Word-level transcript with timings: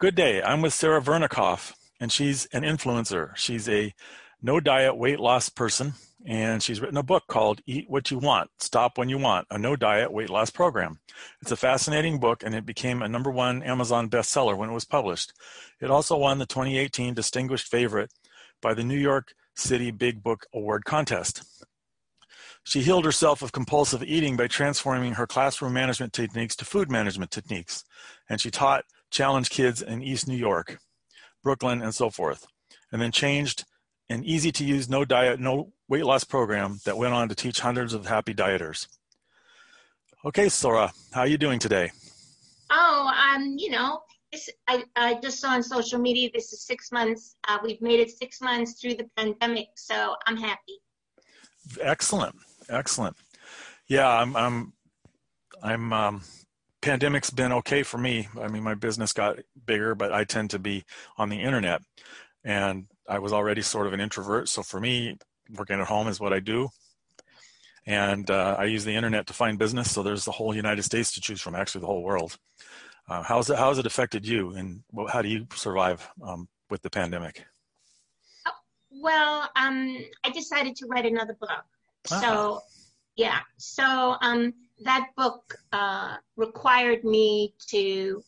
Good 0.00 0.14
day. 0.14 0.40
I'm 0.40 0.62
with 0.62 0.74
Sora 0.74 1.00
Vernikoff, 1.00 1.72
and 1.98 2.12
she's 2.12 2.46
an 2.52 2.62
influencer. 2.62 3.34
She's 3.34 3.68
a 3.68 3.92
no 4.40 4.60
diet 4.60 4.96
weight 4.96 5.18
loss 5.18 5.48
person, 5.48 5.94
and 6.24 6.62
she's 6.62 6.80
written 6.80 6.96
a 6.96 7.02
book 7.02 7.24
called 7.26 7.62
Eat 7.66 7.86
What 7.90 8.08
You 8.12 8.18
Want, 8.18 8.48
Stop 8.60 8.96
When 8.96 9.08
You 9.08 9.18
Want, 9.18 9.48
a 9.50 9.58
no 9.58 9.74
diet 9.74 10.12
weight 10.12 10.30
loss 10.30 10.50
program. 10.50 11.00
It's 11.42 11.50
a 11.50 11.56
fascinating 11.56 12.20
book, 12.20 12.44
and 12.44 12.54
it 12.54 12.64
became 12.64 13.02
a 13.02 13.08
number 13.08 13.32
one 13.32 13.60
Amazon 13.64 14.08
bestseller 14.08 14.56
when 14.56 14.70
it 14.70 14.72
was 14.72 14.84
published. 14.84 15.32
It 15.80 15.90
also 15.90 16.16
won 16.16 16.38
the 16.38 16.46
2018 16.46 17.12
Distinguished 17.12 17.66
Favorite 17.66 18.12
by 18.62 18.74
the 18.74 18.84
New 18.84 18.98
York 18.98 19.34
City 19.56 19.90
Big 19.90 20.22
Book 20.22 20.46
Award 20.54 20.84
Contest. 20.84 21.42
She 22.62 22.82
healed 22.82 23.04
herself 23.04 23.42
of 23.42 23.50
compulsive 23.50 24.04
eating 24.04 24.36
by 24.36 24.46
transforming 24.46 25.14
her 25.14 25.26
classroom 25.26 25.72
management 25.72 26.12
techniques 26.12 26.54
to 26.54 26.64
food 26.64 26.88
management 26.88 27.32
techniques, 27.32 27.82
and 28.28 28.40
she 28.40 28.52
taught 28.52 28.84
challenge 29.10 29.50
kids 29.50 29.82
in 29.82 30.02
East 30.02 30.28
New 30.28 30.36
York, 30.36 30.78
Brooklyn, 31.42 31.82
and 31.82 31.94
so 31.94 32.10
forth, 32.10 32.46
and 32.92 33.00
then 33.00 33.12
changed 33.12 33.64
an 34.10 34.24
easy 34.24 34.50
to 34.52 34.64
use 34.64 34.88
no 34.88 35.04
diet, 35.04 35.38
no 35.40 35.72
weight 35.88 36.04
loss 36.04 36.24
program 36.24 36.80
that 36.84 36.96
went 36.96 37.14
on 37.14 37.28
to 37.28 37.34
teach 37.34 37.60
hundreds 37.60 37.94
of 37.94 38.06
happy 38.06 38.34
dieters. 38.34 38.88
Okay, 40.24 40.48
Sora, 40.48 40.92
how 41.12 41.20
are 41.20 41.26
you 41.26 41.38
doing 41.38 41.58
today? 41.58 41.90
Oh, 42.70 43.10
um, 43.34 43.54
you 43.56 43.70
know, 43.70 44.00
this, 44.32 44.50
I, 44.66 44.84
I 44.96 45.14
just 45.22 45.40
saw 45.40 45.50
on 45.50 45.62
social 45.62 45.98
media 45.98 46.30
this 46.34 46.52
is 46.52 46.62
six 46.62 46.92
months. 46.92 47.36
Uh, 47.46 47.58
we've 47.62 47.80
made 47.80 48.00
it 48.00 48.10
six 48.10 48.40
months 48.40 48.80
through 48.80 48.94
the 48.94 49.08
pandemic, 49.16 49.68
so 49.76 50.16
I'm 50.26 50.36
happy. 50.36 50.80
Excellent, 51.80 52.34
excellent. 52.68 53.16
Yeah, 53.88 54.08
I'm, 54.08 54.36
I'm, 54.36 54.72
I'm. 55.62 55.92
Um, 55.92 56.22
pandemic's 56.80 57.30
been 57.30 57.52
okay 57.52 57.82
for 57.82 57.98
me. 57.98 58.28
I 58.40 58.48
mean, 58.48 58.62
my 58.62 58.74
business 58.74 59.12
got 59.12 59.38
bigger, 59.66 59.94
but 59.94 60.12
I 60.12 60.24
tend 60.24 60.50
to 60.50 60.58
be 60.58 60.84
on 61.16 61.28
the 61.28 61.40
internet, 61.40 61.82
and 62.44 62.86
I 63.08 63.18
was 63.18 63.32
already 63.32 63.62
sort 63.62 63.86
of 63.86 63.92
an 63.92 64.00
introvert. 64.00 64.48
So 64.48 64.62
for 64.62 64.80
me, 64.80 65.16
working 65.56 65.80
at 65.80 65.86
home 65.86 66.08
is 66.08 66.20
what 66.20 66.32
I 66.32 66.40
do. 66.40 66.68
And 67.86 68.30
uh, 68.30 68.56
I 68.58 68.64
use 68.64 68.84
the 68.84 68.94
internet 68.94 69.26
to 69.28 69.32
find 69.32 69.58
business. 69.58 69.90
So 69.90 70.02
there's 70.02 70.26
the 70.26 70.32
whole 70.32 70.54
United 70.54 70.82
States 70.82 71.12
to 71.12 71.22
choose 71.22 71.40
from, 71.40 71.54
actually, 71.54 71.80
the 71.80 71.86
whole 71.86 72.02
world. 72.02 72.36
Uh, 73.08 73.22
how's 73.22 73.48
it, 73.48 73.56
how 73.56 73.70
has 73.70 73.78
it 73.78 73.86
affected 73.86 74.26
you, 74.26 74.50
and 74.50 74.82
how 75.10 75.22
do 75.22 75.28
you 75.28 75.46
survive 75.54 76.06
um, 76.22 76.46
with 76.68 76.82
the 76.82 76.90
pandemic? 76.90 77.46
Oh, 78.46 78.52
well, 78.90 79.48
um, 79.56 79.96
I 80.22 80.30
decided 80.30 80.76
to 80.76 80.86
write 80.86 81.06
another 81.06 81.32
book. 81.32 81.64
Ah. 82.10 82.20
So, 82.20 82.60
yeah. 83.16 83.40
So 83.56 84.16
um, 84.20 84.52
that 84.80 85.08
book 85.16 85.56
uh, 85.72 86.16
required 86.36 87.04
me 87.04 87.54
to 87.68 88.22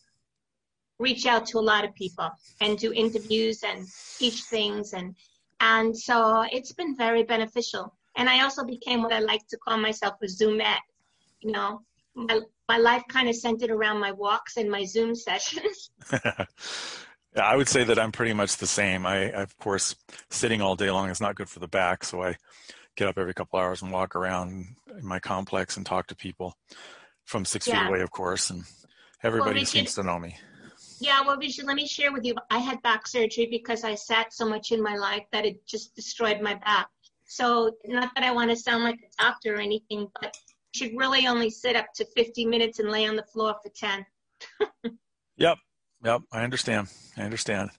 reach 0.99 1.25
out 1.25 1.45
to 1.47 1.57
a 1.57 1.59
lot 1.59 1.83
of 1.83 1.93
people 1.95 2.29
and 2.61 2.77
do 2.77 2.93
interviews 2.93 3.63
and 3.63 3.87
teach 4.17 4.43
things. 4.43 4.93
And 4.93 5.15
and 5.59 5.97
so 5.97 6.45
it's 6.51 6.71
been 6.71 6.95
very 6.95 7.23
beneficial. 7.23 7.95
And 8.17 8.29
i 8.29 8.43
also 8.43 8.63
became 8.65 9.01
what 9.01 9.13
i 9.13 9.19
like 9.19 9.47
to 9.47 9.57
call 9.57 9.77
myself 9.77 10.15
a 10.21 10.25
zoomette. 10.25 10.85
You 11.41 11.51
know 11.51 11.81
my, 12.13 12.41
my 12.67 12.77
life 12.77 13.03
kind 13.07 13.29
of 13.29 13.35
centered 13.35 13.71
around 13.71 13.99
my 13.99 14.11
walks 14.11 14.57
and 14.57 14.69
my 14.69 14.85
zoom 14.85 15.15
sessions. 15.15 15.91
Yeah, 17.33 17.43
i 17.43 17.55
would 17.55 17.69
say 17.69 17.85
that 17.85 17.97
i'm 17.97 18.11
pretty 18.11 18.33
much 18.33 18.57
the 18.57 18.67
same. 18.67 19.05
I, 19.05 19.31
of 19.31 19.57
course 19.57 19.95
sitting 20.29 20.61
all 20.61 20.75
day 20.75 20.91
long 20.91 21.09
is 21.09 21.21
not 21.21 21.35
good 21.35 21.47
for 21.47 21.59
the 21.59 21.67
back. 21.67 22.03
So 22.03 22.21
i 22.21 22.35
get 22.95 23.07
up 23.07 23.17
every 23.17 23.33
couple 23.33 23.59
hours 23.59 23.81
and 23.81 23.91
walk 23.91 24.15
around 24.15 24.65
in 24.97 25.05
my 25.05 25.19
complex 25.19 25.77
and 25.77 25.85
talk 25.85 26.07
to 26.07 26.15
people 26.15 26.55
from 27.25 27.45
six 27.45 27.67
yeah. 27.67 27.83
feet 27.83 27.89
away 27.89 28.01
of 28.01 28.11
course 28.11 28.49
and 28.49 28.63
everybody 29.23 29.59
well, 29.59 29.65
seems 29.65 29.95
to 29.95 30.03
know 30.03 30.19
me 30.19 30.35
yeah, 31.01 31.23
well, 31.25 31.35
Vijay, 31.35 31.63
let 31.63 31.75
me 31.75 31.87
share 31.87 32.13
with 32.13 32.23
you. 32.23 32.35
I 32.51 32.59
had 32.59 32.79
back 32.83 33.07
surgery 33.07 33.47
because 33.49 33.83
I 33.83 33.95
sat 33.95 34.31
so 34.31 34.47
much 34.47 34.71
in 34.71 34.83
my 34.83 34.95
life 34.97 35.23
that 35.31 35.47
it 35.47 35.65
just 35.65 35.95
destroyed 35.95 36.39
my 36.41 36.53
back. 36.53 36.89
So, 37.25 37.71
not 37.85 38.11
that 38.13 38.23
I 38.23 38.31
want 38.31 38.51
to 38.51 38.55
sound 38.55 38.83
like 38.83 38.99
a 38.99 39.23
doctor 39.23 39.55
or 39.55 39.61
anything, 39.61 40.07
but 40.21 40.37
you 40.73 40.77
should 40.77 40.95
really 40.95 41.25
only 41.25 41.49
sit 41.49 41.75
up 41.75 41.87
to 41.95 42.05
50 42.15 42.45
minutes 42.45 42.77
and 42.77 42.89
lay 42.89 43.07
on 43.07 43.15
the 43.15 43.23
floor 43.23 43.55
for 43.63 43.69
10. 43.69 44.05
yep, 45.37 45.57
yep, 46.03 46.21
I 46.31 46.43
understand. 46.43 46.87
I 47.17 47.23
understand. 47.23 47.71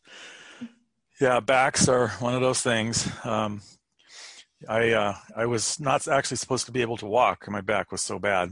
Yeah, 1.20 1.38
backs 1.38 1.88
are 1.88 2.08
one 2.18 2.34
of 2.34 2.40
those 2.40 2.60
things. 2.60 3.08
Um, 3.24 3.62
I 4.68 4.90
uh, 4.90 5.16
I 5.36 5.46
was 5.46 5.80
not 5.80 6.06
actually 6.08 6.36
supposed 6.36 6.66
to 6.66 6.72
be 6.72 6.82
able 6.82 6.96
to 6.98 7.06
walk. 7.06 7.48
My 7.48 7.60
back 7.60 7.92
was 7.92 8.02
so 8.02 8.18
bad. 8.18 8.50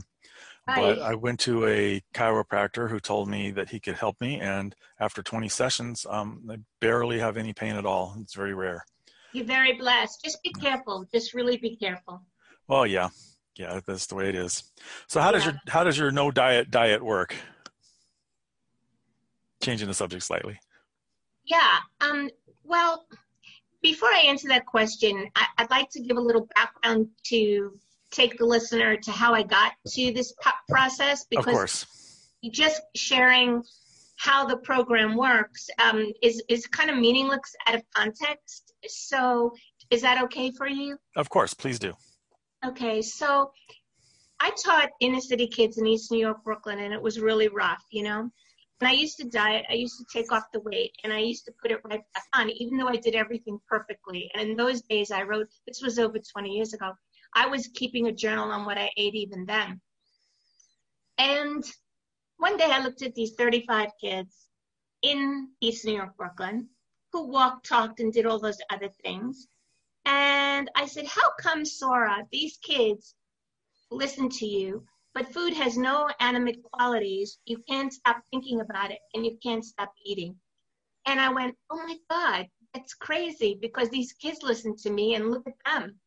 But 0.67 1.01
I 1.01 1.15
went 1.15 1.39
to 1.41 1.65
a 1.65 2.01
chiropractor 2.13 2.89
who 2.89 2.99
told 2.99 3.27
me 3.27 3.51
that 3.51 3.69
he 3.69 3.79
could 3.79 3.95
help 3.95 4.21
me, 4.21 4.39
and 4.39 4.75
after 4.99 5.23
20 5.23 5.49
sessions, 5.49 6.05
um, 6.09 6.47
I 6.49 6.57
barely 6.79 7.19
have 7.19 7.35
any 7.35 7.51
pain 7.51 7.75
at 7.75 7.85
all. 7.85 8.15
It's 8.21 8.35
very 8.35 8.53
rare. 8.53 8.85
You're 9.33 9.45
very 9.45 9.73
blessed. 9.73 10.23
Just 10.23 10.41
be 10.43 10.51
careful. 10.51 11.05
Just 11.11 11.33
really 11.33 11.57
be 11.57 11.75
careful. 11.75 12.21
Well, 12.67 12.85
yeah, 12.85 13.09
yeah, 13.57 13.79
that's 13.85 14.05
the 14.05 14.15
way 14.15 14.29
it 14.29 14.35
is. 14.35 14.63
So, 15.07 15.19
how 15.19 15.27
yeah. 15.27 15.31
does 15.31 15.45
your 15.45 15.53
how 15.67 15.83
does 15.83 15.97
your 15.97 16.11
no 16.11 16.31
diet 16.31 16.69
diet 16.69 17.03
work? 17.03 17.35
Changing 19.63 19.87
the 19.87 19.93
subject 19.93 20.23
slightly. 20.23 20.59
Yeah. 21.45 21.79
Um. 22.01 22.29
Well, 22.63 23.05
before 23.81 24.09
I 24.09 24.23
answer 24.27 24.47
that 24.49 24.65
question, 24.65 25.27
I, 25.35 25.45
would 25.59 25.71
like 25.71 25.89
to 25.91 26.01
give 26.01 26.17
a 26.17 26.21
little 26.21 26.47
background 26.55 27.07
to 27.25 27.73
take 28.11 28.37
the 28.37 28.45
listener 28.45 28.97
to 28.97 29.11
how 29.11 29.33
I 29.33 29.43
got 29.43 29.73
to 29.89 30.13
this 30.13 30.33
process 30.69 31.25
because 31.29 31.47
of 31.47 31.53
course. 31.53 31.85
just 32.51 32.81
sharing 32.95 33.63
how 34.17 34.45
the 34.45 34.57
program 34.57 35.15
works 35.15 35.67
um, 35.83 36.11
is 36.21 36.43
is 36.47 36.67
kind 36.67 36.89
of 36.89 36.97
meaningless 36.97 37.55
out 37.67 37.75
of 37.75 37.83
context. 37.95 38.73
So, 38.87 39.53
is 39.89 40.01
that 40.03 40.23
okay 40.25 40.51
for 40.51 40.67
you? 40.67 40.97
Of 41.15 41.29
course, 41.29 41.53
please 41.53 41.79
do. 41.79 41.93
Okay, 42.63 43.01
so 43.01 43.51
I 44.39 44.51
taught 44.63 44.89
inner 44.99 45.21
city 45.21 45.47
kids 45.47 45.79
in 45.79 45.87
East 45.87 46.11
New 46.11 46.19
York, 46.19 46.43
Brooklyn, 46.43 46.79
and 46.79 46.93
it 46.93 47.01
was 47.01 47.19
really 47.19 47.47
rough, 47.47 47.83
you 47.89 48.03
know. 48.03 48.29
And 48.81 48.89
I 48.89 48.93
used 48.93 49.17
to 49.17 49.25
diet, 49.25 49.67
I 49.69 49.75
used 49.75 49.99
to 49.99 50.05
take 50.11 50.31
off 50.31 50.51
the 50.51 50.59
weight, 50.61 50.91
and 51.03 51.13
I 51.13 51.19
used 51.19 51.45
to 51.45 51.53
put 51.61 51.69
it 51.69 51.81
right 51.85 52.01
back 52.15 52.23
on, 52.33 52.49
even 52.49 52.77
though 52.77 52.87
I 52.87 52.95
did 52.95 53.13
everything 53.13 53.59
perfectly. 53.69 54.31
And 54.33 54.49
in 54.49 54.57
those 54.57 54.81
days, 54.81 55.11
I 55.11 55.21
wrote, 55.21 55.49
this 55.67 55.83
was 55.83 55.99
over 55.99 56.17
20 56.17 56.49
years 56.49 56.73
ago, 56.73 56.93
I 57.35 57.45
was 57.45 57.69
keeping 57.75 58.07
a 58.07 58.11
journal 58.11 58.51
on 58.51 58.65
what 58.65 58.79
I 58.79 58.89
ate 58.97 59.13
even 59.13 59.45
then. 59.45 59.79
And 61.19 61.63
one 62.37 62.57
day 62.57 62.71
I 62.71 62.79
looked 62.79 63.03
at 63.03 63.13
these 63.13 63.35
35 63.35 63.89
kids 64.01 64.47
in 65.03 65.49
East 65.61 65.85
New 65.85 65.93
York, 65.93 66.17
Brooklyn, 66.17 66.67
who 67.13 67.27
walked, 67.27 67.67
talked, 67.67 67.99
and 67.99 68.11
did 68.11 68.25
all 68.25 68.39
those 68.39 68.57
other 68.71 68.89
things. 69.03 69.47
And 70.05 70.71
I 70.75 70.87
said, 70.87 71.05
How 71.05 71.29
come, 71.39 71.65
Sora, 71.65 72.25
these 72.31 72.57
kids 72.57 73.13
listen 73.91 74.29
to 74.29 74.47
you, 74.47 74.85
but 75.13 75.33
food 75.33 75.53
has 75.53 75.77
no 75.77 76.09
animate 76.19 76.61
qualities? 76.63 77.39
You 77.45 77.63
can't 77.69 77.93
stop 77.93 78.21
thinking 78.31 78.61
about 78.61 78.91
it 78.91 78.99
and 79.13 79.25
you 79.25 79.37
can't 79.43 79.65
stop 79.65 79.91
eating. 80.05 80.35
And 81.05 81.19
I 81.19 81.29
went, 81.29 81.55
Oh 81.69 81.83
my 81.85 81.97
God, 82.09 82.47
that's 82.73 82.93
crazy 82.93 83.57
because 83.61 83.89
these 83.89 84.13
kids 84.13 84.39
listen 84.43 84.75
to 84.77 84.89
me 84.89 85.15
and 85.15 85.31
look 85.31 85.47
at 85.47 85.53
them 85.65 85.99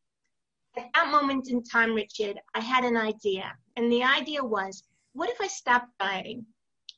at 0.76 0.90
that 0.94 1.10
moment 1.10 1.48
in 1.50 1.62
time, 1.62 1.94
Richard, 1.94 2.38
I 2.54 2.60
had 2.60 2.84
an 2.84 2.96
idea. 2.96 3.52
And 3.76 3.90
the 3.90 4.02
idea 4.02 4.42
was 4.44 4.82
what 5.12 5.30
if 5.30 5.40
I 5.40 5.46
stopped 5.46 5.96
dieting? 5.98 6.44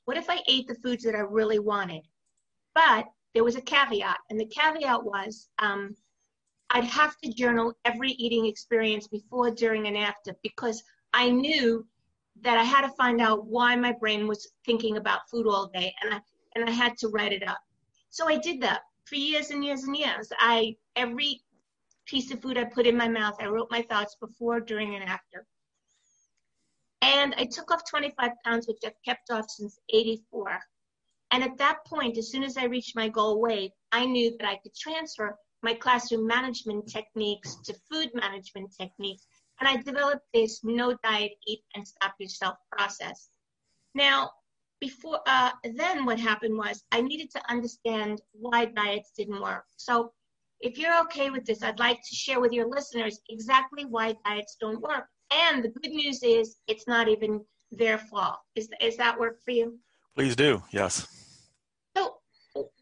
What 0.06 0.16
if 0.16 0.30
I 0.30 0.40
ate 0.48 0.66
the 0.66 0.76
foods 0.76 1.04
that 1.04 1.14
I 1.14 1.20
really 1.20 1.58
wanted? 1.58 2.02
But 2.74 3.06
there 3.34 3.44
was 3.44 3.56
a 3.56 3.60
caveat, 3.60 4.18
and 4.30 4.40
the 4.40 4.46
caveat 4.46 5.04
was 5.04 5.48
um, 5.58 5.94
I'd 6.70 6.84
have 6.84 7.16
to 7.18 7.32
journal 7.32 7.74
every 7.84 8.12
eating 8.12 8.46
experience 8.46 9.08
before, 9.08 9.50
during, 9.50 9.86
and 9.86 9.96
after 9.96 10.34
because 10.42 10.82
I 11.12 11.30
knew 11.30 11.86
that 12.42 12.58
I 12.58 12.62
had 12.62 12.82
to 12.82 12.92
find 12.96 13.20
out 13.20 13.46
why 13.46 13.76
my 13.76 13.92
brain 13.92 14.26
was 14.26 14.50
thinking 14.64 14.96
about 14.96 15.28
food 15.30 15.46
all 15.46 15.70
day, 15.72 15.94
and 16.02 16.14
I 16.14 16.20
and 16.54 16.68
I 16.68 16.72
had 16.72 16.96
to 16.98 17.08
write 17.08 17.32
it 17.32 17.46
up. 17.46 17.60
So 18.10 18.28
I 18.28 18.38
did 18.38 18.60
that 18.62 18.82
for 19.04 19.16
years 19.16 19.50
and 19.50 19.64
years 19.64 19.84
and 19.84 19.96
years. 19.96 20.30
I 20.38 20.76
every 20.96 21.42
piece 22.06 22.30
of 22.32 22.40
food 22.40 22.56
I 22.56 22.64
put 22.64 22.86
in 22.86 22.96
my 22.96 23.08
mouth. 23.08 23.36
I 23.40 23.46
wrote 23.46 23.70
my 23.70 23.82
thoughts 23.82 24.16
before, 24.20 24.60
during, 24.60 24.94
and 24.94 25.04
after. 25.04 25.46
And 27.02 27.34
I 27.36 27.44
took 27.44 27.70
off 27.70 27.88
25 27.88 28.30
pounds, 28.44 28.66
which 28.66 28.78
I've 28.84 29.02
kept 29.04 29.30
off 29.30 29.46
since 29.48 29.78
84. 29.92 30.60
And 31.32 31.42
at 31.42 31.58
that 31.58 31.84
point, 31.86 32.16
as 32.16 32.30
soon 32.30 32.44
as 32.44 32.56
I 32.56 32.64
reached 32.64 32.96
my 32.96 33.08
goal 33.08 33.40
weight, 33.40 33.72
I 33.92 34.06
knew 34.06 34.36
that 34.38 34.48
I 34.48 34.56
could 34.56 34.74
transfer 34.74 35.36
my 35.62 35.74
classroom 35.74 36.26
management 36.26 36.88
techniques 36.88 37.56
to 37.64 37.74
food 37.90 38.10
management 38.14 38.72
techniques. 38.78 39.26
And 39.60 39.68
I 39.68 39.76
developed 39.82 40.26
this 40.34 40.60
no 40.62 40.96
diet, 41.02 41.32
eat, 41.46 41.62
and 41.74 41.86
stop 41.86 42.14
yourself 42.18 42.56
process. 42.70 43.30
Now, 43.94 44.30
before 44.80 45.20
uh, 45.26 45.52
then, 45.74 46.04
what 46.04 46.20
happened 46.20 46.56
was 46.56 46.84
I 46.92 47.00
needed 47.00 47.30
to 47.30 47.50
understand 47.50 48.20
why 48.32 48.66
diets 48.66 49.12
didn't 49.16 49.40
work. 49.40 49.64
So 49.76 50.12
if 50.60 50.78
you're 50.78 51.00
okay 51.02 51.30
with 51.30 51.44
this, 51.46 51.62
I'd 51.62 51.78
like 51.78 51.98
to 51.98 52.14
share 52.14 52.40
with 52.40 52.52
your 52.52 52.68
listeners 52.68 53.20
exactly 53.30 53.84
why 53.84 54.14
diets 54.24 54.56
don't 54.60 54.80
work. 54.80 55.06
And 55.32 55.64
the 55.64 55.68
good 55.68 55.92
news 55.92 56.22
is 56.22 56.56
it's 56.66 56.86
not 56.86 57.08
even 57.08 57.40
their 57.72 57.98
fault. 57.98 58.38
Is, 58.54 58.68
is 58.80 58.96
that 58.98 59.18
work 59.18 59.42
for 59.42 59.50
you? 59.50 59.78
Please 60.14 60.36
do, 60.36 60.62
yes. 60.70 61.06
So 61.96 62.18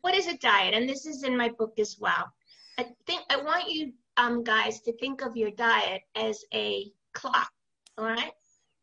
what 0.01 0.15
is 0.15 0.27
a 0.27 0.37
diet? 0.39 0.75
And 0.75 0.89
this 0.89 1.07
is 1.07 1.23
in 1.23 1.37
my 1.37 1.49
book 1.49 1.75
as 1.79 1.97
well. 1.99 2.31
I 2.79 2.87
think 3.07 3.23
I 3.31 3.37
want 3.37 3.71
you 3.71 3.93
um, 4.17 4.45
guys 4.45 4.81
to 4.83 4.93
think 4.99 5.23
of 5.23 5.37
your 5.37 5.51
diet 5.53 6.03
as 6.15 6.45
a 6.53 6.91
clock. 7.13 7.51
All 7.99 8.07
right. 8.07 8.33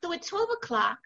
So 0.03 0.11
at 0.13 0.25
12 0.25 0.49
o'clock, 0.61 0.97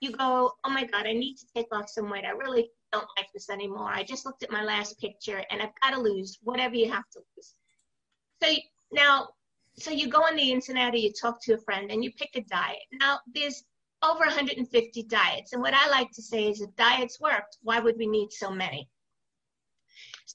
you 0.00 0.10
go, 0.12 0.52
oh 0.64 0.70
my 0.70 0.84
God, 0.84 1.06
I 1.06 1.12
need 1.12 1.36
to 1.36 1.46
take 1.54 1.66
off 1.72 1.88
some 1.88 2.10
weight. 2.10 2.24
I 2.24 2.30
really 2.30 2.70
don't 2.92 3.06
like 3.16 3.28
this 3.32 3.50
anymore. 3.50 3.90
I 3.90 4.02
just 4.02 4.26
looked 4.26 4.42
at 4.42 4.50
my 4.50 4.64
last 4.64 4.98
picture 5.00 5.44
and 5.50 5.62
I've 5.62 5.74
got 5.82 5.94
to 5.94 6.00
lose 6.00 6.38
whatever 6.42 6.74
you 6.74 6.90
have 6.90 7.08
to 7.12 7.20
lose. 7.36 7.54
So 8.42 8.52
now, 8.92 9.28
so 9.78 9.90
you 9.90 10.08
go 10.08 10.22
on 10.24 10.36
the 10.36 10.50
internet 10.50 10.94
or 10.94 10.98
you 10.98 11.12
talk 11.12 11.40
to 11.42 11.54
a 11.54 11.58
friend 11.58 11.90
and 11.90 12.02
you 12.02 12.12
pick 12.12 12.30
a 12.34 12.42
diet. 12.42 12.82
Now, 13.00 13.20
there's 13.32 13.64
over 14.02 14.20
150 14.20 15.02
diets. 15.04 15.52
And 15.52 15.62
what 15.62 15.74
I 15.74 15.88
like 15.88 16.10
to 16.12 16.22
say 16.22 16.48
is 16.48 16.60
if 16.60 16.74
diets 16.76 17.20
worked, 17.20 17.58
why 17.62 17.78
would 17.78 17.96
we 17.96 18.06
need 18.06 18.32
so 18.32 18.50
many? 18.50 18.88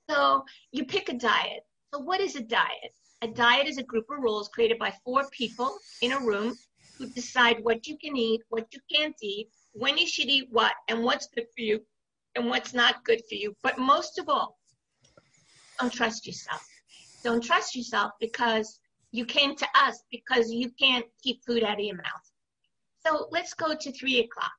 So 0.09 0.45
you 0.71 0.85
pick 0.85 1.09
a 1.09 1.13
diet. 1.13 1.63
So 1.94 2.00
what 2.00 2.21
is 2.21 2.35
a 2.35 2.41
diet? 2.41 2.95
A 3.24 3.28
diet 3.28 3.68
is 3.68 3.78
a 3.78 3.84
group 3.84 4.06
of 4.12 4.19
rules 4.19 4.48
created 4.48 4.78
by 4.78 4.94
four 5.04 5.28
people 5.31 5.78
in 6.02 6.12
a 6.12 6.19
room 6.19 6.56
who 6.98 7.08
decide 7.10 7.64
what 7.64 7.88
you 7.88 7.98
can 7.98 8.16
eat, 8.16 8.42
what 8.50 8.68
you 8.72 8.80
can't 8.94 9.16
eat, 9.24 9.50
when 9.74 9.98
you 9.98 10.08
should 10.08 10.28
eat 10.28 10.48
what, 10.52 10.74
and 10.88 11.04
what's 11.04 11.28
good 11.28 11.46
for 11.56 11.62
you 11.62 11.80
and 12.36 12.48
what's 12.48 12.74
not 12.74 13.04
good 13.04 13.22
for 13.28 13.36
you. 13.36 13.56
But 13.64 13.80
most 13.80 14.19
of 14.19 14.30
all, 14.30 14.60
don't 15.80 15.92
trust 15.92 16.28
yourself. 16.28 16.64
Don't 17.24 17.44
trust 17.44 17.75
yourself 17.75 18.12
because 18.19 18.80
you 19.12 19.25
came 19.25 19.56
to 19.56 19.68
us 19.75 20.04
because 20.12 20.52
you 20.52 20.72
can't 20.80 21.06
keep 21.24 21.44
food 21.46 21.63
out 21.63 21.80
of 21.80 21.86
your 21.86 21.96
mouth. 21.96 22.31
So 23.06 23.28
let's 23.31 23.54
go 23.54 23.75
to 23.75 23.92
three 23.92 24.20
o'clock. 24.20 24.52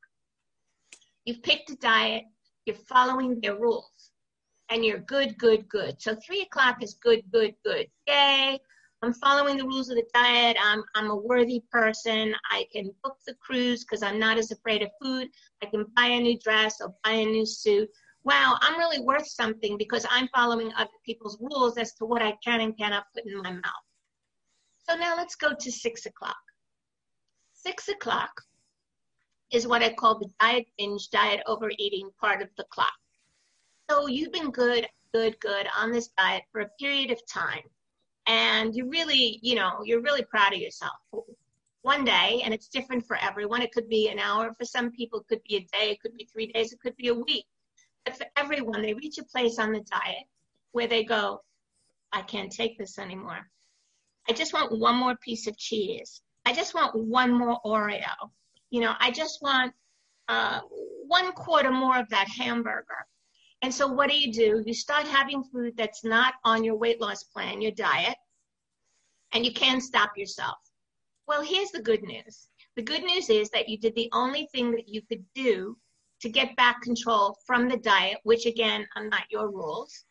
You've 1.25 1.43
picked 1.43 1.71
a 1.71 1.77
diet, 1.77 2.25
you're 2.65 2.77
following 2.77 3.41
their 3.41 3.57
rules, 3.57 3.91
and 4.71 4.85
you're 4.85 4.99
good, 4.99 5.39
good, 5.39 5.69
good. 5.69 6.01
So 6.01 6.17
three 6.17 6.43
o'clock 6.43 6.83
is 6.83 6.95
good, 6.95 7.23
good, 7.33 7.55
good. 7.65 7.87
Yay. 8.07 8.59
I'm 9.01 9.15
following 9.15 9.57
the 9.57 9.65
rules 9.65 9.91
of 9.91 9.97
the 9.97 10.05
diet. 10.13 10.57
I'm, 10.61 10.83
I'm 10.97 11.11
a 11.11 11.17
worthy 11.17 11.63
person. 11.71 12.35
I 12.51 12.67
can 12.73 12.91
book 13.05 13.17
the 13.27 13.35
cruise 13.35 13.85
because 13.85 14.03
I'm 14.03 14.19
not 14.19 14.39
as 14.39 14.51
afraid 14.51 14.83
of 14.83 14.91
food. 15.01 15.29
I 15.63 15.67
can 15.67 15.87
buy 15.95 16.07
a 16.07 16.21
new 16.21 16.37
dress 16.39 16.81
or 16.81 16.93
buy 17.05 17.13
a 17.13 17.25
new 17.25 17.47
suit. 17.47 17.89
Wow, 18.25 18.57
I'm 18.61 18.77
really 18.77 19.01
worth 19.01 19.27
something 19.29 19.79
because 19.79 20.05
I'm 20.11 20.29
following 20.35 20.73
other 20.77 20.91
people's 21.07 21.39
rules 21.41 21.79
as 21.79 21.95
to 21.95 22.07
what 22.07 22.23
I 22.23 22.35
can 22.45 22.61
and 22.61 22.77
cannot 22.77 23.05
put 23.15 23.25
in 23.25 23.41
my 23.41 23.53
mouth. 23.53 23.85
So 24.89 24.97
now 24.97 25.17
let's 25.17 25.37
go 25.37 25.53
to 25.59 25.73
six 25.73 26.05
o'clock. 26.07 26.37
Six 27.53 27.89
o'clock 27.89 28.33
is 29.53 29.67
what 29.67 29.83
I 29.83 29.93
call 29.93 30.19
the 30.19 30.29
diet 30.41 30.67
binge, 30.77 31.09
diet 31.11 31.41
overeating 31.47 32.11
part 32.21 32.43
of 32.43 32.49
the 32.57 32.65
clock. 32.71 32.93
So 33.91 34.07
you've 34.07 34.33
been 34.33 34.51
good, 34.51 34.87
good, 35.15 35.41
good 35.41 35.67
on 35.77 35.91
this 35.91 36.09
diet 36.09 36.43
for 36.53 36.61
a 36.61 36.69
period 36.79 37.11
of 37.11 37.21
time. 37.27 37.63
And 38.27 38.75
you 38.77 38.87
really, 38.91 39.39
you 39.43 39.55
know, 39.55 39.81
you're 39.83 40.03
really 40.03 40.25
proud 40.25 40.53
of 40.53 40.59
yourself. 40.59 40.93
One 41.81 42.05
day, 42.05 42.43
and 42.45 42.53
it's 42.53 42.69
different 42.69 43.07
for 43.07 43.17
everyone. 43.17 43.63
It 43.63 43.73
could 43.73 43.89
be 43.89 44.09
an 44.11 44.19
hour 44.19 44.53
for 44.59 44.67
some 44.67 44.91
people, 44.91 45.21
it 45.21 45.29
could 45.29 45.43
be 45.49 45.57
a 45.57 45.61
day, 45.61 45.93
it 45.93 46.01
could 46.03 46.15
be 46.15 46.29
three 46.31 46.53
days, 46.53 46.73
it 46.73 46.81
could 46.81 46.97
be 46.97 47.09
a 47.09 47.15
week. 47.15 47.47
But 48.05 48.19
for 48.19 48.27
everyone, 48.37 48.83
they 48.83 48.93
reach 48.93 49.17
a 49.17 49.25
place 49.25 49.59
on 49.59 49.73
the 49.73 49.81
diet 49.81 50.25
where 50.73 50.87
they 50.87 51.05
go, 51.05 51.41
I 52.13 52.21
can't 52.23 52.53
take 52.53 52.77
this 52.77 52.99
anymore. 52.99 53.49
I 54.29 54.35
just 54.35 54.53
want 54.53 54.79
one 54.79 54.97
more 54.97 55.17
piece 55.17 55.47
of 55.47 55.57
cheese. 55.57 56.21
I 56.45 56.53
just 56.53 56.75
want 56.75 56.95
one 56.95 57.33
more 57.33 57.59
Oreo. 57.65 58.33
You 58.69 58.83
know, 58.83 58.93
I 59.01 59.11
just 59.11 59.41
want 59.41 59.73
uh, 60.29 60.61
one 61.07 61.33
quarter 61.33 61.71
more 61.71 61.99
of 61.99 62.11
that 62.11 62.29
hamburger. 62.29 63.07
And 63.63 63.75
so 63.75 63.87
what 63.89 64.09
do 64.09 64.17
you 64.17 64.33
do? 64.33 64.63
You 64.65 64.75
start 64.75 65.07
having 65.07 65.43
food 65.43 65.77
that's 65.77 66.05
not 66.05 66.35
on 66.45 66.63
your 66.63 66.77
weight 66.77 67.01
loss 67.01 67.25
plan, 67.25 67.61
your 67.61 67.73
diet, 67.73 68.17
and 69.33 69.45
you 69.45 69.53
can't 69.53 69.83
stop 69.83 70.13
yourself. 70.17 70.59
Well, 71.27 71.43
here's 71.43 71.71
the 71.71 71.83
good 71.83 72.03
news. 72.03 72.49
The 72.77 72.83
good 72.83 73.03
news 73.03 73.29
is 73.29 73.51
that 73.51 73.69
you 73.69 73.77
did 73.77 73.95
the 73.97 74.09
only 74.13 74.49
thing 74.53 74.71
that 74.73 74.89
you 74.89 75.03
could 75.03 75.25
do 75.35 75.77
to 76.21 76.29
get 76.29 76.57
back 76.57 76.81
control 76.83 77.37
from 77.47 77.69
the 77.69 77.77
diet, 77.77 78.19
which 78.23 78.47
again 78.47 78.87
are 78.97 79.09
not 79.09 79.25
your 79.31 79.51
rules. 79.51 80.05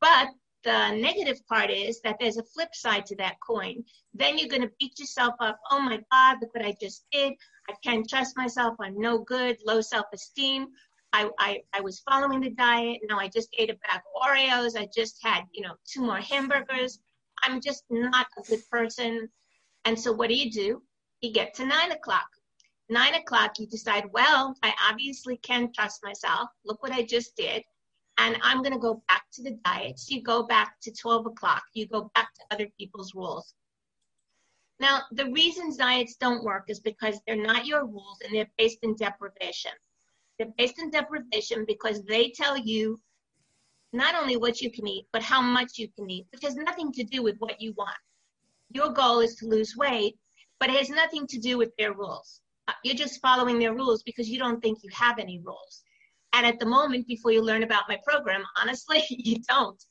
But 0.00 0.28
the 0.64 0.90
negative 0.90 1.46
part 1.46 1.70
is 1.70 2.00
that 2.00 2.16
there's 2.18 2.36
a 2.36 2.42
flip 2.42 2.74
side 2.74 3.06
to 3.06 3.16
that 3.16 3.36
coin. 3.46 3.84
Then 4.12 4.38
you're 4.38 4.48
going 4.48 4.62
to 4.62 4.72
beat 4.80 4.98
yourself 4.98 5.34
up. 5.40 5.58
Oh 5.70 5.80
my 5.80 6.00
God, 6.10 6.38
look 6.40 6.54
what 6.54 6.64
I 6.64 6.74
just 6.80 7.04
did. 7.12 7.34
I 7.68 7.74
can't 7.84 8.08
trust 8.08 8.36
myself. 8.36 8.76
I'm 8.80 8.98
no 8.98 9.18
good. 9.18 9.58
Low 9.64 9.80
self 9.80 10.06
esteem. 10.12 10.68
I, 11.12 11.30
I, 11.38 11.62
I 11.72 11.80
was 11.80 12.00
following 12.00 12.40
the 12.40 12.50
diet. 12.50 13.00
Now 13.08 13.18
I 13.18 13.28
just 13.28 13.48
ate 13.58 13.70
a 13.70 13.74
bag 13.74 14.00
of 14.00 14.22
Oreos. 14.22 14.78
I 14.78 14.88
just 14.94 15.18
had, 15.22 15.44
you 15.52 15.62
know, 15.62 15.74
two 15.86 16.02
more 16.02 16.18
hamburgers. 16.18 16.98
I'm 17.42 17.60
just 17.60 17.84
not 17.90 18.26
a 18.38 18.42
good 18.42 18.60
person. 18.70 19.28
And 19.84 19.98
so 19.98 20.12
what 20.12 20.28
do 20.28 20.34
you 20.34 20.50
do? 20.50 20.82
You 21.20 21.32
get 21.32 21.54
to 21.54 21.64
nine 21.64 21.92
o'clock. 21.92 22.28
Nine 22.90 23.14
o'clock, 23.14 23.58
you 23.58 23.66
decide, 23.66 24.04
well, 24.12 24.54
I 24.62 24.72
obviously 24.90 25.36
can't 25.38 25.74
trust 25.74 26.00
myself. 26.02 26.48
Look 26.64 26.82
what 26.82 26.92
I 26.92 27.02
just 27.02 27.36
did 27.36 27.62
and 28.18 28.36
I'm 28.42 28.62
going 28.62 28.72
to 28.72 28.78
go 28.78 29.02
back 29.08 29.24
to 29.34 29.42
the 29.42 29.58
diets. 29.64 30.10
You 30.10 30.22
go 30.22 30.42
back 30.42 30.74
to 30.82 30.92
12 30.92 31.26
o'clock. 31.26 31.62
You 31.72 31.86
go 31.86 32.10
back 32.14 32.34
to 32.34 32.42
other 32.50 32.66
people's 32.76 33.14
rules. 33.14 33.54
Now, 34.80 35.02
the 35.12 35.30
reasons 35.30 35.76
diets 35.76 36.16
don't 36.16 36.44
work 36.44 36.64
is 36.68 36.80
because 36.80 37.20
they're 37.26 37.36
not 37.36 37.66
your 37.66 37.86
rules 37.86 38.18
and 38.24 38.34
they're 38.34 38.50
based 38.58 38.78
in 38.82 38.94
deprivation. 38.96 39.72
They're 40.38 40.48
based 40.56 40.80
deprivation 40.92 41.64
because 41.66 42.02
they 42.04 42.30
tell 42.30 42.56
you 42.56 42.98
not 43.92 44.14
only 44.14 44.36
what 44.36 44.60
you 44.60 44.70
can 44.70 44.86
eat, 44.86 45.06
but 45.12 45.22
how 45.22 45.40
much 45.40 45.78
you 45.78 45.88
can 45.96 46.08
eat, 46.10 46.26
which 46.32 46.42
has 46.42 46.56
nothing 46.56 46.92
to 46.92 47.04
do 47.04 47.22
with 47.22 47.36
what 47.38 47.60
you 47.60 47.72
want. 47.76 47.96
Your 48.70 48.90
goal 48.90 49.20
is 49.20 49.34
to 49.36 49.46
lose 49.46 49.76
weight, 49.76 50.16
but 50.60 50.68
it 50.68 50.76
has 50.76 50.90
nothing 50.90 51.26
to 51.28 51.38
do 51.38 51.56
with 51.56 51.70
their 51.78 51.94
rules. 51.94 52.42
Uh, 52.68 52.72
you're 52.84 52.94
just 52.94 53.20
following 53.20 53.58
their 53.58 53.74
rules 53.74 54.02
because 54.02 54.28
you 54.28 54.38
don't 54.38 54.60
think 54.60 54.78
you 54.82 54.90
have 54.92 55.18
any 55.18 55.40
rules. 55.44 55.82
And 56.34 56.44
at 56.46 56.58
the 56.58 56.66
moment, 56.66 57.06
before 57.06 57.32
you 57.32 57.42
learn 57.42 57.62
about 57.62 57.88
my 57.88 57.98
program, 58.06 58.42
honestly, 58.60 59.02
you 59.08 59.38
don't. 59.48 59.82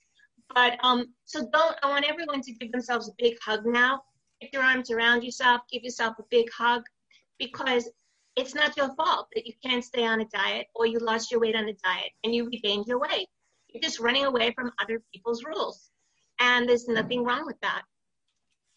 But 0.53 0.77
um, 0.83 1.07
so 1.25 1.49
don't. 1.51 1.75
I 1.83 1.89
want 1.89 2.05
everyone 2.07 2.41
to 2.41 2.53
give 2.53 2.71
themselves 2.71 3.09
a 3.09 3.13
big 3.17 3.35
hug 3.43 3.65
now. 3.65 4.01
Put 4.41 4.53
your 4.53 4.61
arms 4.61 4.91
around 4.91 5.23
yourself. 5.23 5.61
Give 5.71 5.83
yourself 5.83 6.15
a 6.19 6.23
big 6.29 6.49
hug, 6.51 6.83
because 7.39 7.89
it's 8.37 8.55
not 8.55 8.77
your 8.77 8.93
fault 8.95 9.27
that 9.35 9.45
you 9.45 9.53
can't 9.63 9.83
stay 9.83 10.05
on 10.05 10.21
a 10.21 10.25
diet 10.25 10.67
or 10.75 10.85
you 10.85 10.99
lost 10.99 11.31
your 11.31 11.41
weight 11.41 11.55
on 11.55 11.67
a 11.67 11.73
diet 11.83 12.11
and 12.23 12.33
you 12.33 12.45
regained 12.45 12.87
your 12.87 12.99
weight. 12.99 13.27
You're 13.69 13.81
just 13.81 13.99
running 13.99 14.25
away 14.25 14.51
from 14.51 14.71
other 14.81 15.01
people's 15.13 15.43
rules, 15.43 15.89
and 16.39 16.69
there's 16.69 16.87
nothing 16.87 17.23
wrong 17.23 17.45
with 17.45 17.59
that. 17.61 17.81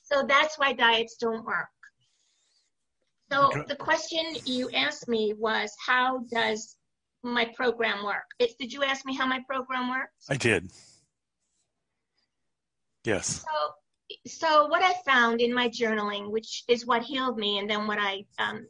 So 0.03 0.25
that's 0.27 0.59
why 0.59 0.73
diets 0.73 1.17
don't 1.21 1.45
work. 1.45 1.69
So 3.31 3.51
the 3.69 3.77
question 3.77 4.25
you 4.45 4.69
asked 4.71 5.07
me 5.07 5.35
was, 5.39 5.73
how 5.87 6.25
does 6.33 6.77
my 7.23 7.45
program 7.55 8.05
work. 8.05 8.25
It, 8.39 8.57
did 8.59 8.73
you 8.73 8.83
ask 8.83 9.05
me 9.05 9.15
how 9.15 9.27
my 9.27 9.41
program 9.49 9.91
works? 9.91 10.27
I 10.29 10.37
did. 10.37 10.71
Yes. 13.05 13.43
So, 13.43 14.27
so 14.27 14.67
what 14.67 14.83
I 14.83 14.95
found 15.07 15.41
in 15.41 15.55
my 15.55 15.69
journaling, 15.69 16.31
which 16.31 16.65
is 16.69 16.87
what 16.87 17.03
healed 17.03 17.39
me, 17.39 17.59
and 17.59 17.69
then 17.69 17.87
what 17.87 17.99
I 18.01 18.25
um, 18.39 18.67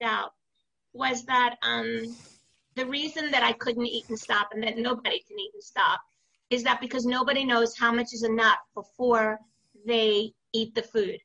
worked 0.00 0.12
out, 0.12 0.32
was 0.92 1.24
that 1.26 1.56
um, 1.62 2.16
the 2.74 2.86
reason 2.86 3.30
that 3.30 3.42
I 3.42 3.52
couldn't 3.52 3.86
eat 3.86 4.08
and 4.08 4.18
stop, 4.18 4.48
and 4.52 4.62
that 4.62 4.78
nobody 4.78 5.20
can 5.26 5.38
eat 5.38 5.50
and 5.54 5.62
stop, 5.62 6.00
is 6.50 6.62
that 6.64 6.80
because 6.80 7.04
nobody 7.04 7.44
knows 7.44 7.76
how 7.76 7.92
much 7.92 8.12
is 8.12 8.22
enough 8.22 8.58
before 8.74 9.38
they 9.86 10.32
eat 10.52 10.74
the 10.74 10.82
food. 10.82 11.18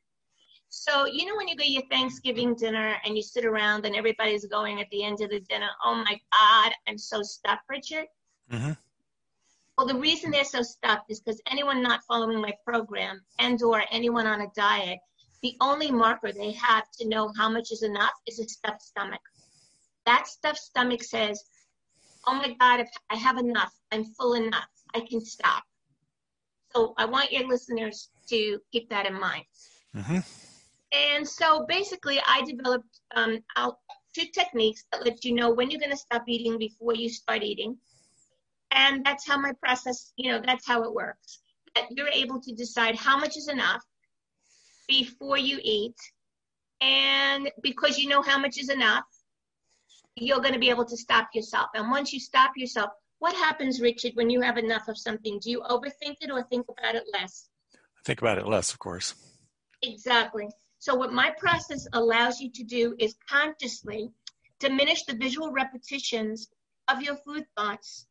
So, 0.69 1.05
you 1.05 1.25
know, 1.25 1.35
when 1.35 1.47
you 1.47 1.55
go 1.55 1.63
to 1.63 1.71
your 1.71 1.83
Thanksgiving 1.89 2.55
dinner 2.55 2.95
and 3.05 3.15
you 3.15 3.21
sit 3.21 3.45
around 3.45 3.85
and 3.85 3.95
everybody's 3.95 4.45
going 4.47 4.81
at 4.81 4.89
the 4.89 5.03
end 5.03 5.21
of 5.21 5.29
the 5.29 5.39
dinner, 5.41 5.69
oh 5.85 5.95
my 5.95 6.19
God, 6.31 6.73
I'm 6.87 6.97
so 6.97 7.21
stuffed, 7.21 7.63
Richard. 7.69 8.05
Mm-hmm. 8.51 8.71
Well, 9.77 9.87
the 9.87 9.95
reason 9.95 10.31
they're 10.31 10.43
so 10.43 10.63
stuffed 10.63 11.09
is 11.09 11.19
because 11.19 11.41
anyone 11.49 11.81
not 11.81 12.03
following 12.07 12.41
my 12.41 12.53
program 12.65 13.21
and 13.39 13.61
or 13.61 13.83
anyone 13.91 14.27
on 14.27 14.41
a 14.41 14.47
diet, 14.55 14.99
the 15.43 15.55
only 15.59 15.91
marker 15.91 16.31
they 16.31 16.53
have 16.53 16.89
to 16.99 17.07
know 17.07 17.31
how 17.37 17.49
much 17.49 17.71
is 17.71 17.83
enough 17.83 18.13
is 18.25 18.39
a 18.39 18.47
stuffed 18.47 18.81
stomach. 18.81 19.19
That 20.05 20.27
stuffed 20.27 20.57
stomach 20.57 21.03
says, 21.03 21.43
oh 22.25 22.35
my 22.35 22.55
God, 22.59 22.79
if 22.79 22.89
I 23.09 23.15
have 23.17 23.37
enough, 23.37 23.73
I'm 23.91 24.05
full 24.05 24.33
enough, 24.33 24.69
I 24.95 25.01
can 25.01 25.23
stop. 25.23 25.63
So 26.73 26.93
I 26.97 27.05
want 27.05 27.31
your 27.31 27.47
listeners 27.47 28.09
to 28.29 28.59
keep 28.71 28.89
that 28.89 29.05
in 29.05 29.19
mind. 29.19 29.43
Mm-hmm. 29.95 30.19
And 30.93 31.27
so 31.27 31.65
basically, 31.67 32.19
I 32.25 32.41
developed 32.43 32.99
um, 33.15 33.39
out 33.57 33.79
two 34.15 34.25
techniques 34.33 34.85
that 34.91 35.03
let 35.03 35.25
you 35.25 35.33
know 35.33 35.51
when 35.51 35.69
you're 35.69 35.79
going 35.79 35.91
to 35.91 35.97
stop 35.97 36.23
eating 36.27 36.57
before 36.57 36.95
you 36.95 37.09
start 37.09 37.43
eating. 37.43 37.77
And 38.71 39.05
that's 39.05 39.27
how 39.27 39.37
my 39.37 39.51
process, 39.61 40.13
you 40.15 40.31
know, 40.31 40.41
that's 40.43 40.65
how 40.65 40.83
it 40.83 40.93
works. 40.93 41.39
That 41.75 41.85
you're 41.91 42.07
able 42.07 42.39
to 42.41 42.53
decide 42.53 42.95
how 42.95 43.17
much 43.17 43.37
is 43.37 43.49
enough 43.49 43.83
before 44.87 45.37
you 45.37 45.59
eat. 45.61 45.95
And 46.81 47.49
because 47.61 47.97
you 47.97 48.09
know 48.09 48.21
how 48.21 48.37
much 48.37 48.57
is 48.57 48.69
enough, 48.69 49.05
you're 50.15 50.41
going 50.41 50.53
to 50.53 50.59
be 50.59 50.69
able 50.69 50.85
to 50.85 50.97
stop 50.97 51.29
yourself. 51.33 51.67
And 51.75 51.89
once 51.89 52.13
you 52.13 52.19
stop 52.19 52.51
yourself, 52.55 52.91
what 53.19 53.35
happens, 53.35 53.79
Richard, 53.79 54.11
when 54.15 54.29
you 54.29 54.41
have 54.41 54.57
enough 54.57 54.87
of 54.87 54.97
something? 54.97 55.39
Do 55.39 55.49
you 55.49 55.61
overthink 55.61 56.17
it 56.19 56.29
or 56.29 56.43
think 56.43 56.65
about 56.69 56.95
it 56.95 57.03
less? 57.13 57.49
I 57.73 58.01
think 58.05 58.21
about 58.21 58.37
it 58.37 58.47
less, 58.47 58.73
of 58.73 58.79
course. 58.79 59.15
Exactly. 59.81 60.47
So 60.79 60.95
what 60.95 61.13
my 61.13 61.31
process 61.39 61.87
allows 61.93 62.41
you 62.41 62.51
to 62.51 62.63
do 62.63 62.95
is 62.99 63.15
consciously 63.29 64.11
diminish 64.59 65.03
the 65.05 65.15
visual 65.15 65.51
repetitions 65.51 66.49
of 66.89 67.01
your 67.01 67.15
food 67.15 67.45
thoughts, 67.57 68.07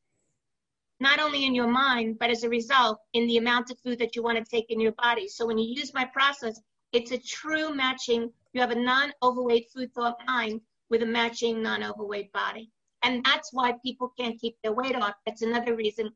not 1.03 1.19
only 1.19 1.45
in 1.45 1.55
your 1.55 1.67
mind, 1.67 2.17
but 2.21 2.31
as 2.31 2.45
a 2.45 2.49
result, 2.49 2.99
in 3.13 3.27
the 3.27 3.37
amount 3.37 3.71
of 3.71 3.79
food 3.81 3.99
that 3.99 4.15
you 4.15 4.23
want 4.23 4.39
to 4.39 4.45
take 4.45 4.71
in 4.71 4.79
your 4.79 4.93
body. 4.93 5.27
So 5.27 5.45
when 5.45 5.59
you 5.59 5.69
use 5.69 5.93
my 5.93 6.05
process, 6.05 6.61
it's 6.93 7.11
a 7.11 7.19
true 7.19 7.75
matching. 7.75 8.31
You 8.53 8.61
have 8.61 8.71
a 8.71 8.77
non-overweight 8.77 9.67
food 9.75 9.93
thought 9.95 10.17
mind 10.29 10.61
with 10.91 11.03
a 11.03 11.07
matching 11.07 11.61
non-overweight 11.61 12.33
body. 12.33 12.71
And 13.03 13.25
that's 13.25 13.53
why 13.53 13.75
people 13.85 14.13
can't 14.17 14.41
keep 14.41 14.57
their 14.63 14.75
weight 14.75 14.95
off. 14.95 15.15
That's 15.27 15.43
another 15.43 15.75
reason. 15.75 16.11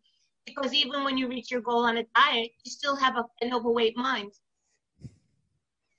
Because 0.45 0.73
even 0.73 1.02
when 1.02 1.19
you 1.19 1.26
reach 1.26 1.50
your 1.50 1.62
goal 1.62 1.85
on 1.85 1.97
a 1.97 2.05
diet, 2.14 2.52
you 2.64 2.71
still 2.71 2.95
have 2.95 3.16
a, 3.16 3.25
an 3.40 3.52
overweight 3.52 3.97
mind. 3.97 4.33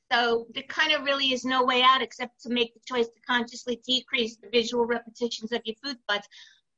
So 0.09 0.47
there 0.53 0.63
kind 0.69 0.93
of 0.93 1.03
really 1.03 1.33
is 1.33 1.43
no 1.43 1.65
way 1.65 1.81
out 1.83 2.01
except 2.01 2.41
to 2.43 2.49
make 2.49 2.73
the 2.73 2.79
choice 2.85 3.07
to 3.07 3.19
consciously 3.27 3.81
decrease 3.85 4.37
the 4.37 4.47
visual 4.49 4.85
repetitions 4.85 5.51
of 5.51 5.61
your 5.65 5.75
food 5.83 5.97
thoughts. 6.07 6.29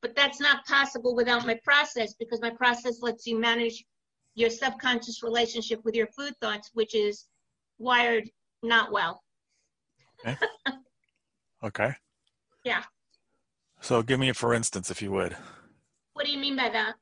But 0.01 0.15
that's 0.15 0.39
not 0.39 0.65
possible 0.65 1.15
without 1.15 1.45
my 1.45 1.59
process 1.63 2.13
because 2.13 2.41
my 2.41 2.49
process 2.51 3.01
lets 3.01 3.27
you 3.27 3.39
manage 3.39 3.83
your 4.35 4.49
subconscious 4.49 5.21
relationship 5.23 5.83
with 5.83 5.95
your 5.95 6.07
food 6.07 6.33
thoughts, 6.41 6.69
which 6.73 6.95
is 6.95 7.25
wired 7.77 8.29
not 8.63 8.91
well. 8.91 9.21
Okay. 10.25 10.37
okay. 11.63 11.93
Yeah. 12.63 12.83
So 13.81 14.01
give 14.01 14.19
me 14.19 14.29
a 14.29 14.33
for 14.33 14.53
instance, 14.53 14.89
if 14.91 15.01
you 15.01 15.11
would. 15.11 15.35
What 16.13 16.25
do 16.25 16.31
you 16.31 16.37
mean 16.37 16.55
by 16.55 16.69
that? 16.69 16.95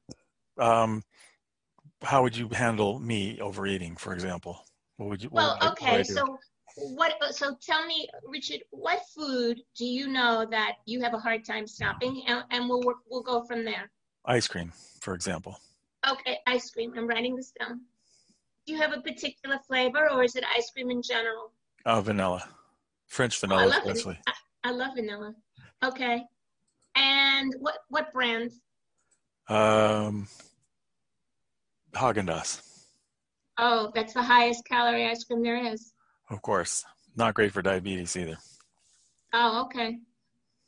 Um, 0.63 1.03
how 2.01 2.23
would 2.23 2.35
you 2.35 2.49
handle 2.49 2.99
me 2.99 3.39
overeating, 3.39 3.95
for 3.95 4.13
example? 4.13 4.63
What 4.97 5.09
would 5.09 5.23
you? 5.23 5.29
Well, 5.31 5.57
would 5.61 5.71
okay. 5.71 6.03
so 6.03 6.37
what? 6.77 7.13
So 7.33 7.55
tell 7.61 7.85
me, 7.85 8.07
Richard, 8.27 8.61
what 8.71 8.99
food 9.15 9.61
do 9.75 9.85
you 9.85 10.07
know 10.07 10.45
that 10.49 10.73
you 10.85 11.01
have 11.01 11.13
a 11.13 11.19
hard 11.19 11.43
time 11.43 11.67
stopping, 11.67 12.23
and, 12.27 12.43
and 12.51 12.69
we'll 12.69 12.81
work, 12.81 12.97
we'll 13.09 13.23
go 13.23 13.43
from 13.43 13.65
there. 13.65 13.89
Ice 14.25 14.47
cream, 14.47 14.71
for 15.01 15.13
example. 15.13 15.59
Okay, 16.07 16.37
ice 16.45 16.69
cream. 16.69 16.93
I'm 16.95 17.07
writing 17.07 17.35
this 17.35 17.51
down. 17.59 17.81
Do 18.65 18.73
you 18.73 18.79
have 18.79 18.93
a 18.93 19.01
particular 19.01 19.59
flavor, 19.67 20.09
or 20.11 20.23
is 20.23 20.35
it 20.35 20.43
ice 20.55 20.69
cream 20.71 20.91
in 20.91 21.01
general? 21.01 21.51
Uh, 21.85 22.01
vanilla, 22.01 22.47
French 23.07 23.39
vanilla, 23.39 23.65
oh, 23.67 23.71
I 23.71 23.77
especially. 23.77 24.19
I, 24.27 24.33
I 24.65 24.71
love 24.71 24.95
vanilla. 24.95 25.33
Okay, 25.83 26.23
and 26.95 27.55
what 27.59 27.79
what 27.89 28.13
brand? 28.13 28.51
Um, 29.49 30.27
Haagen 31.93 32.27
Dazs. 32.27 32.61
Oh, 33.57 33.91
that's 33.95 34.13
the 34.13 34.21
highest 34.21 34.65
calorie 34.65 35.07
ice 35.07 35.23
cream 35.23 35.41
there 35.41 35.65
is. 35.65 35.93
Of 36.29 36.41
course. 36.41 36.85
Not 37.15 37.33
great 37.33 37.51
for 37.51 37.61
diabetes 37.61 38.15
either. 38.15 38.37
Oh, 39.33 39.63
okay. 39.65 39.99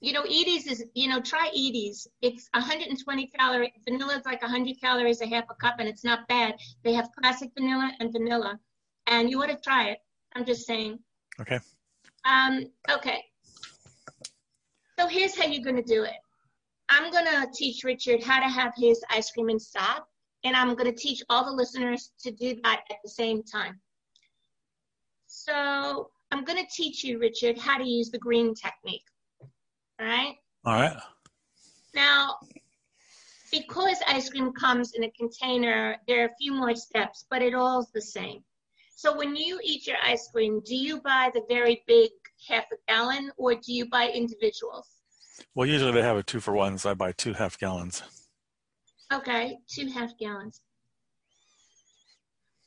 You 0.02 0.14
know, 0.14 0.24
Edy's 0.24 0.68
is, 0.68 0.86
you 0.94 1.10
know, 1.10 1.20
try 1.20 1.50
Edy's. 1.50 2.08
It's 2.22 2.50
120 2.54 3.28
calorie. 3.28 3.74
Vanilla 3.84 4.18
is 4.18 4.26
like 4.26 4.42
100 4.42 4.80
calories 4.80 5.22
a 5.22 5.28
half 5.28 5.46
a 5.50 5.56
cup, 5.56 5.76
and 5.80 5.90
it's 5.90 6.04
not 6.04 6.28
bad. 6.28 6.56
They 6.84 6.94
have 6.94 7.10
classic 7.20 7.52
vanilla 7.58 7.92
and 8.00 8.12
vanilla, 8.12 8.60
and 9.08 9.30
you 9.30 9.42
ought 9.42 9.48
to 9.48 9.58
try 9.58 9.90
it. 9.90 10.00
I'm 10.36 10.46
just 10.46 10.66
saying. 10.66 11.00
Okay. 11.42 11.60
Um, 12.24 12.66
okay. 12.90 13.24
So 14.98 15.08
here's 15.08 15.38
how 15.38 15.46
you're 15.46 15.64
going 15.64 15.76
to 15.76 15.82
do 15.82 16.04
it. 16.04 16.16
I'm 16.88 17.12
going 17.12 17.26
to 17.26 17.48
teach 17.54 17.84
Richard 17.84 18.24
how 18.24 18.40
to 18.40 18.48
have 18.48 18.74
his 18.78 19.02
ice 19.10 19.32
cream 19.32 19.50
and 19.50 19.62
stop 19.62 20.10
and 20.44 20.56
I'm 20.56 20.74
going 20.76 20.94
to 20.94 20.98
teach 20.98 21.22
all 21.30 21.46
the 21.46 21.52
listeners 21.52 22.12
to 22.22 22.32
do 22.32 22.56
that 22.64 22.82
at 22.90 22.98
the 23.04 23.10
same 23.10 23.44
time. 23.44 23.80
So 25.32 26.10
I'm 26.32 26.44
going 26.44 26.58
to 26.58 26.68
teach 26.72 27.04
you, 27.04 27.20
Richard, 27.20 27.58
how 27.58 27.78
to 27.78 27.88
use 27.88 28.10
the 28.10 28.18
green 28.18 28.56
technique. 28.56 29.06
All 30.00 30.08
right? 30.08 30.36
All 30.66 30.74
right. 30.74 30.98
Now, 31.94 32.38
because 33.52 33.98
ice 34.08 34.30
cream 34.30 34.52
comes 34.54 34.94
in 34.96 35.04
a 35.04 35.12
container, 35.12 35.98
there 36.08 36.24
are 36.24 36.26
a 36.26 36.36
few 36.40 36.52
more 36.52 36.76
steps, 36.76 37.26
but 37.30 37.44
it 37.44 37.54
all's 37.54 37.92
the 37.92 38.02
same. 38.02 38.44
So 38.96 39.16
when 39.16 39.36
you 39.36 39.60
eat 39.64 39.86
your 39.86 39.98
ice 40.04 40.28
cream, 40.34 40.62
do 40.66 40.76
you 40.76 41.00
buy 41.00 41.30
the 41.32 41.44
very 41.48 41.84
big 41.86 42.10
half 42.48 42.66
a 42.74 42.76
gallon 42.88 43.32
or 43.38 43.54
do 43.54 43.72
you 43.72 43.88
buy 43.88 44.10
individuals? 44.10 44.88
Well, 45.54 45.68
usually 45.68 45.92
they 45.92 46.02
have 46.02 46.18
a 46.18 46.24
two 46.24 46.40
for 46.40 46.54
one, 46.54 46.80
so 46.80 46.90
I 46.90 46.96
buy 46.96 47.12
two 47.12 47.34
half 47.34 47.58
gallons. 47.60 48.02
Okay, 49.14 49.60
two 49.68 49.90
half 49.90 50.18
gallons. 50.18 50.62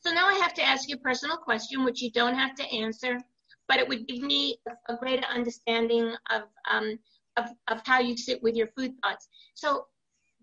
So 0.04 0.12
now 0.12 0.26
I 0.26 0.34
have 0.34 0.52
to 0.54 0.62
ask 0.62 0.88
you 0.88 0.96
a 0.96 0.98
personal 0.98 1.36
question, 1.36 1.84
which 1.84 2.02
you 2.02 2.10
don't 2.10 2.34
have 2.34 2.54
to 2.56 2.64
answer, 2.74 3.20
but 3.68 3.78
it 3.78 3.88
would 3.88 4.08
give 4.08 4.22
me 4.22 4.58
a, 4.88 4.96
greater 4.96 5.24
understanding 5.26 6.14
of, 6.30 6.42
um, 6.70 6.98
of, 7.36 7.46
of 7.68 7.82
how 7.86 8.00
you 8.00 8.16
sit 8.16 8.42
with 8.42 8.56
your 8.56 8.66
food 8.76 8.92
thoughts. 9.02 9.28
So 9.54 9.86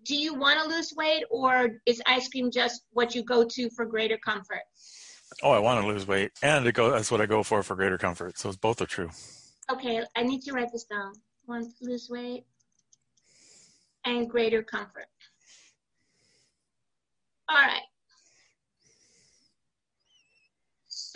do 0.05 0.15
you 0.15 0.33
want 0.33 0.61
to 0.61 0.75
lose 0.75 0.93
weight 0.95 1.23
or 1.29 1.81
is 1.85 2.01
ice 2.05 2.29
cream 2.29 2.51
just 2.51 2.83
what 2.91 3.13
you 3.13 3.23
go 3.23 3.43
to 3.43 3.69
for 3.71 3.85
greater 3.85 4.17
comfort? 4.17 4.63
Oh, 5.43 5.51
I 5.51 5.59
want 5.59 5.81
to 5.81 5.87
lose 5.87 6.07
weight 6.07 6.31
and 6.41 6.63
to 6.63 6.71
go, 6.71 6.91
that's 6.91 7.11
what 7.11 7.19
I 7.19 7.25
go 7.25 7.43
for 7.43 7.61
for 7.61 7.75
greater 7.75 7.97
comfort. 7.97 8.37
So 8.37 8.53
both 8.61 8.81
are 8.81 8.85
true. 8.85 9.09
Okay, 9.69 10.01
I 10.15 10.23
need 10.23 10.41
to 10.43 10.53
write 10.53 10.71
this 10.71 10.85
down. 10.85 11.13
Want 11.47 11.65
to 11.65 11.85
lose 11.85 12.09
weight 12.09 12.45
and 14.05 14.29
greater 14.29 14.63
comfort. 14.63 15.07
All 17.49 17.57
right. 17.57 17.81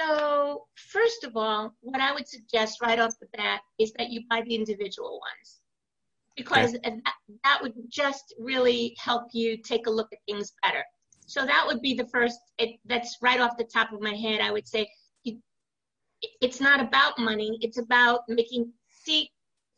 So 0.03 0.65
first 0.91 1.23
of 1.23 1.35
all, 1.35 1.73
what 1.81 2.01
I 2.01 2.13
would 2.13 2.27
suggest 2.27 2.81
right 2.81 2.99
off 2.99 3.13
the 3.19 3.27
bat 3.37 3.61
is 3.79 3.93
that 3.97 4.09
you 4.09 4.21
buy 4.29 4.41
the 4.41 4.55
individual 4.55 5.19
ones 5.19 5.61
because 6.35 6.75
okay. 6.75 6.99
that, 7.05 7.13
that 7.43 7.59
would 7.61 7.73
just 7.89 8.33
really 8.39 8.95
help 8.97 9.27
you 9.33 9.57
take 9.57 9.87
a 9.87 9.91
look 9.91 10.09
at 10.11 10.19
things 10.27 10.53
better. 10.63 10.83
So 11.25 11.45
that 11.45 11.63
would 11.67 11.81
be 11.81 11.93
the 11.93 12.07
first, 12.07 12.39
it, 12.57 12.79
that's 12.85 13.17
right 13.21 13.39
off 13.39 13.57
the 13.57 13.63
top 13.63 13.93
of 13.93 14.01
my 14.01 14.13
head. 14.13 14.41
I 14.41 14.51
would 14.51 14.67
say 14.67 14.89
you, 15.23 15.37
it's 16.41 16.59
not 16.59 16.81
about 16.81 17.17
money. 17.19 17.57
It's 17.61 17.77
about 17.77 18.21
making, 18.27 18.71
see, 18.89 19.29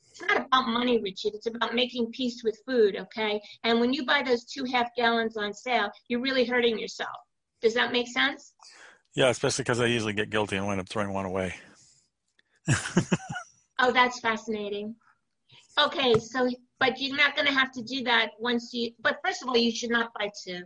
it's 0.10 0.22
not 0.22 0.46
about 0.46 0.70
money, 0.70 1.00
Richard. 1.00 1.34
It's 1.36 1.48
about 1.48 1.76
making 1.76 2.12
peace 2.14 2.42
with 2.44 2.58
food, 2.66 2.96
okay? 2.96 3.42
And 3.64 3.80
when 3.80 3.94
you 3.94 4.06
buy 4.06 4.24
those 4.24 4.46
two 4.46 4.64
half 4.64 4.88
gallons 4.96 5.38
on 5.38 5.54
sale, 5.54 5.92
you're 6.08 6.22
really 6.22 6.46
hurting 6.46 6.80
yourself. 6.80 7.18
Does 7.62 7.74
that 7.74 7.92
make 7.92 8.08
sense? 8.08 8.54
Yeah, 9.16 9.30
especially 9.30 9.64
because 9.64 9.80
I 9.80 9.86
usually 9.86 10.14
get 10.14 10.30
guilty 10.30 10.58
and 10.58 10.68
wind 10.68 10.82
up 10.82 10.90
throwing 10.90 11.14
one 11.14 11.26
away. 11.26 11.56
oh, 13.80 13.92
that's 13.92 14.20
fascinating. 14.20 14.96
Okay, 15.80 16.20
so, 16.20 16.50
but 16.80 17.00
you're 17.00 17.16
not 17.16 17.36
going 17.36 17.48
to 17.48 17.54
have 17.54 17.72
to 17.74 17.82
do 17.82 18.04
that 18.04 18.32
once 18.40 18.74
you, 18.74 18.92
but 19.00 19.20
first 19.24 19.42
of 19.42 19.48
all, 19.48 19.58
you 19.58 19.72
should 19.72 19.90
not 19.90 20.14
buy 20.18 20.30
two. 20.44 20.64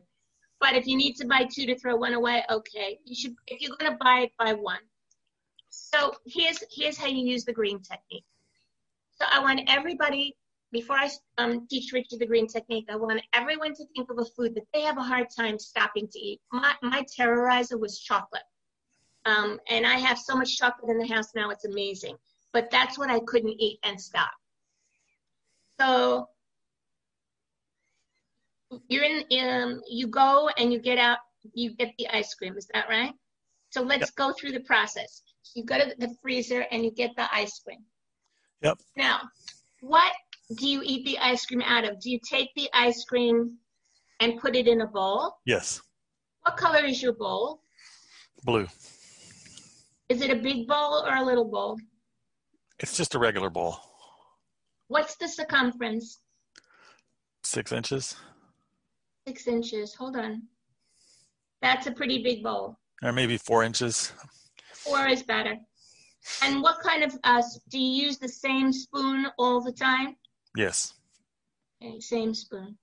But 0.59 0.75
if 0.75 0.87
you 0.87 0.97
need 0.97 1.15
to 1.17 1.27
buy 1.27 1.47
two 1.51 1.65
to 1.67 1.77
throw 1.77 1.95
one 1.95 2.13
away, 2.13 2.43
okay. 2.49 2.99
You 3.05 3.15
should, 3.15 3.35
if 3.47 3.61
you're 3.61 3.75
going 3.77 3.91
to 3.91 3.97
buy 4.01 4.21
it, 4.21 4.31
buy 4.37 4.53
one. 4.53 4.79
So 5.69 6.13
here's, 6.25 6.63
here's 6.71 6.97
how 6.97 7.07
you 7.07 7.25
use 7.25 7.45
the 7.45 7.53
green 7.53 7.79
technique. 7.81 8.25
So 9.11 9.25
I 9.31 9.39
want 9.39 9.61
everybody, 9.67 10.35
before 10.71 10.97
I 10.97 11.09
um, 11.37 11.67
teach 11.67 11.91
Richard 11.91 12.19
the 12.19 12.27
Green 12.27 12.47
Technique, 12.47 12.87
I 12.91 12.95
want 12.95 13.21
everyone 13.33 13.73
to 13.75 13.85
think 13.95 14.09
of 14.09 14.19
a 14.19 14.25
food 14.25 14.53
that 14.55 14.67
they 14.73 14.81
have 14.81 14.97
a 14.97 15.03
hard 15.03 15.27
time 15.35 15.57
stopping 15.57 16.07
to 16.07 16.19
eat. 16.19 16.41
My, 16.51 16.73
my 16.81 17.03
terrorizer 17.19 17.79
was 17.79 17.99
chocolate. 17.99 18.43
Um, 19.25 19.59
and 19.69 19.85
I 19.85 19.95
have 19.95 20.17
so 20.17 20.35
much 20.35 20.57
chocolate 20.57 20.89
in 20.89 20.97
the 20.97 21.07
house 21.07 21.29
now, 21.35 21.49
it's 21.49 21.65
amazing. 21.65 22.15
But 22.53 22.69
that's 22.71 22.97
what 22.97 23.09
I 23.09 23.19
couldn't 23.19 23.59
eat 23.59 23.79
and 23.83 23.99
stop. 23.99 24.31
So 25.79 26.29
you're 28.87 29.03
in, 29.03 29.23
um, 29.39 29.81
you 29.87 30.07
go 30.07 30.49
and 30.57 30.71
you 30.71 30.79
get 30.79 30.97
out, 30.97 31.19
you 31.53 31.75
get 31.75 31.93
the 31.97 32.07
ice 32.09 32.33
cream. 32.33 32.57
Is 32.57 32.67
that 32.73 32.89
right? 32.89 33.13
So 33.71 33.81
let's 33.81 34.01
yep. 34.01 34.15
go 34.15 34.33
through 34.33 34.51
the 34.51 34.61
process. 34.61 35.21
You 35.55 35.63
go 35.63 35.77
to 35.77 35.93
the 35.97 36.15
freezer 36.21 36.65
and 36.71 36.83
you 36.83 36.91
get 36.91 37.11
the 37.15 37.33
ice 37.33 37.59
cream. 37.59 37.83
Yep. 38.61 38.77
Now, 38.97 39.21
what 39.81 40.11
do 40.55 40.67
you 40.67 40.81
eat 40.83 41.05
the 41.05 41.17
ice 41.19 41.45
cream 41.45 41.61
out 41.61 41.83
of? 41.83 41.99
Do 41.99 42.09
you 42.09 42.19
take 42.27 42.49
the 42.55 42.69
ice 42.73 43.03
cream 43.03 43.57
and 44.19 44.39
put 44.39 44.55
it 44.55 44.67
in 44.67 44.81
a 44.81 44.87
bowl? 44.87 45.35
Yes. 45.45 45.81
What 46.41 46.57
color 46.57 46.83
is 46.83 47.01
your 47.01 47.13
bowl? 47.13 47.61
Blue. 48.43 48.67
Is 50.09 50.21
it 50.21 50.31
a 50.31 50.35
big 50.35 50.67
bowl 50.67 51.05
or 51.05 51.15
a 51.15 51.23
little 51.23 51.45
bowl? 51.45 51.77
It's 52.79 52.97
just 52.97 53.13
a 53.13 53.19
regular 53.19 53.49
bowl. 53.49 53.77
What's 54.87 55.15
the 55.17 55.27
circumference? 55.27 56.21
Six 57.43 57.71
inches. 57.71 58.15
Six 59.27 59.47
inches. 59.47 59.93
Hold 59.93 60.15
on. 60.15 60.43
That's 61.61 61.87
a 61.87 61.91
pretty 61.91 62.23
big 62.23 62.43
bowl. 62.43 62.77
Or 63.03 63.11
maybe 63.11 63.37
four 63.37 63.63
inches. 63.63 64.11
Four 64.73 65.07
is 65.07 65.21
better. 65.21 65.57
And 66.41 66.61
what 66.63 66.79
kind 66.81 67.03
of, 67.03 67.15
uh, 67.23 67.43
do 67.69 67.79
you 67.79 68.05
use 68.05 68.17
the 68.17 68.27
same 68.27 68.73
spoon 68.73 69.27
all 69.37 69.61
the 69.61 69.71
time? 69.71 70.15
Yes. 70.55 70.93
Okay, 71.81 71.99
same 71.99 72.33
spoon. 72.33 72.77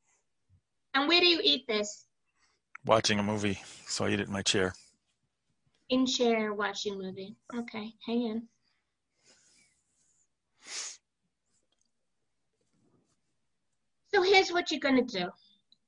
And 0.95 1.09
where 1.09 1.21
do 1.21 1.27
you 1.27 1.41
eat 1.43 1.67
this? 1.67 2.07
Watching 2.85 3.19
a 3.19 3.23
movie, 3.23 3.61
so 3.87 4.07
I 4.07 4.11
eat 4.11 4.21
it 4.21 4.29
in 4.29 4.33
my 4.33 4.43
chair. 4.43 4.75
In 5.91 6.07
chair, 6.07 6.55
watching 6.55 6.99
movie. 6.99 7.37
Okay, 7.55 7.93
hang 8.07 8.23
in. 8.23 8.43
So 14.15 14.23
here's 14.23 14.51
what 14.51 14.71
you're 14.71 14.81
going 14.81 15.07
to 15.07 15.19
do. 15.19 15.29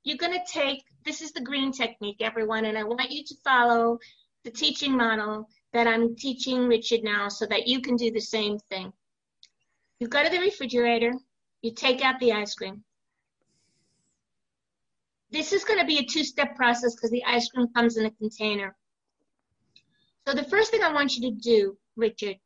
You're 0.03 0.17
going 0.17 0.33
to 0.33 0.51
take, 0.51 0.83
this 1.03 1.21
is 1.21 1.31
the 1.31 1.41
green 1.41 1.71
technique, 1.71 2.17
everyone, 2.21 2.65
and 2.65 2.77
I 2.77 2.83
want 2.83 3.09
you 3.09 3.23
to 3.23 3.35
follow 3.43 3.97
the 4.43 4.51
teaching 4.51 4.95
model 4.95 5.49
that 5.73 5.87
I'm 5.87 6.15
teaching 6.15 6.67
Richard 6.67 7.03
now 7.03 7.27
so 7.27 7.45
that 7.47 7.67
you 7.67 7.81
can 7.81 7.95
do 7.95 8.11
the 8.11 8.21
same 8.21 8.59
thing. 8.69 8.93
You 9.99 10.07
go 10.07 10.23
to 10.23 10.29
the 10.29 10.39
refrigerator, 10.39 11.13
you 11.61 11.73
take 11.73 12.01
out 12.03 12.19
the 12.19 12.31
ice 12.31 12.55
cream. 12.55 12.83
This 15.31 15.53
is 15.53 15.63
going 15.63 15.79
to 15.79 15.85
be 15.85 15.99
a 15.99 16.05
two-step 16.05 16.55
process 16.55 16.95
because 16.95 17.11
the 17.11 17.23
ice 17.25 17.49
cream 17.49 17.67
comes 17.75 17.97
in 17.97 18.05
a 18.05 18.11
container. 18.11 18.75
So 20.27 20.33
the 20.33 20.43
first 20.43 20.71
thing 20.71 20.83
I 20.83 20.91
want 20.91 21.15
you 21.15 21.29
to 21.29 21.37
do, 21.37 21.77
Richard, 21.95 22.37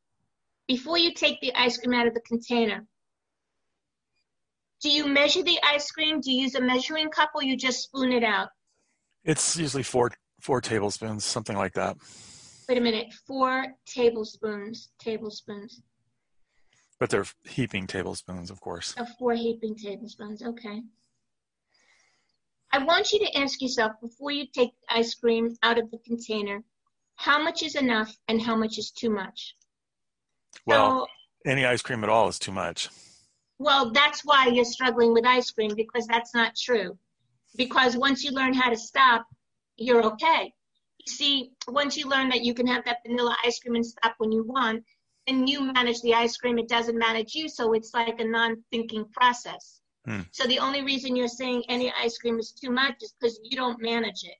before 0.68 0.98
you 0.98 1.14
take 1.14 1.40
the 1.42 1.54
ice 1.56 1.78
cream 1.78 1.94
out 1.94 2.08
of 2.08 2.14
the 2.14 2.22
container, 2.22 2.86
do 4.82 4.90
you 4.90 5.08
measure 5.08 5.44
the 5.44 5.60
ice 5.64 5.90
cream? 5.92 6.20
Do 6.20 6.32
you 6.32 6.42
use 6.42 6.56
a 6.56 6.62
measuring 6.62 7.10
cup 7.10 7.32
or 7.36 7.44
you 7.44 7.56
just 7.56 7.84
spoon 7.84 8.12
it 8.12 8.24
out? 8.24 8.50
It's 9.24 9.56
usually 9.56 9.84
four 9.84 10.12
four 10.42 10.60
tablespoons, 10.60 11.24
something 11.24 11.56
like 11.56 11.74
that. 11.74 11.96
Wait 12.68 12.78
a 12.78 12.82
minute, 12.82 13.14
four 13.26 13.66
tablespoons, 13.86 14.90
tablespoons. 15.00 15.82
But 17.04 17.10
they're 17.10 17.26
heaping 17.44 17.86
tablespoons, 17.86 18.50
of 18.50 18.62
course. 18.62 18.94
Of 18.94 19.10
four 19.20 19.34
heaping 19.34 19.76
tablespoons, 19.76 20.42
okay. 20.42 20.84
I 22.72 22.78
want 22.78 23.12
you 23.12 23.20
to 23.20 23.38
ask 23.38 23.62
yourself 23.62 23.92
before 24.02 24.32
you 24.32 24.46
take 24.48 24.72
ice 24.90 25.14
cream 25.14 25.54
out 25.64 25.78
of 25.78 25.92
the 25.92 25.98
container, 25.98 26.64
how 27.16 27.44
much 27.44 27.62
is 27.62 27.76
enough 27.76 28.16
and 28.30 28.42
how 28.42 28.56
much 28.56 28.78
is 28.78 28.90
too 28.90 29.10
much? 29.10 29.58
Well, 30.66 31.10
so, 31.46 31.52
any 31.52 31.66
ice 31.66 31.82
cream 31.82 32.06
at 32.06 32.10
all 32.10 32.30
is 32.30 32.40
too 32.40 32.54
much. 32.54 32.88
Well, 33.60 33.92
that's 33.92 34.22
why 34.24 34.48
you're 34.48 34.64
struggling 34.64 35.12
with 35.12 35.26
ice 35.26 35.52
cream 35.52 35.76
because 35.76 36.08
that's 36.08 36.34
not 36.34 36.56
true. 36.56 36.98
Because 37.58 37.98
once 37.98 38.24
you 38.24 38.32
learn 38.32 38.54
how 38.54 38.70
to 38.70 38.78
stop, 38.78 39.28
you're 39.76 40.06
okay. 40.06 40.54
You 41.06 41.12
see, 41.12 41.52
once 41.68 41.98
you 41.98 42.08
learn 42.08 42.30
that 42.30 42.46
you 42.46 42.54
can 42.54 42.68
have 42.68 42.86
that 42.86 43.00
vanilla 43.06 43.36
ice 43.44 43.60
cream 43.60 43.76
and 43.76 43.86
stop 43.86 44.14
when 44.20 44.32
you 44.32 44.46
want, 44.46 44.86
and 45.28 45.50
you 45.50 45.74
manage 45.74 46.02
the 46.02 46.14
ice 46.14 46.38
cream, 46.38 46.58
it 46.58 46.68
doesn't 46.68 46.98
manage 46.98 47.36
you. 47.36 47.48
So 47.48 47.74
it's 47.74 47.94
like 47.94 48.20
a 48.20 48.26
non-thinking 48.26 49.06
process. 49.12 49.82
Hmm. 50.06 50.22
So 50.32 50.48
the 50.48 50.60
only 50.60 50.82
reason 50.84 51.16
you're 51.16 51.28
saying 51.28 51.64
any 51.70 51.94
ice 52.02 52.18
cream 52.18 52.40
is 52.40 52.52
too 52.52 52.72
much 52.72 52.96
is 53.02 53.14
because 53.20 53.40
you 53.44 53.56
don't 53.56 53.82
manage 53.82 54.24
it. 54.24 54.36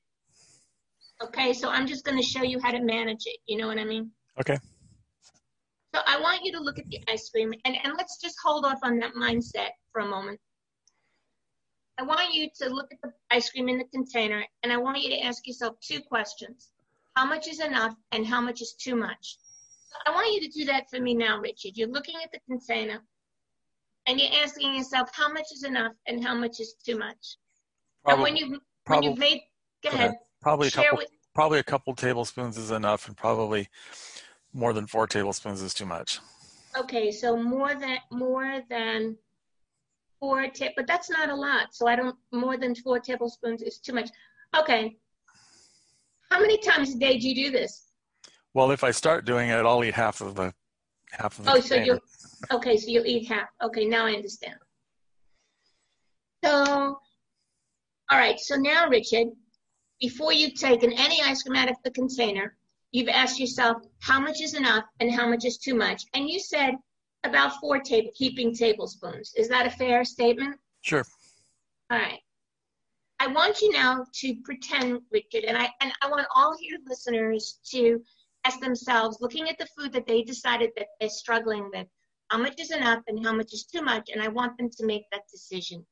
Okay, 1.22 1.52
so 1.52 1.70
I'm 1.70 1.86
just 1.86 2.04
going 2.04 2.18
to 2.18 2.26
show 2.26 2.42
you 2.42 2.60
how 2.60 2.70
to 2.70 2.82
manage 2.82 3.22
it. 3.26 3.38
You 3.46 3.56
know 3.56 3.68
what 3.68 3.78
I 3.78 3.84
mean? 3.84 4.10
Okay. 4.40 4.58
So 5.94 6.00
I 6.06 6.20
want 6.20 6.44
you 6.44 6.52
to 6.52 6.60
look 6.60 6.78
at 6.78 6.88
the 6.88 7.00
ice 7.08 7.30
cream, 7.30 7.54
and, 7.64 7.76
and 7.84 7.94
let's 7.96 8.20
just 8.20 8.36
hold 8.42 8.64
off 8.64 8.80
on 8.82 8.98
that 8.98 9.14
mindset 9.14 9.70
for 9.92 10.00
a 10.00 10.06
moment. 10.06 10.40
I 11.98 12.02
want 12.02 12.34
you 12.34 12.48
to 12.60 12.68
look 12.68 12.88
at 12.90 12.98
the 13.02 13.12
ice 13.30 13.48
cream 13.50 13.68
in 13.68 13.78
the 13.78 13.84
container, 13.84 14.44
and 14.64 14.72
I 14.72 14.76
want 14.76 15.00
you 15.00 15.10
to 15.10 15.20
ask 15.20 15.46
yourself 15.46 15.76
two 15.80 16.00
questions. 16.00 16.72
How 17.14 17.24
much 17.26 17.46
is 17.46 17.60
enough, 17.60 17.94
and 18.10 18.26
how 18.26 18.40
much 18.40 18.60
is 18.60 18.74
too 18.74 18.96
much? 18.96 19.38
I 20.06 20.10
want 20.10 20.32
you 20.32 20.40
to 20.40 20.48
do 20.48 20.64
that 20.66 20.90
for 20.90 21.00
me 21.00 21.14
now, 21.14 21.38
Richard. 21.38 21.72
You're 21.76 21.88
looking 21.88 22.16
at 22.22 22.30
the 22.32 22.40
container, 22.48 23.02
and 24.06 24.20
you're 24.20 24.42
asking 24.42 24.74
yourself 24.74 25.10
how 25.12 25.32
much 25.32 25.46
is 25.52 25.64
enough, 25.64 25.92
and 26.06 26.24
how 26.24 26.34
much 26.34 26.60
is 26.60 26.74
too 26.84 26.98
much. 26.98 27.36
Probably, 28.04 28.14
and 28.14 28.22
when 28.22 28.36
you 28.36 28.60
when 28.86 29.02
you've 29.02 29.18
made, 29.18 29.42
go 29.82 29.90
ahead. 29.90 30.14
Probably 30.42 30.68
a 30.68 30.70
couple. 30.70 30.98
With, 30.98 31.08
probably 31.34 31.58
a 31.58 31.64
couple 31.64 31.94
tablespoons 31.94 32.56
is 32.56 32.70
enough, 32.70 33.08
and 33.08 33.16
probably 33.16 33.68
more 34.52 34.72
than 34.72 34.86
four 34.86 35.06
tablespoons 35.06 35.62
is 35.62 35.74
too 35.74 35.86
much. 35.86 36.20
Okay, 36.76 37.10
so 37.10 37.36
more 37.36 37.74
than 37.74 37.98
more 38.10 38.60
than 38.68 39.16
four 40.20 40.48
ta- 40.48 40.70
but 40.76 40.86
that's 40.86 41.10
not 41.10 41.28
a 41.28 41.34
lot. 41.34 41.74
So 41.74 41.86
I 41.86 41.96
don't 41.96 42.16
more 42.32 42.56
than 42.56 42.74
four 42.74 42.98
tablespoons 42.98 43.62
is 43.62 43.78
too 43.78 43.92
much. 43.92 44.10
Okay. 44.56 44.96
How 46.30 46.40
many 46.40 46.58
times 46.58 46.94
a 46.94 46.98
day 46.98 47.18
do 47.18 47.28
you 47.28 47.34
do 47.34 47.50
this? 47.50 47.83
Well, 48.54 48.70
if 48.70 48.84
I 48.84 48.92
start 48.92 49.24
doing 49.24 49.50
it, 49.50 49.56
I'll 49.56 49.84
eat 49.84 49.94
half 49.94 50.20
of 50.20 50.36
the 50.36 50.54
half 51.10 51.38
of 51.38 51.44
the. 51.44 51.52
Oh, 51.52 51.60
so 51.60 51.74
you 51.74 51.98
okay? 52.52 52.76
So 52.76 52.88
you'll 52.88 53.06
eat 53.06 53.28
half. 53.28 53.48
Okay, 53.62 53.84
now 53.84 54.06
I 54.06 54.12
understand. 54.12 54.54
So, 56.44 56.52
all 58.10 58.18
right. 58.18 58.38
So 58.38 58.54
now, 58.54 58.88
Richard, 58.88 59.28
before 60.00 60.32
you've 60.32 60.54
taken 60.54 60.92
any 60.92 61.20
ice 61.22 61.42
cream 61.42 61.56
out 61.56 61.70
of 61.70 61.76
the 61.84 61.90
container, 61.90 62.56
you've 62.92 63.08
asked 63.08 63.40
yourself 63.40 63.78
how 64.00 64.20
much 64.20 64.40
is 64.40 64.54
enough 64.54 64.84
and 65.00 65.10
how 65.10 65.28
much 65.28 65.44
is 65.44 65.58
too 65.58 65.74
much. 65.74 66.04
And 66.14 66.28
you 66.28 66.38
said 66.38 66.74
about 67.24 67.54
four 67.60 67.80
ta- 67.80 68.10
heaping 68.14 68.54
tablespoons. 68.54 69.32
Is 69.36 69.48
that 69.48 69.66
a 69.66 69.70
fair 69.70 70.04
statement? 70.04 70.56
Sure. 70.82 71.04
All 71.90 71.98
right. 71.98 72.20
I 73.18 73.28
want 73.28 73.62
you 73.62 73.72
now 73.72 74.04
to 74.20 74.36
pretend, 74.44 75.00
Richard, 75.10 75.44
and 75.44 75.56
I 75.56 75.70
and 75.80 75.92
I 76.02 76.08
want 76.08 76.26
all 76.34 76.54
your 76.60 76.78
listeners 76.86 77.58
to 77.70 78.02
ask 78.44 78.60
themselves, 78.60 79.18
looking 79.20 79.48
at 79.48 79.58
the 79.58 79.68
food 79.76 79.92
that 79.92 80.06
they 80.06 80.22
decided 80.22 80.70
that 80.76 80.88
they're 81.00 81.08
struggling 81.08 81.70
with, 81.72 81.86
how 82.28 82.38
much 82.38 82.60
is 82.60 82.70
enough 82.70 83.02
and 83.08 83.24
how 83.24 83.32
much 83.32 83.52
is 83.52 83.64
too 83.64 83.82
much, 83.82 84.10
and 84.12 84.22
I 84.22 84.28
want 84.28 84.56
them 84.58 84.70
to 84.70 84.86
make 84.86 85.04
that 85.12 85.22
decision. 85.30 85.84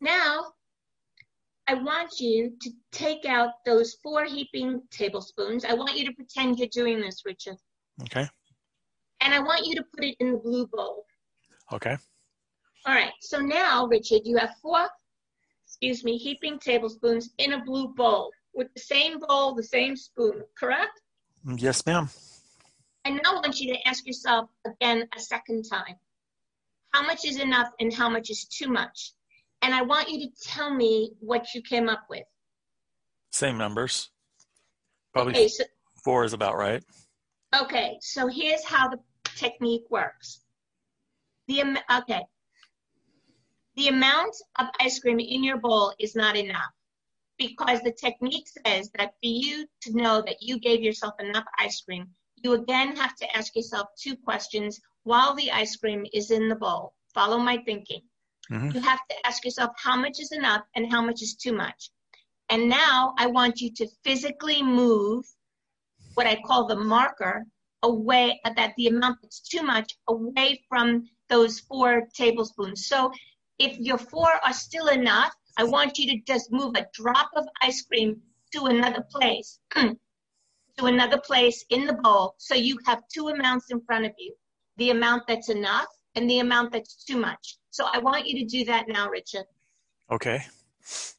Now, 0.00 0.52
I 1.66 1.74
want 1.74 2.18
you 2.18 2.52
to 2.60 2.70
take 2.90 3.26
out 3.26 3.50
those 3.64 3.96
four 4.02 4.24
heaping 4.24 4.82
tablespoons. 4.90 5.64
I 5.64 5.74
want 5.74 5.96
you 5.96 6.04
to 6.06 6.12
pretend 6.12 6.58
you're 6.58 6.68
doing 6.68 7.00
this, 7.00 7.22
Richard. 7.24 7.56
Okay. 8.02 8.26
And 9.20 9.34
I 9.34 9.38
want 9.38 9.66
you 9.66 9.74
to 9.76 9.84
put 9.94 10.04
it 10.04 10.16
in 10.18 10.32
the 10.32 10.38
blue 10.38 10.66
bowl. 10.66 11.04
Okay. 11.72 11.96
All 12.86 12.94
right. 12.94 13.12
So 13.20 13.38
now, 13.38 13.86
Richard, 13.86 14.22
you 14.24 14.36
have 14.38 14.56
four, 14.62 14.88
excuse 15.66 16.02
me, 16.02 16.16
heaping 16.16 16.58
tablespoons 16.58 17.30
in 17.38 17.52
a 17.52 17.64
blue 17.64 17.88
bowl 17.88 18.32
with 18.54 18.72
the 18.74 18.80
same 18.80 19.20
bowl, 19.20 19.54
the 19.54 19.62
same 19.62 19.94
spoon, 19.94 20.42
correct? 20.58 21.00
Yes, 21.46 21.84
ma'am. 21.86 22.08
I 23.04 23.10
now 23.10 23.34
want 23.34 23.60
you 23.60 23.72
to 23.72 23.88
ask 23.88 24.06
yourself 24.06 24.50
again 24.66 25.08
a 25.16 25.20
second 25.20 25.64
time. 25.64 25.96
How 26.92 27.02
much 27.02 27.24
is 27.24 27.38
enough 27.38 27.68
and 27.80 27.92
how 27.92 28.08
much 28.08 28.30
is 28.30 28.44
too 28.44 28.68
much? 28.68 29.14
and 29.62 29.74
I 29.74 29.82
want 29.82 30.08
you 30.08 30.20
to 30.20 30.28
tell 30.42 30.72
me 30.74 31.12
what 31.20 31.54
you 31.54 31.62
came 31.62 31.88
up 31.88 32.04
with. 32.08 32.24
Same 33.30 33.58
numbers. 33.58 34.10
Probably 35.12 35.32
okay, 35.32 35.48
so, 35.48 35.64
four 36.02 36.24
is 36.24 36.32
about 36.32 36.56
right. 36.56 36.82
Okay, 37.60 37.98
so 38.00 38.28
here's 38.28 38.64
how 38.64 38.88
the 38.88 38.98
technique 39.36 39.84
works. 39.90 40.40
The 41.48 41.62
okay, 41.90 42.22
the 43.76 43.88
amount 43.88 44.36
of 44.58 44.68
ice 44.80 44.98
cream 45.00 45.18
in 45.20 45.42
your 45.42 45.58
bowl 45.58 45.92
is 45.98 46.14
not 46.14 46.36
enough 46.36 46.72
because 47.40 47.80
the 47.80 47.92
technique 47.92 48.46
says 48.66 48.90
that 48.98 49.12
for 49.12 49.30
you 49.44 49.66
to 49.80 49.96
know 49.96 50.20
that 50.20 50.36
you 50.42 50.60
gave 50.60 50.82
yourself 50.82 51.14
enough 51.18 51.46
ice 51.58 51.80
cream, 51.80 52.06
you 52.36 52.52
again 52.52 52.94
have 52.96 53.16
to 53.16 53.36
ask 53.36 53.56
yourself 53.56 53.88
two 53.98 54.14
questions 54.14 54.78
while 55.04 55.34
the 55.34 55.50
ice 55.50 55.74
cream 55.76 56.04
is 56.12 56.30
in 56.30 56.50
the 56.50 56.54
bowl. 56.54 56.92
Follow 57.14 57.38
my 57.38 57.56
thinking. 57.64 58.02
Mm-hmm. 58.52 58.72
You 58.72 58.80
have 58.82 59.00
to 59.08 59.16
ask 59.26 59.42
yourself 59.42 59.70
how 59.82 59.96
much 59.96 60.20
is 60.20 60.32
enough 60.32 60.62
and 60.76 60.92
how 60.92 61.00
much 61.00 61.22
is 61.22 61.34
too 61.34 61.54
much. 61.54 61.90
And 62.50 62.68
now 62.68 63.14
I 63.16 63.26
want 63.28 63.60
you 63.62 63.72
to 63.76 63.88
physically 64.04 64.62
move 64.62 65.24
what 66.14 66.26
I 66.26 66.42
call 66.44 66.66
the 66.66 66.76
marker 66.76 67.46
away, 67.82 68.38
that 68.44 68.74
the 68.76 68.88
amount 68.88 69.18
that's 69.22 69.40
too 69.40 69.62
much 69.62 69.96
away 70.08 70.62
from 70.68 71.04
those 71.30 71.60
four 71.60 72.06
tablespoons. 72.14 72.86
So 72.86 73.12
if 73.58 73.78
your 73.78 73.98
four 73.98 74.28
are 74.44 74.52
still 74.52 74.88
enough, 74.88 75.34
I 75.56 75.64
want 75.64 75.98
you 75.98 76.06
to 76.12 76.18
just 76.26 76.52
move 76.52 76.74
a 76.76 76.86
drop 76.94 77.30
of 77.36 77.46
ice 77.62 77.82
cream 77.82 78.20
to 78.52 78.64
another 78.64 79.04
place, 79.10 79.58
to 79.74 79.96
another 80.80 81.18
place 81.18 81.64
in 81.70 81.86
the 81.86 81.94
bowl. 81.94 82.34
So 82.38 82.54
you 82.54 82.78
have 82.86 83.02
two 83.12 83.28
amounts 83.28 83.70
in 83.70 83.80
front 83.82 84.06
of 84.06 84.12
you 84.18 84.34
the 84.80 84.90
amount 84.90 85.22
that's 85.28 85.50
enough 85.50 85.88
and 86.14 86.28
the 86.28 86.38
amount 86.38 86.72
that's 86.72 87.04
too 87.04 87.18
much. 87.18 87.58
So 87.70 87.86
I 87.92 87.98
want 87.98 88.26
you 88.26 88.38
to 88.38 88.44
do 88.46 88.64
that 88.64 88.88
now, 88.88 89.10
Richard. 89.10 89.44
Okay. 90.10 90.42
So 90.82 91.14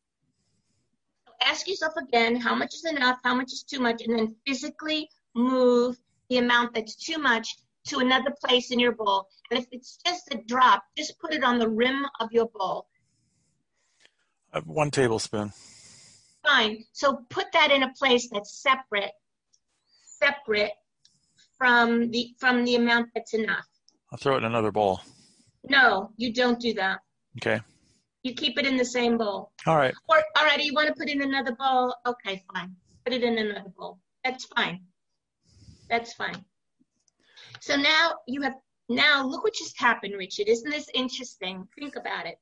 ask 1.45 1.67
yourself 1.67 1.93
again 1.95 2.35
how 2.35 2.55
much 2.55 2.73
is 2.73 2.85
enough, 2.85 3.19
how 3.23 3.35
much 3.35 3.53
is 3.53 3.63
too 3.63 3.79
much, 3.79 4.01
and 4.01 4.17
then 4.17 4.35
physically 4.47 5.07
move 5.35 5.95
the 6.29 6.37
amount 6.39 6.73
that's 6.73 6.95
too 6.95 7.19
much 7.19 7.55
to 7.87 7.99
another 7.99 8.33
place 8.43 8.71
in 8.71 8.79
your 8.79 8.93
bowl. 8.93 9.27
And 9.49 9.59
if 9.59 9.67
it's 9.71 9.99
just 10.05 10.33
a 10.33 10.37
drop, 10.47 10.83
just 10.97 11.19
put 11.19 11.33
it 11.33 11.43
on 11.43 11.59
the 11.59 11.69
rim 11.69 12.05
of 12.19 12.31
your 12.31 12.47
bowl. 12.47 12.87
Uh, 14.53 14.61
one 14.61 14.91
tablespoon. 14.91 15.51
Fine. 16.43 16.83
So 16.91 17.19
put 17.29 17.45
that 17.53 17.71
in 17.71 17.83
a 17.83 17.93
place 17.93 18.29
that's 18.31 18.61
separate, 18.61 19.11
separate 20.03 20.71
from 21.57 22.09
the 22.11 22.33
from 22.39 22.65
the 22.65 22.75
amount 22.75 23.09
that's 23.13 23.33
enough. 23.33 23.67
I'll 24.11 24.17
throw 24.17 24.35
it 24.35 24.39
in 24.39 24.45
another 24.45 24.71
bowl. 24.71 25.01
No, 25.69 26.11
you 26.17 26.33
don't 26.33 26.59
do 26.59 26.73
that. 26.73 26.99
Okay. 27.37 27.61
You 28.23 28.33
keep 28.33 28.57
it 28.57 28.65
in 28.65 28.77
the 28.77 28.85
same 28.85 29.17
bowl. 29.17 29.51
All 29.65 29.77
right. 29.77 29.93
Or, 30.09 30.23
all 30.37 30.45
right, 30.45 30.61
you 30.61 30.73
want 30.73 30.87
to 30.87 30.93
put 30.93 31.09
in 31.09 31.21
another 31.21 31.55
bowl? 31.55 31.95
Okay, 32.05 32.43
fine. 32.53 32.75
Put 33.05 33.13
it 33.13 33.23
in 33.23 33.37
another 33.37 33.69
bowl. 33.77 33.99
That's 34.23 34.45
fine. 34.45 34.81
That's 35.89 36.13
fine. 36.13 36.43
So 37.59 37.75
now 37.75 38.13
you 38.27 38.41
have, 38.41 38.55
now 38.89 39.25
look 39.25 39.43
what 39.43 39.53
just 39.53 39.79
happened, 39.79 40.15
Richard. 40.17 40.47
Isn't 40.47 40.69
this 40.69 40.89
interesting? 40.93 41.67
Think 41.79 41.95
about 41.95 42.25
it. 42.25 42.35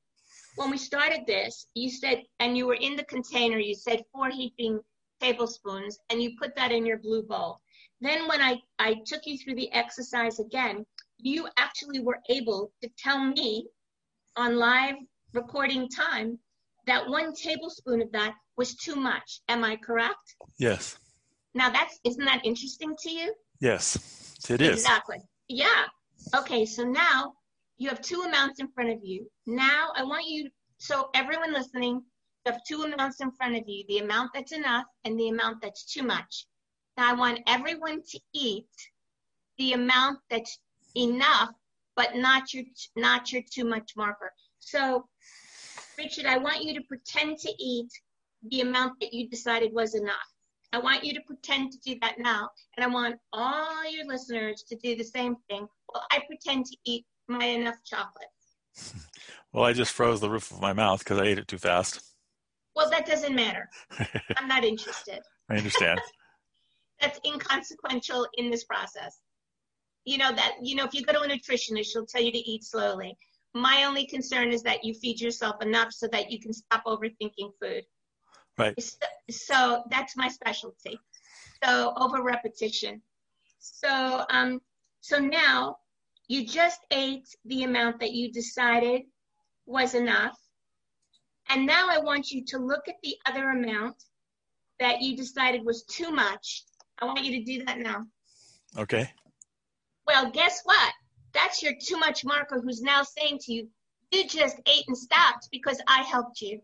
When 0.60 0.72
we 0.72 0.78
started 0.78 1.22
this, 1.26 1.68
you 1.74 1.90
said, 1.90 2.24
and 2.42 2.58
you 2.58 2.68
were 2.68 2.74
in 2.82 2.98
the 2.98 3.06
container, 3.06 3.60
you 3.60 3.74
said 3.74 4.04
four 4.12 4.30
heaping 4.30 4.82
tablespoons, 5.22 5.98
and 6.10 6.22
you 6.22 6.32
put 6.38 6.54
that 6.58 6.74
in 6.74 6.86
your 6.86 6.98
blue 6.98 7.24
bowl. 7.24 7.62
Then 8.02 8.28
when 8.28 8.42
I, 8.42 8.58
I 8.78 8.96
took 9.06 9.22
you 9.26 9.38
through 9.38 9.56
the 9.56 9.72
exercise 9.72 10.40
again, 10.40 10.86
you 11.18 11.48
actually 11.58 12.02
were 12.02 12.20
able 12.28 12.74
to 12.84 12.90
tell 12.98 13.24
me 13.24 13.68
on 14.36 14.58
live 14.58 14.96
recording 15.32 15.88
time 15.88 16.38
that 16.88 17.08
one 17.08 17.34
tablespoon 17.34 18.02
of 18.02 18.12
that 18.12 18.34
was 18.58 18.76
too 18.76 18.98
much. 18.98 19.40
Am 19.48 19.64
I 19.64 19.78
correct? 19.78 20.36
Yes. 20.58 20.98
Now 21.54 21.70
that's 21.70 22.02
isn't 22.04 22.26
that 22.26 22.42
interesting 22.44 22.98
to 23.04 23.10
you? 23.10 23.34
Yes, 23.62 24.36
it 24.50 24.62
is. 24.62 24.80
Exactly. 24.80 25.20
Yeah. 25.48 25.86
Okay, 26.36 26.66
so 26.66 26.84
now 26.84 27.36
you 27.80 27.88
have 27.88 28.02
two 28.02 28.22
amounts 28.22 28.60
in 28.60 28.68
front 28.68 28.92
of 28.92 29.00
you. 29.04 29.26
Now 29.48 29.92
I 29.96 30.04
want 30.04 30.26
you 30.28 30.50
so 30.78 31.10
everyone 31.16 31.54
listening, 31.54 32.04
you 32.46 32.52
have 32.52 32.62
two 32.68 32.84
amounts 32.84 33.22
in 33.22 33.32
front 33.32 33.56
of 33.56 33.64
you, 33.68 33.86
the 33.88 34.00
amount 34.00 34.32
that's 34.34 34.52
enough 34.52 34.86
and 35.06 35.18
the 35.20 35.30
amount 35.30 35.62
that's 35.62 35.86
too 35.86 36.04
much. 36.04 36.46
Now 36.98 37.10
I 37.10 37.14
want 37.14 37.40
everyone 37.48 38.02
to 38.04 38.20
eat 38.34 38.68
the 39.58 39.74
amount 39.74 40.20
that's 40.30 40.60
enough, 40.96 41.52
but 41.96 42.16
not 42.16 42.54
your 42.54 42.66
not 42.98 43.32
your 43.32 43.42
too 43.50 43.66
much 43.66 43.94
marker. 43.96 44.32
So, 44.60 45.08
Richard, 45.98 46.26
I 46.26 46.38
want 46.38 46.64
you 46.64 46.74
to 46.76 46.82
pretend 46.86 47.40
to 47.40 47.54
eat 47.58 47.92
the 48.50 48.62
amount 48.62 49.00
that 49.00 49.14
you 49.14 49.30
decided 49.30 49.74
was 49.74 49.96
enough. 49.96 50.16
I 50.74 50.80
want 50.80 51.04
you 51.04 51.14
to 51.14 51.22
pretend 51.22 51.72
to 51.72 51.80
do 51.80 51.98
that 52.02 52.20
now, 52.20 52.50
and 52.76 52.86
I 52.86 52.88
want 52.88 53.16
all 53.34 53.90
your 53.90 54.06
listeners 54.06 54.64
to 54.68 54.76
do 54.76 54.96
the 54.96 55.04
same 55.04 55.36
thing. 55.50 55.68
Well, 55.94 56.06
I 56.12 56.22
pretend 56.28 56.66
to 56.68 56.78
eat 56.86 57.06
my 57.30 57.46
enough 57.46 57.84
chocolate. 57.86 58.28
Well, 59.52 59.64
I 59.64 59.74
just 59.74 59.94
froze 59.94 60.22
the 60.22 60.30
roof 60.30 60.52
of 60.52 60.62
my 60.62 60.74
mouth 60.74 61.00
because 61.00 61.18
I 61.18 61.24
ate 61.24 61.40
it 61.40 61.48
too 61.48 61.58
fast. 61.58 62.02
Well, 62.76 62.88
that 62.92 63.08
doesn't 63.08 63.34
matter. 63.34 63.68
I'm 64.38 64.48
not 64.48 64.64
interested. 64.64 65.22
I 65.50 65.56
understand. 65.56 66.00
That's 67.02 67.20
inconsequential 67.26 68.28
in 68.38 68.52
this 68.52 68.66
process 68.66 69.22
you 70.06 70.18
know 70.18 70.34
that 70.34 70.56
you 70.62 70.76
know 70.76 70.86
if 70.86 70.94
you 70.94 71.04
go 71.04 71.14
to 71.14 71.22
a 71.22 71.28
nutritionist 71.28 71.88
she'll 71.92 72.06
tell 72.06 72.22
you 72.22 72.32
to 72.32 72.38
eat 72.38 72.64
slowly 72.64 73.16
my 73.54 73.84
only 73.84 74.06
concern 74.06 74.52
is 74.52 74.62
that 74.64 74.84
you 74.84 74.94
feed 74.94 75.20
yourself 75.20 75.62
enough 75.62 75.92
so 75.92 76.08
that 76.08 76.32
you 76.32 76.40
can 76.40 76.54
stop 76.54 76.84
overthinking 76.86 77.52
food 77.62 77.84
right 78.58 78.74
so, 78.82 78.98
so 79.30 79.84
that's 79.90 80.16
my 80.16 80.28
specialty 80.28 81.00
so 81.64 81.94
over 81.98 82.24
repetition 82.24 83.02
so 83.60 84.26
um 84.30 84.60
so 85.02 85.20
now 85.20 85.78
you 86.30 86.46
just 86.46 86.80
ate 86.92 87.28
the 87.44 87.64
amount 87.64 88.00
that 88.00 88.14
you 88.14 88.32
decided 88.32 89.02
was 89.66 89.94
enough 89.94 90.38
and 91.50 91.66
now 91.66 91.88
i 91.90 92.00
want 92.00 92.32
you 92.32 92.44
to 92.46 92.58
look 92.58 92.88
at 92.88 92.96
the 93.04 93.16
other 93.26 93.50
amount 93.50 93.96
that 94.80 95.02
you 95.02 95.18
decided 95.18 95.66
was 95.66 95.84
too 95.84 96.10
much 96.12 96.64
i 97.00 97.06
want 97.06 97.24
you 97.26 97.38
to 97.38 97.44
do 97.44 97.66
that 97.66 97.78
now 97.80 98.06
okay 98.78 99.12
well, 100.10 100.32
guess 100.32 100.62
what? 100.64 100.94
That's 101.36 101.62
your 101.62 101.74
too 101.80 101.98
much 101.98 102.26
marker 102.26 102.60
who's 102.60 102.82
now 102.82 103.04
saying 103.04 103.42
to 103.44 103.54
you, 103.54 103.70
you 104.12 104.28
just 104.28 104.60
ate 104.66 104.86
and 104.88 104.98
stopped 104.98 105.50
because 105.52 105.80
I 105.88 106.02
helped 106.02 106.42
you. 106.42 106.62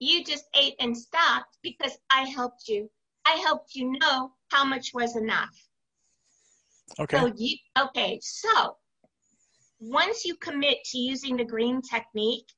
You 0.00 0.22
just 0.22 0.44
ate 0.54 0.74
and 0.78 0.94
stopped 0.94 1.56
because 1.62 1.96
I 2.10 2.28
helped 2.28 2.68
you. 2.68 2.90
I 3.24 3.36
helped 3.36 3.74
you 3.74 3.98
know 3.98 4.32
how 4.48 4.66
much 4.66 4.92
was 4.92 5.16
enough. 5.16 5.67
Okay. 6.98 7.16
So 7.16 7.32
you, 7.36 7.56
okay, 7.78 8.18
so 8.22 8.76
once 9.80 10.24
you 10.24 10.34
commit 10.36 10.78
to 10.84 10.98
using 10.98 11.36
the 11.36 11.44
green 11.44 11.80
technique 11.82 12.48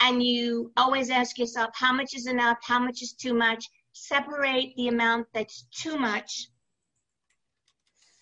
and 0.00 0.22
you 0.22 0.72
always 0.76 1.10
ask 1.10 1.38
yourself 1.38 1.70
how 1.74 1.92
much 1.92 2.14
is 2.14 2.26
enough, 2.26 2.58
how 2.62 2.78
much 2.78 3.02
is 3.02 3.12
too 3.12 3.34
much, 3.34 3.68
separate 3.92 4.74
the 4.76 4.88
amount 4.88 5.26
that's 5.34 5.66
too 5.74 5.98
much 5.98 6.48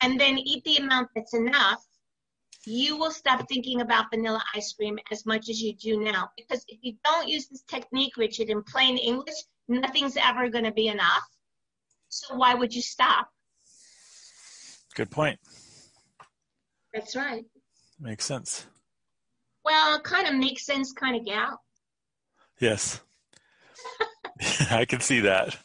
and 0.01 0.19
then 0.19 0.39
eat 0.39 0.65
the 0.65 0.77
amount 0.77 1.09
that's 1.15 1.35
enough, 1.35 1.85
you 2.67 2.97
will 2.97 3.11
stop 3.11 3.49
thinking 3.49 3.81
about 3.81 4.07
vanilla 4.13 4.43
ice 4.55 4.73
cream 4.73 4.99
as 5.11 5.25
much 5.27 5.49
as 5.49 5.61
you 5.63 5.75
do 5.75 6.01
now. 6.01 6.29
Because 6.37 6.65
if 6.69 6.79
you 6.83 6.95
don't 7.05 7.29
use 7.29 7.49
this 7.49 7.63
technique, 7.63 8.17
Richard, 8.17 8.49
in 8.49 8.63
plain 8.63 8.97
English, 8.99 9.37
nothing's 9.69 10.17
ever 10.17 10.49
going 10.49 10.65
to 10.65 10.73
be 10.73 10.89
enough. 10.89 11.25
So 12.09 12.35
why 12.35 12.55
would 12.55 12.75
you 12.75 12.83
stop? 12.83 13.29
Good 14.95 15.11
point. 15.11 15.39
That's 16.93 17.15
right. 17.15 17.45
Makes 18.01 18.25
sense. 18.25 18.67
Well, 19.65 20.01
kind 20.01 20.27
of 20.27 20.35
makes 20.35 20.65
sense, 20.65 20.93
kind 20.93 21.17
of 21.17 21.25
gal. 21.25 21.61
Yes. 22.61 23.01
I 24.71 24.85
can 24.85 25.01
see 25.01 25.21
that. 25.21 25.57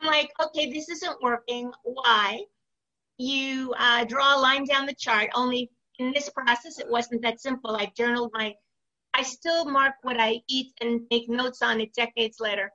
I'm 0.00 0.08
like, 0.08 0.30
okay, 0.42 0.72
this 0.72 0.88
isn't 0.88 1.22
working. 1.22 1.70
Why? 1.84 2.40
you 3.18 3.72
uh, 3.78 4.04
draw 4.04 4.36
a 4.36 4.40
line 4.40 4.64
down 4.64 4.86
the 4.86 4.94
chart. 4.94 5.30
Only 5.34 5.70
in 5.98 6.12
this 6.12 6.28
process, 6.30 6.78
it 6.78 6.90
wasn't 6.90 7.22
that 7.22 7.40
simple. 7.40 7.76
I 7.76 7.92
journaled 7.96 8.30
my, 8.34 8.54
I 9.14 9.22
still 9.22 9.64
mark 9.64 9.94
what 10.02 10.20
I 10.20 10.40
eat 10.48 10.72
and 10.80 11.02
make 11.10 11.28
notes 11.28 11.62
on 11.62 11.80
it 11.80 11.94
decades 11.94 12.38
later. 12.40 12.70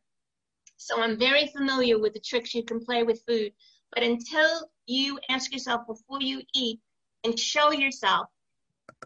So 0.78 1.02
I'm 1.02 1.20
very 1.20 1.48
familiar 1.48 2.00
with 2.00 2.14
the 2.14 2.22
tricks 2.22 2.56
you 2.56 2.64
can 2.64 2.80
play 2.80 3.04
with 3.04 3.22
food. 3.28 3.52
But 3.94 4.04
until 4.04 4.70
you 4.86 5.20
ask 5.30 5.52
yourself 5.52 5.88
before 5.88 6.22
you 6.22 6.42
eat 6.54 6.80
and 7.24 7.38
show 7.40 7.72
yourself, 7.72 8.28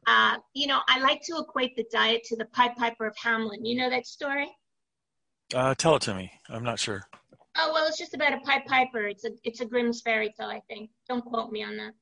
uh, 0.08 0.38
you 0.54 0.68
know, 0.68 0.80
I 0.88 1.00
like 1.00 1.22
to 1.24 1.38
equate 1.38 1.76
the 1.76 1.86
diet 1.92 2.24
to 2.26 2.36
the 2.36 2.46
Pied 2.46 2.76
Piper 2.76 3.06
of 3.06 3.16
Hamelin. 3.16 3.66
You 3.66 3.76
know 3.76 3.90
that 3.90 4.06
story? 4.06 4.50
Uh, 5.54 5.76
tell 5.76 5.96
it 5.96 6.02
to 6.04 6.14
me. 6.14 6.32
I'm 6.50 6.64
not 6.64 6.80
sure. 6.80 7.04
Oh 7.58 7.72
well, 7.72 7.88
it's 7.88 7.98
just 7.98 8.16
about 8.16 8.34
a 8.34 8.40
Pied 8.40 8.66
Piper. 8.66 9.08
It's 9.08 9.26
a 9.26 9.32
it's 9.44 9.62
a 9.62 9.66
Grimm's 9.66 10.02
fairy 10.02 10.34
tale, 10.38 10.48
I 10.48 10.62
think. 10.68 10.90
Don't 11.08 11.24
quote 11.24 11.52
me 11.52 11.64
on 11.64 11.78
that. 11.78 11.94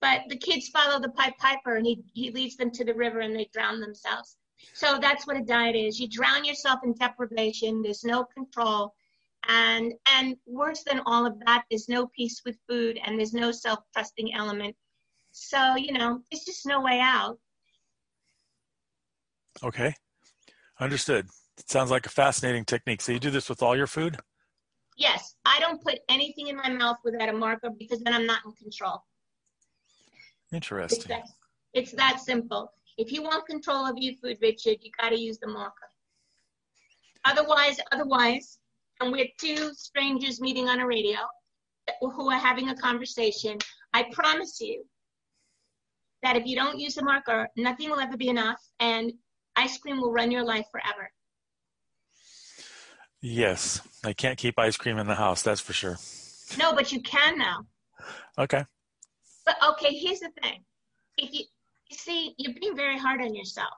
But 0.00 0.22
the 0.28 0.36
kids 0.36 0.68
follow 0.68 0.98
the 0.98 1.10
Pied 1.10 1.36
Piper, 1.38 1.76
and 1.76 1.86
he 1.86 2.02
he 2.14 2.30
leads 2.30 2.56
them 2.56 2.70
to 2.70 2.84
the 2.84 2.94
river, 2.94 3.20
and 3.20 3.36
they 3.36 3.48
drown 3.52 3.80
themselves. 3.80 4.36
So 4.72 4.98
that's 4.98 5.26
what 5.26 5.36
a 5.36 5.42
diet 5.42 5.76
is. 5.76 6.00
You 6.00 6.08
drown 6.08 6.44
yourself 6.44 6.80
in 6.84 6.94
deprivation. 6.94 7.82
There's 7.82 8.04
no 8.04 8.24
control, 8.24 8.94
and 9.48 9.92
and 10.08 10.36
worse 10.46 10.82
than 10.84 11.00
all 11.06 11.26
of 11.26 11.38
that, 11.46 11.64
there's 11.70 11.88
no 11.88 12.06
peace 12.08 12.42
with 12.44 12.56
food, 12.68 12.98
and 13.04 13.18
there's 13.18 13.34
no 13.34 13.52
self-trusting 13.52 14.34
element. 14.34 14.74
So 15.32 15.76
you 15.76 15.92
know, 15.92 16.20
there's 16.30 16.44
just 16.44 16.66
no 16.66 16.80
way 16.80 17.00
out. 17.00 17.38
Okay, 19.62 19.94
understood. 20.80 21.26
It 21.58 21.70
sounds 21.70 21.90
like 21.90 22.06
a 22.06 22.10
fascinating 22.10 22.64
technique. 22.64 23.00
So 23.00 23.12
you 23.12 23.20
do 23.20 23.30
this 23.30 23.48
with 23.48 23.62
all 23.62 23.76
your 23.76 23.86
food? 23.86 24.18
Yes, 24.96 25.34
I 25.44 25.58
don't 25.60 25.82
put 25.82 26.00
anything 26.08 26.48
in 26.48 26.56
my 26.56 26.68
mouth 26.68 26.98
without 27.04 27.28
a 27.28 27.32
marker 27.32 27.70
because 27.76 28.00
then 28.00 28.14
I'm 28.14 28.26
not 28.26 28.40
in 28.44 28.52
control. 28.52 29.04
Interesting. 30.52 30.98
It's 30.98 31.06
that, 31.06 31.22
it's 31.72 31.92
that 31.92 32.20
simple. 32.20 32.70
If 32.96 33.10
you 33.10 33.22
want 33.22 33.46
control 33.46 33.86
of 33.86 33.96
your 33.98 34.14
food, 34.22 34.38
Richard, 34.40 34.78
you 34.82 34.90
got 35.00 35.10
to 35.10 35.18
use 35.18 35.38
the 35.38 35.48
marker. 35.48 35.88
Otherwise, 37.24 37.78
otherwise, 37.90 38.58
and 39.00 39.12
we're 39.12 39.28
two 39.38 39.72
strangers 39.74 40.40
meeting 40.40 40.68
on 40.68 40.80
a 40.80 40.86
radio 40.86 41.18
who 42.00 42.30
are 42.30 42.38
having 42.38 42.70
a 42.70 42.76
conversation. 42.76 43.58
I 43.92 44.04
promise 44.12 44.60
you 44.60 44.84
that 46.22 46.36
if 46.36 46.46
you 46.46 46.56
don't 46.56 46.78
use 46.78 46.94
the 46.94 47.04
marker, 47.04 47.48
nothing 47.56 47.90
will 47.90 48.00
ever 48.00 48.16
be 48.16 48.28
enough, 48.28 48.60
and 48.80 49.12
ice 49.56 49.76
cream 49.78 50.00
will 50.00 50.12
run 50.12 50.30
your 50.30 50.44
life 50.44 50.66
forever. 50.72 51.10
Yes, 53.20 53.80
I 54.04 54.12
can't 54.12 54.38
keep 54.38 54.58
ice 54.58 54.76
cream 54.76 54.98
in 54.98 55.06
the 55.06 55.14
house. 55.14 55.42
That's 55.42 55.60
for 55.60 55.72
sure. 55.72 55.98
No, 56.58 56.74
but 56.74 56.92
you 56.92 57.00
can 57.02 57.38
now. 57.38 57.66
Okay. 58.38 58.64
But 59.46 59.56
okay, 59.70 59.94
here's 59.94 60.20
the 60.20 60.30
thing. 60.42 60.64
If 61.16 61.32
you, 61.32 61.44
you 61.88 61.96
see, 61.96 62.34
you're 62.38 62.54
being 62.60 62.76
very 62.76 62.98
hard 62.98 63.20
on 63.20 63.34
yourself. 63.34 63.72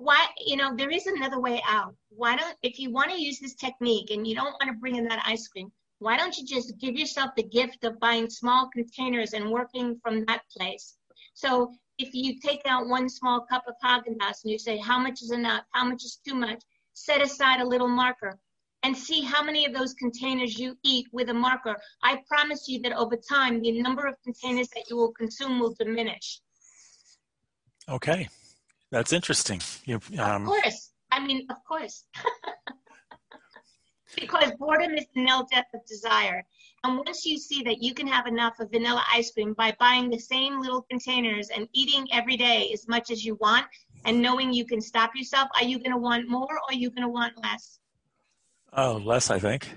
Why, 0.00 0.26
you 0.46 0.56
know, 0.56 0.76
there 0.76 0.90
is 0.90 1.06
another 1.06 1.40
way 1.40 1.60
out. 1.66 1.92
Why 2.10 2.36
don't, 2.36 2.56
if 2.62 2.78
you 2.78 2.92
want 2.92 3.10
to 3.10 3.20
use 3.20 3.40
this 3.40 3.54
technique 3.54 4.12
and 4.12 4.24
you 4.24 4.34
don't 4.36 4.52
want 4.52 4.68
to 4.68 4.78
bring 4.78 4.94
in 4.94 5.08
that 5.08 5.24
ice 5.26 5.48
cream, 5.48 5.72
why 5.98 6.16
don't 6.16 6.38
you 6.38 6.46
just 6.46 6.78
give 6.78 6.94
yourself 6.94 7.32
the 7.36 7.42
gift 7.42 7.82
of 7.82 7.98
buying 7.98 8.30
small 8.30 8.70
containers 8.72 9.32
and 9.32 9.50
working 9.50 9.98
from 10.00 10.24
that 10.26 10.42
place? 10.56 10.94
So 11.34 11.72
if 11.98 12.14
you 12.14 12.38
take 12.38 12.62
out 12.64 12.86
one 12.86 13.08
small 13.08 13.44
cup 13.50 13.64
of 13.66 13.74
Haagen-Dazs 13.84 14.44
and 14.44 14.52
you 14.52 14.58
say, 14.58 14.78
how 14.78 15.00
much 15.00 15.20
is 15.20 15.32
enough? 15.32 15.64
How 15.72 15.84
much 15.84 16.04
is 16.04 16.20
too 16.24 16.36
much? 16.36 16.62
Set 16.92 17.20
aside 17.20 17.60
a 17.60 17.66
little 17.66 17.88
marker 17.88 18.38
and 18.84 18.96
see 18.96 19.22
how 19.22 19.42
many 19.42 19.66
of 19.66 19.74
those 19.74 19.94
containers 19.94 20.56
you 20.56 20.78
eat 20.84 21.08
with 21.10 21.28
a 21.30 21.34
marker. 21.34 21.76
I 22.04 22.22
promise 22.28 22.68
you 22.68 22.80
that 22.82 22.92
over 22.92 23.16
time, 23.16 23.60
the 23.60 23.82
number 23.82 24.06
of 24.06 24.14
containers 24.22 24.68
that 24.76 24.84
you 24.88 24.96
will 24.96 25.12
consume 25.12 25.58
will 25.58 25.74
diminish. 25.74 26.40
Okay. 27.88 28.28
That's 28.90 29.12
interesting. 29.12 29.60
You, 29.84 30.00
um, 30.18 30.42
of 30.42 30.48
course. 30.48 30.92
I 31.10 31.24
mean, 31.24 31.46
of 31.50 31.56
course. 31.66 32.04
because 34.16 34.52
boredom 34.58 34.94
is 34.94 35.06
the 35.14 35.22
nil 35.22 35.46
death 35.50 35.66
of 35.74 35.84
desire. 35.86 36.44
And 36.84 36.98
once 36.98 37.26
you 37.26 37.38
see 37.38 37.62
that 37.64 37.82
you 37.82 37.92
can 37.92 38.06
have 38.06 38.26
enough 38.26 38.54
of 38.60 38.70
vanilla 38.70 39.04
ice 39.12 39.30
cream 39.32 39.52
by 39.54 39.74
buying 39.78 40.10
the 40.10 40.18
same 40.18 40.60
little 40.60 40.82
containers 40.82 41.50
and 41.50 41.68
eating 41.72 42.06
every 42.12 42.36
day 42.36 42.70
as 42.72 42.86
much 42.88 43.10
as 43.10 43.24
you 43.24 43.34
want 43.36 43.66
and 44.04 44.22
knowing 44.22 44.52
you 44.52 44.64
can 44.64 44.80
stop 44.80 45.10
yourself, 45.14 45.48
are 45.56 45.64
you 45.64 45.78
going 45.78 45.92
to 45.92 45.98
want 45.98 46.28
more 46.28 46.48
or 46.48 46.60
are 46.68 46.74
you 46.74 46.90
going 46.90 47.02
to 47.02 47.08
want 47.08 47.34
less? 47.42 47.78
Oh, 48.72 49.00
less, 49.04 49.30
I 49.30 49.38
think. 49.38 49.68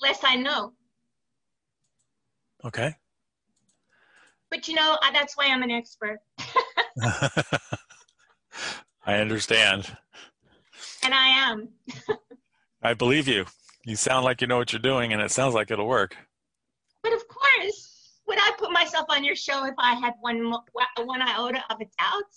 Less, 0.00 0.20
I 0.24 0.36
know. 0.36 0.72
Okay. 2.64 2.94
But 4.50 4.68
you 4.68 4.74
know, 4.74 4.98
that's 5.12 5.36
why 5.36 5.48
I'm 5.48 5.62
an 5.62 5.70
expert. 5.70 6.18
I 9.04 9.14
understand. 9.14 9.96
And 11.02 11.12
I 11.12 11.26
am. 11.50 11.68
I 12.82 12.94
believe 12.94 13.28
you. 13.28 13.46
You 13.84 13.96
sound 13.96 14.24
like 14.24 14.40
you 14.40 14.46
know 14.46 14.58
what 14.58 14.72
you're 14.72 14.80
doing, 14.80 15.12
and 15.12 15.20
it 15.20 15.30
sounds 15.30 15.54
like 15.54 15.70
it'll 15.70 15.88
work. 15.88 16.16
But 17.02 17.12
of 17.12 17.26
course, 17.26 18.20
would 18.26 18.38
I 18.38 18.52
put 18.58 18.70
myself 18.70 19.06
on 19.08 19.24
your 19.24 19.34
show 19.34 19.66
if 19.66 19.74
I 19.78 19.94
had 19.94 20.14
one 20.20 20.50
one 20.50 21.22
iota 21.22 21.62
of 21.68 21.80
a 21.80 21.84
doubt? 21.84 22.32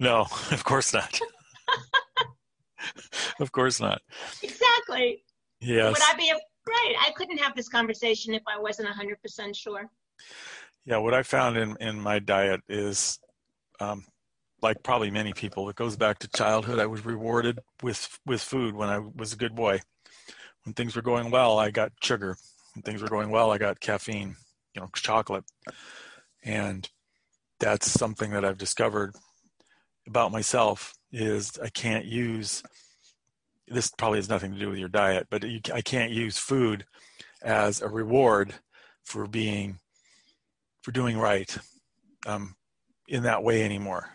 No, 0.00 0.26
of 0.50 0.64
course 0.64 0.92
not. 0.92 1.20
of 3.40 3.52
course 3.52 3.80
not. 3.80 4.02
Exactly. 4.42 5.24
Yes. 5.60 5.92
Would 5.92 6.02
I 6.02 6.16
be 6.16 6.32
right? 6.68 6.94
I 7.00 7.12
couldn't 7.12 7.38
have 7.38 7.54
this 7.54 7.68
conversation 7.68 8.34
if 8.34 8.42
I 8.46 8.58
wasn't 8.60 8.88
hundred 8.88 9.22
percent 9.22 9.54
sure. 9.54 9.88
Yeah, 10.84 10.98
what 10.98 11.14
I 11.14 11.22
found 11.22 11.56
in 11.56 11.76
in 11.80 12.00
my 12.00 12.18
diet 12.18 12.60
is, 12.68 13.20
um, 13.78 14.04
like 14.60 14.82
probably 14.82 15.10
many 15.10 15.32
people, 15.32 15.68
it 15.68 15.76
goes 15.76 15.96
back 15.96 16.18
to 16.20 16.28
childhood. 16.28 16.78
I 16.78 16.86
was 16.86 17.04
rewarded 17.04 17.60
with 17.82 18.18
with 18.26 18.42
food 18.42 18.74
when 18.74 18.88
I 18.88 18.98
was 18.98 19.32
a 19.32 19.36
good 19.36 19.54
boy 19.54 19.80
when 20.68 20.74
things 20.74 20.94
were 20.94 21.00
going 21.00 21.30
well, 21.30 21.58
I 21.58 21.70
got 21.70 21.92
sugar. 22.02 22.36
When 22.74 22.82
things 22.82 23.00
were 23.00 23.08
going 23.08 23.30
well, 23.30 23.50
I 23.50 23.56
got 23.56 23.80
caffeine, 23.80 24.36
you 24.74 24.82
know, 24.82 24.90
chocolate. 24.94 25.44
And 26.44 26.86
that's 27.58 27.90
something 27.90 28.32
that 28.32 28.44
I've 28.44 28.58
discovered 28.58 29.14
about 30.06 30.30
myself 30.30 30.92
is 31.10 31.58
I 31.58 31.70
can't 31.70 32.04
use 32.04 32.62
this 33.66 33.90
probably 33.96 34.18
has 34.18 34.28
nothing 34.28 34.52
to 34.52 34.58
do 34.58 34.68
with 34.68 34.78
your 34.78 34.90
diet, 34.90 35.26
but 35.30 35.42
you, 35.42 35.60
I 35.72 35.80
can't 35.80 36.12
use 36.12 36.36
food 36.36 36.84
as 37.42 37.80
a 37.80 37.88
reward 37.88 38.54
for 39.04 39.26
being 39.26 39.78
for 40.82 40.92
doing 40.92 41.16
right 41.16 41.56
um, 42.26 42.56
in 43.08 43.22
that 43.22 43.42
way 43.42 43.64
anymore. 43.64 44.10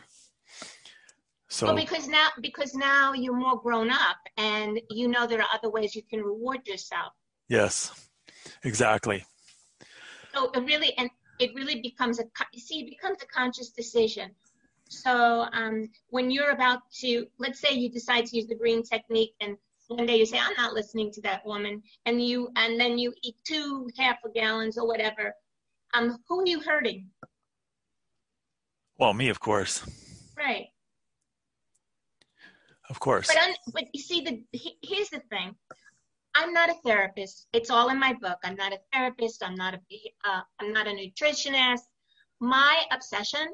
So 1.53 1.67
well, 1.67 1.75
because 1.75 2.07
now 2.07 2.29
because 2.41 2.73
now 2.73 3.13
you're 3.13 3.37
more 3.37 3.61
grown 3.61 3.91
up 3.91 4.17
and 4.37 4.81
you 4.89 5.07
know 5.07 5.27
there 5.27 5.39
are 5.39 5.47
other 5.53 5.69
ways 5.69 5.95
you 5.95 6.01
can 6.01 6.19
reward 6.23 6.67
yourself. 6.67 7.13
Yes, 7.47 7.91
exactly. 8.63 9.23
So 10.33 10.49
it 10.49 10.61
really 10.61 10.97
and 10.97 11.11
it 11.37 11.53
really 11.53 11.79
becomes 11.79 12.19
a 12.19 12.23
see 12.57 12.79
it 12.79 12.89
becomes 12.89 13.19
a 13.21 13.27
conscious 13.27 13.69
decision. 13.69 14.31
So 14.89 15.45
um, 15.53 15.91
when 16.09 16.31
you're 16.31 16.49
about 16.49 16.79
to 17.01 17.27
let's 17.37 17.59
say 17.59 17.75
you 17.75 17.91
decide 17.91 18.25
to 18.25 18.35
use 18.35 18.47
the 18.47 18.55
green 18.55 18.81
technique 18.81 19.35
and 19.39 19.55
one 19.89 20.07
day 20.07 20.17
you 20.17 20.25
say 20.25 20.39
I'm 20.39 20.55
not 20.57 20.73
listening 20.73 21.11
to 21.11 21.21
that 21.21 21.45
woman 21.45 21.83
and 22.07 22.19
you 22.19 22.49
and 22.55 22.79
then 22.79 22.97
you 22.97 23.13
eat 23.21 23.35
two 23.43 23.91
half 23.95 24.17
a 24.25 24.29
gallons 24.31 24.79
or 24.79 24.87
whatever. 24.87 25.35
Um, 25.93 26.17
who 26.27 26.39
are 26.41 26.47
you 26.47 26.61
hurting? 26.61 27.11
Well, 28.97 29.13
me, 29.13 29.29
of 29.29 29.39
course. 29.39 29.85
Right. 30.35 30.69
Of 32.93 32.99
course. 32.99 33.25
But, 33.25 33.37
un, 33.37 33.55
but 33.73 33.85
you 33.91 33.99
see, 33.99 34.21
the 34.21 34.43
here's 34.83 35.09
the 35.09 35.21
thing. 35.31 35.55
I'm 36.35 36.53
not 36.53 36.69
a 36.69 36.75
therapist. 36.85 37.47
It's 37.51 37.71
all 37.71 37.89
in 37.89 37.99
my 37.99 38.13
book. 38.13 38.37
I'm 38.43 38.55
not 38.55 38.71
a 38.71 38.77
therapist. 38.91 39.41
I'm 39.43 39.55
not 39.55 39.73
a 39.73 39.79
uh, 40.23 40.41
I'm 40.59 40.71
not 40.71 40.85
a 40.85 40.91
nutritionist. 40.91 41.87
My 42.39 42.83
obsession, 42.91 43.47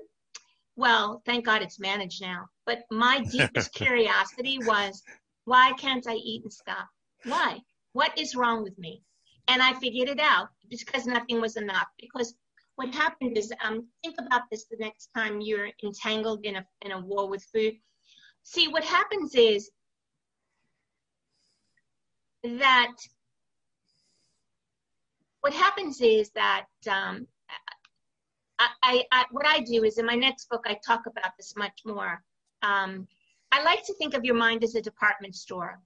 well, 0.75 1.21
thank 1.25 1.45
God 1.45 1.62
it's 1.62 1.80
managed 1.80 2.21
now. 2.21 2.49
But 2.65 2.80
my 2.91 3.23
deepest 3.32 3.71
curiosity 3.84 4.58
was, 4.60 5.02
why 5.45 5.71
can't 5.78 6.06
I 6.06 6.15
eat 6.15 6.43
and 6.43 6.52
stop? 6.52 6.89
Why? 7.23 7.60
What 7.93 8.12
is 8.19 8.36
wrong 8.36 8.62
with 8.62 8.78
me? 8.78 9.04
And 9.47 9.62
I 9.62 9.71
figured 9.75 10.10
it 10.10 10.19
out 10.19 10.49
because 10.69 11.06
nothing 11.06 11.39
was 11.39 11.56
enough. 11.56 11.88
Because 11.97 12.34
what 12.75 12.93
happened 12.93 13.38
is, 13.38 13.54
um, 13.63 13.88
think 14.04 14.15
about 14.19 14.49
this 14.52 14.65
the 14.65 14.75
next 14.82 15.12
time 15.15 15.39
you're 15.39 15.69
entangled 15.82 16.41
in 16.43 16.58
a 16.58 16.65
in 16.82 16.91
a 16.91 16.99
war 16.99 17.30
with 17.30 17.45
food 17.54 17.75
See, 18.51 18.67
what 18.67 18.83
happens 18.83 19.35
is 19.35 19.69
that 22.41 22.95
what 25.41 25.53
happens 25.53 26.01
is 26.01 26.31
that 26.31 26.65
um, 26.89 27.27
I, 28.57 29.03
I, 29.12 29.25
what 29.29 29.45
I 29.45 29.59
do 29.59 29.83
is 29.83 29.99
in 29.99 30.05
my 30.07 30.15
next 30.15 30.49
book, 30.49 30.63
I 30.65 30.79
talk 30.83 31.01
about 31.05 31.38
this 31.38 31.53
much 31.55 31.81
more. 31.85 32.23
Um, 32.63 33.07
I 33.51 33.62
like 33.62 33.85
to 33.85 33.93
think 33.93 34.15
of 34.15 34.25
your 34.25 34.33
mind 34.33 34.63
as 34.63 34.73
a 34.73 34.81
department 34.81 35.35
store. 35.35 35.79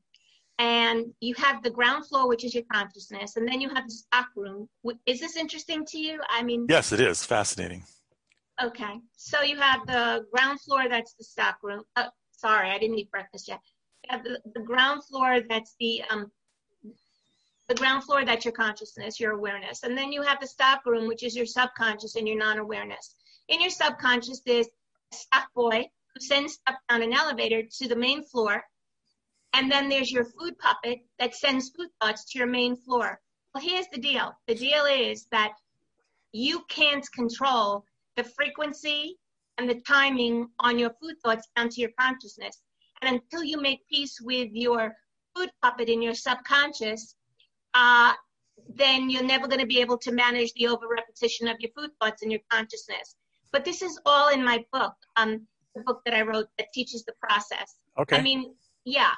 And 0.57 1.07
you 1.19 1.35
have 1.35 1.63
the 1.63 1.69
ground 1.69 2.07
floor, 2.07 2.29
which 2.29 2.45
is 2.45 2.55
your 2.55 2.63
consciousness, 2.71 3.35
and 3.35 3.45
then 3.45 3.59
you 3.59 3.67
have 3.75 3.89
the 3.89 3.93
stock 3.93 4.27
room. 4.37 4.69
Is 5.05 5.19
this 5.19 5.35
interesting 5.35 5.83
to 5.87 5.97
you? 5.97 6.21
I 6.29 6.43
mean, 6.43 6.67
yes, 6.69 6.93
it 6.93 7.01
is 7.01 7.25
fascinating. 7.25 7.83
Okay, 8.63 9.01
so 9.17 9.41
you 9.41 9.59
have 9.59 9.85
the 9.85 10.25
ground 10.31 10.61
floor, 10.61 10.87
that's 10.87 11.13
the 11.15 11.25
stock 11.25 11.57
room. 11.61 11.83
Uh, 11.97 12.07
sorry, 12.43 12.69
I 12.69 12.77
didn't 12.77 12.99
eat 12.99 13.09
breakfast 13.09 13.47
yet. 13.47 13.61
The, 14.09 14.39
the 14.53 14.59
ground 14.59 15.03
floor 15.05 15.39
that's 15.49 15.75
the 15.79 16.03
um, 16.09 16.29
the 17.69 17.75
ground 17.75 18.03
floor 18.03 18.25
that's 18.25 18.43
your 18.43 18.53
consciousness, 18.53 19.19
your 19.19 19.31
awareness. 19.31 19.83
And 19.83 19.97
then 19.97 20.11
you 20.11 20.21
have 20.23 20.41
the 20.41 20.47
stock 20.47 20.85
room, 20.85 21.07
which 21.07 21.23
is 21.23 21.35
your 21.35 21.45
subconscious 21.45 22.15
and 22.17 22.27
your 22.27 22.37
non-awareness. 22.37 23.15
In 23.47 23.61
your 23.61 23.69
subconscious, 23.69 24.41
there's 24.45 24.67
a 25.13 25.15
stock 25.15 25.47
boy 25.55 25.89
who 26.13 26.19
sends 26.19 26.55
stuff 26.55 26.75
down 26.89 27.01
an 27.01 27.13
elevator 27.13 27.63
to 27.79 27.87
the 27.87 27.95
main 27.95 28.21
floor. 28.23 28.61
And 29.53 29.71
then 29.71 29.87
there's 29.87 30.11
your 30.11 30.25
food 30.25 30.59
puppet 30.59 30.99
that 31.19 31.35
sends 31.35 31.69
food 31.69 31.87
thoughts 32.01 32.25
to 32.25 32.39
your 32.39 32.47
main 32.47 32.75
floor. 32.75 33.21
Well, 33.53 33.63
here's 33.63 33.87
the 33.93 33.99
deal. 33.99 34.33
The 34.47 34.55
deal 34.55 34.83
is 34.85 35.27
that 35.31 35.53
you 36.33 36.65
can't 36.67 37.09
control 37.13 37.85
the 38.17 38.25
frequency 38.25 39.17
and 39.57 39.69
the 39.69 39.81
timing 39.81 40.47
on 40.59 40.79
your 40.79 40.91
food 41.01 41.15
thoughts 41.23 41.47
down 41.55 41.69
to 41.69 41.81
your 41.81 41.91
consciousness. 41.99 42.61
And 43.01 43.15
until 43.15 43.43
you 43.43 43.61
make 43.61 43.87
peace 43.89 44.19
with 44.21 44.49
your 44.51 44.95
food 45.35 45.51
puppet 45.61 45.89
in 45.89 46.01
your 46.01 46.13
subconscious, 46.13 47.15
uh, 47.73 48.13
then 48.75 49.09
you're 49.09 49.23
never 49.23 49.47
going 49.47 49.59
to 49.59 49.67
be 49.67 49.81
able 49.81 49.97
to 49.97 50.11
manage 50.11 50.53
the 50.53 50.67
over 50.67 50.87
repetition 50.87 51.47
of 51.47 51.59
your 51.59 51.71
food 51.75 51.91
thoughts 51.99 52.21
in 52.21 52.31
your 52.31 52.39
consciousness. 52.49 53.15
But 53.51 53.65
this 53.65 53.81
is 53.81 53.99
all 54.05 54.29
in 54.29 54.43
my 54.43 54.63
book, 54.71 54.93
um, 55.15 55.45
the 55.75 55.81
book 55.81 56.01
that 56.05 56.13
I 56.13 56.21
wrote 56.21 56.47
that 56.57 56.67
teaches 56.73 57.03
the 57.03 57.13
process. 57.21 57.75
Okay. 57.99 58.17
I 58.17 58.21
mean, 58.21 58.55
yeah, 58.85 59.11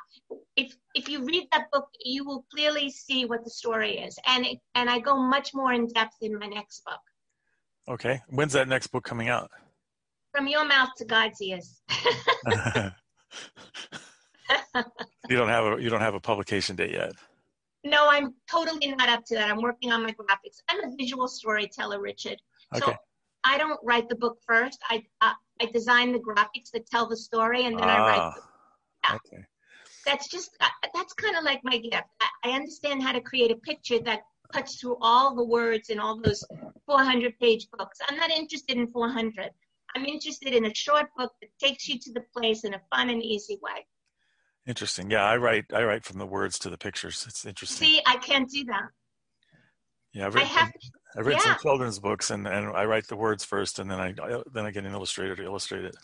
if 0.56 0.76
if 0.94 1.10
you 1.10 1.24
read 1.26 1.48
that 1.52 1.72
book, 1.72 1.88
you 2.00 2.24
will 2.24 2.46
clearly 2.54 2.92
see 2.92 3.26
what 3.26 3.44
the 3.44 3.50
story 3.50 3.98
is, 3.98 4.18
and 4.28 4.46
it, 4.46 4.60
and 4.76 4.90
I 4.90 5.00
go 5.00 5.18
much 5.18 5.54
more 5.54 5.74
in 5.74 5.88
depth 5.88 6.18
in 6.22 6.38
my 6.38 6.46
next 6.48 6.84
book. 6.86 7.00
Okay, 7.88 8.22
when's 8.28 8.54
that 8.54 8.68
next 8.68 8.88
book 8.88 9.04
coming 9.04 9.30
out? 9.30 9.50
From 10.36 10.48
your 10.48 10.66
mouth 10.66 10.90
to 10.98 11.06
God's 11.06 11.42
ears. 11.42 11.82
you 15.30 15.38
don't 15.38 15.48
have 15.48 15.66
a 15.66 15.82
you 15.82 15.90
don't 15.90 16.02
have 16.02 16.14
a 16.14 16.20
publication 16.20 16.76
date 16.76 16.92
yet. 16.92 17.14
No, 17.86 18.10
I'm 18.10 18.34
totally 18.52 18.94
not 18.96 19.08
up 19.08 19.24
to 19.26 19.36
that. 19.36 19.50
I'm 19.50 19.62
working 19.62 19.92
on 19.92 20.04
my 20.04 20.12
graphics. 20.12 20.58
I'm 20.70 20.84
a 20.84 20.96
visual 20.98 21.28
storyteller, 21.28 22.02
Richard. 22.02 22.42
Okay. 22.76 22.86
So 22.86 22.96
I 23.46 23.58
don't 23.58 23.80
write 23.84 24.10
the 24.10 24.16
book 24.16 24.40
first. 24.46 24.80
I 24.90 25.04
uh, 25.22 25.34
I 25.62 25.66
design 25.68 26.12
the 26.12 26.20
graphics 26.20 26.72
that 26.74 26.86
tell 26.88 27.08
the 27.08 27.16
story, 27.16 27.66
and 27.66 27.80
then 27.80 27.88
ah, 27.88 27.96
I 27.96 28.00
write. 28.00 28.20
Ah, 28.20 28.34
yeah. 29.04 29.16
Okay. 29.16 29.44
That's 30.06 30.28
just 30.28 30.52
uh, 30.60 30.68
that's 30.94 31.14
kind 31.14 31.38
of 31.38 31.44
like 31.44 31.62
my 31.64 31.78
gift. 31.78 32.10
I, 32.20 32.28
I 32.44 32.50
understand 32.52 33.04
how 33.04 33.14
to 33.14 33.22
create 33.22 33.52
a 33.52 33.56
picture 33.56 34.00
that 34.00 34.24
cuts 34.52 34.76
through 34.76 34.98
all 35.02 35.36
the 35.36 35.44
words 35.44 35.90
in 35.90 36.00
all 36.00 36.20
those 36.20 36.44
400 36.86 37.40
page 37.40 37.68
books. 37.72 38.00
I'm 38.08 38.18
not 38.18 38.32
interested 38.32 38.78
in 38.78 38.88
400. 38.88 39.52
I'm 39.96 40.06
interested 40.06 40.54
in 40.54 40.66
a 40.66 40.76
short 40.76 41.08
book 41.18 41.32
that 41.42 41.50
takes 41.60 41.88
you 41.88 41.98
to 42.00 42.12
the 42.12 42.24
place 42.36 42.66
in 42.66 42.74
a 42.74 42.82
fun 42.94 43.10
and 43.10 43.24
easy 43.24 43.58
way. 43.62 43.86
Interesting. 44.68 45.10
Yeah, 45.10 45.24
I 45.24 45.38
write. 45.38 45.66
I 45.74 45.84
write 45.84 46.04
from 46.04 46.18
the 46.18 46.26
words 46.26 46.60
to 46.60 46.70
the 46.70 46.78
pictures. 46.78 47.26
It's 47.28 47.46
interesting. 47.46 47.88
See, 47.88 48.02
I 48.06 48.18
can't 48.18 48.50
do 48.50 48.66
that. 48.66 48.90
Yeah, 50.14 50.28
I've 50.28 50.36
written, 50.36 50.50
I 50.50 50.60
have, 50.60 50.72
I've 51.18 51.30
yeah. 51.30 51.40
some 51.40 51.58
children's 51.62 52.00
books, 52.00 52.32
and, 52.32 52.48
and 52.48 52.68
I 52.68 52.86
write 52.86 53.08
the 53.08 53.16
words 53.16 53.44
first, 53.44 53.80
and 53.80 53.92
then 53.92 54.00
I, 54.00 54.14
I 54.22 54.42
then 54.54 54.66
I 54.66 54.72
get 54.72 54.86
an 54.86 54.94
illustrator 54.94 55.36
to 55.36 55.44
illustrate 55.44 55.86
it. 55.86 55.96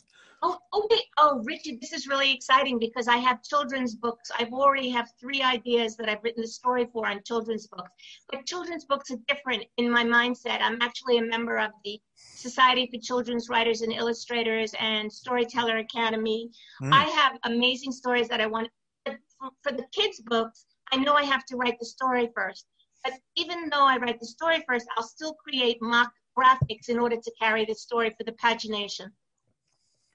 Oh, 0.43 0.57
okay. 0.73 1.01
Oh, 1.17 1.41
Richard, 1.43 1.79
this 1.79 1.93
is 1.93 2.07
really 2.07 2.33
exciting 2.33 2.79
because 2.79 3.07
I 3.07 3.17
have 3.17 3.43
children's 3.43 3.93
books. 3.95 4.31
I've 4.39 4.53
already 4.53 4.89
have 4.89 5.11
three 5.19 5.43
ideas 5.43 5.95
that 5.97 6.09
I've 6.09 6.23
written 6.23 6.41
the 6.41 6.47
story 6.47 6.87
for 6.91 7.07
on 7.07 7.21
children's 7.23 7.67
books. 7.67 7.91
But 8.29 8.47
children's 8.47 8.85
books 8.85 9.11
are 9.11 9.19
different 9.27 9.65
in 9.77 9.91
my 9.91 10.03
mindset. 10.03 10.61
I'm 10.61 10.81
actually 10.81 11.19
a 11.19 11.23
member 11.23 11.59
of 11.59 11.71
the 11.85 12.01
Society 12.15 12.89
for 12.91 12.99
Children's 12.99 13.49
Writers 13.49 13.81
and 13.81 13.93
Illustrators 13.93 14.73
and 14.79 15.13
Storyteller 15.13 15.77
Academy. 15.77 16.49
Mm. 16.81 16.91
I 16.91 17.03
have 17.03 17.37
amazing 17.43 17.91
stories 17.91 18.27
that 18.29 18.41
I 18.41 18.47
want. 18.47 18.69
For, 19.05 19.17
for 19.61 19.71
the 19.71 19.85
kids' 19.91 20.21
books, 20.21 20.65
I 20.91 20.97
know 20.97 21.13
I 21.13 21.23
have 21.23 21.45
to 21.45 21.55
write 21.55 21.77
the 21.79 21.85
story 21.85 22.29
first. 22.35 22.65
But 23.03 23.13
even 23.35 23.69
though 23.69 23.85
I 23.85 23.97
write 23.97 24.19
the 24.19 24.27
story 24.27 24.63
first, 24.67 24.87
I'll 24.95 25.03
still 25.03 25.33
create 25.35 25.81
mock 25.81 26.11
graphics 26.37 26.89
in 26.89 26.99
order 26.99 27.17
to 27.17 27.31
carry 27.39 27.65
the 27.65 27.75
story 27.75 28.09
for 28.17 28.23
the 28.23 28.33
pagination. 28.33 29.11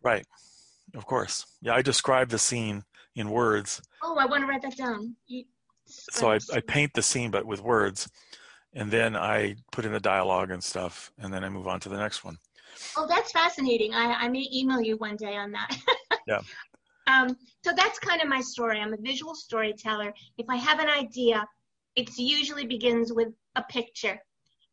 Right. 0.06 0.24
Of 0.94 1.04
course. 1.04 1.44
Yeah, 1.60 1.74
I 1.74 1.82
describe 1.82 2.28
the 2.28 2.38
scene 2.38 2.84
in 3.16 3.28
words. 3.28 3.82
Oh, 4.04 4.16
I 4.16 4.26
want 4.26 4.42
to 4.42 4.46
write 4.46 4.62
that 4.62 4.76
down. 4.76 5.16
so 5.84 6.30
I, 6.30 6.38
I 6.54 6.60
paint 6.60 6.94
the 6.94 7.02
scene, 7.02 7.32
but 7.32 7.44
with 7.44 7.60
words, 7.60 8.08
and 8.72 8.88
then 8.88 9.16
I 9.16 9.56
put 9.72 9.84
in 9.84 9.92
the 9.92 9.98
dialogue 9.98 10.52
and 10.52 10.62
stuff, 10.62 11.10
and 11.18 11.34
then 11.34 11.42
I 11.42 11.48
move 11.48 11.66
on 11.66 11.80
to 11.80 11.88
the 11.88 11.96
next 11.96 12.24
one. 12.24 12.38
Oh, 12.96 13.06
that's 13.08 13.32
fascinating. 13.32 13.94
I, 13.94 14.12
I 14.12 14.28
may 14.28 14.46
email 14.54 14.80
you 14.80 14.96
one 14.98 15.16
day 15.16 15.36
on 15.36 15.50
that. 15.52 15.76
yeah. 16.28 16.40
Um, 17.08 17.36
so 17.64 17.72
that's 17.76 17.98
kind 17.98 18.22
of 18.22 18.28
my 18.28 18.40
story. 18.40 18.78
I'm 18.78 18.94
a 18.94 18.98
visual 19.00 19.34
storyteller. 19.34 20.14
If 20.38 20.46
I 20.48 20.56
have 20.56 20.78
an 20.78 20.88
idea, 20.88 21.44
it 21.96 22.16
usually 22.16 22.66
begins 22.66 23.12
with 23.12 23.28
a 23.56 23.62
picture. 23.64 24.20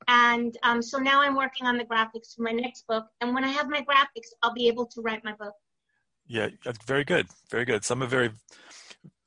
And 0.07 0.57
um, 0.63 0.81
so 0.81 0.97
now 0.97 1.21
I'm 1.21 1.35
working 1.35 1.67
on 1.67 1.77
the 1.77 1.85
graphics 1.85 2.35
for 2.35 2.43
my 2.43 2.51
next 2.51 2.87
book. 2.87 3.05
And 3.21 3.33
when 3.33 3.43
I 3.43 3.49
have 3.49 3.69
my 3.69 3.81
graphics, 3.81 4.29
I'll 4.41 4.53
be 4.53 4.67
able 4.67 4.85
to 4.87 5.01
write 5.01 5.23
my 5.23 5.33
book. 5.33 5.53
Yeah, 6.27 6.49
very 6.85 7.03
good. 7.03 7.27
Very 7.49 7.65
good. 7.65 7.83
So 7.83 7.93
I'm 7.93 8.01
a 8.01 8.07
very 8.07 8.31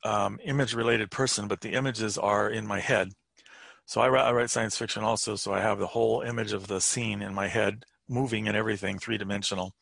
um, 0.05 0.39
image 0.45 0.75
related 0.75 1.11
person, 1.11 1.49
but 1.49 1.61
the 1.61 1.73
images 1.73 2.17
are 2.17 2.51
in 2.51 2.67
my 2.67 2.81
head. 2.81 3.11
So 3.85 4.01
I 4.01 4.09
write, 4.09 4.27
I 4.27 4.33
write 4.33 4.51
science 4.51 4.77
fiction 4.77 5.05
also. 5.05 5.37
So 5.37 5.53
I 5.53 5.61
have 5.61 5.79
the 5.79 5.87
whole 5.87 6.23
image 6.23 6.53
of 6.53 6.67
the 6.67 6.81
scene 6.81 7.23
in 7.23 7.35
my 7.35 7.49
head, 7.49 7.85
moving 8.09 8.49
and 8.49 8.57
everything, 8.57 8.99
three 8.99 9.19
dimensional. 9.19 9.75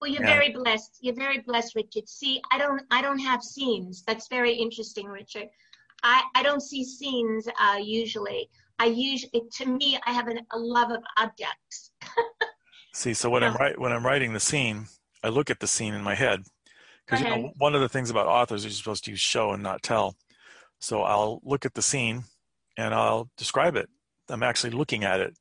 Well, 0.00 0.10
you're 0.10 0.22
and, 0.22 0.28
very 0.28 0.50
blessed. 0.50 0.98
You're 1.00 1.14
very 1.14 1.38
blessed, 1.38 1.74
Richard. 1.74 2.08
See, 2.08 2.40
I 2.52 2.58
don't, 2.58 2.82
I 2.90 3.00
don't 3.00 3.18
have 3.18 3.42
scenes. 3.42 4.02
That's 4.06 4.28
very 4.28 4.52
interesting, 4.52 5.06
Richard. 5.06 5.48
I, 6.02 6.22
I 6.34 6.42
don't 6.42 6.60
see 6.60 6.84
scenes 6.84 7.48
uh, 7.58 7.78
usually. 7.82 8.50
I 8.78 8.86
usually, 8.86 9.42
to 9.58 9.66
me, 9.66 9.98
I 10.06 10.12
have 10.12 10.28
an, 10.28 10.40
a 10.52 10.58
love 10.58 10.90
of 10.90 11.02
objects. 11.16 11.92
See, 12.94 13.14
so 13.14 13.30
when. 13.30 13.42
I'm 13.42 13.54
right, 13.54 13.78
when 13.78 13.92
I'm 13.92 14.04
writing 14.04 14.32
the 14.32 14.40
scene, 14.40 14.86
I 15.22 15.28
look 15.28 15.50
at 15.50 15.60
the 15.60 15.66
scene 15.66 15.94
in 15.94 16.02
my 16.02 16.14
head 16.14 16.42
because 17.04 17.22
you 17.22 17.28
know 17.28 17.52
one 17.58 17.74
of 17.74 17.80
the 17.80 17.88
things 17.88 18.10
about 18.10 18.26
authors 18.26 18.60
is 18.60 18.66
you're 18.66 18.72
supposed 18.72 19.04
to 19.04 19.10
use 19.10 19.20
show 19.20 19.52
and 19.52 19.62
not 19.62 19.82
tell. 19.82 20.16
So 20.80 21.02
I'll 21.02 21.40
look 21.44 21.64
at 21.64 21.74
the 21.74 21.82
scene 21.82 22.24
and 22.76 22.94
I'll 22.94 23.30
describe 23.36 23.76
it. 23.76 23.88
I'm 24.28 24.42
actually 24.42 24.70
looking 24.70 25.04
at 25.04 25.20
it, 25.20 25.36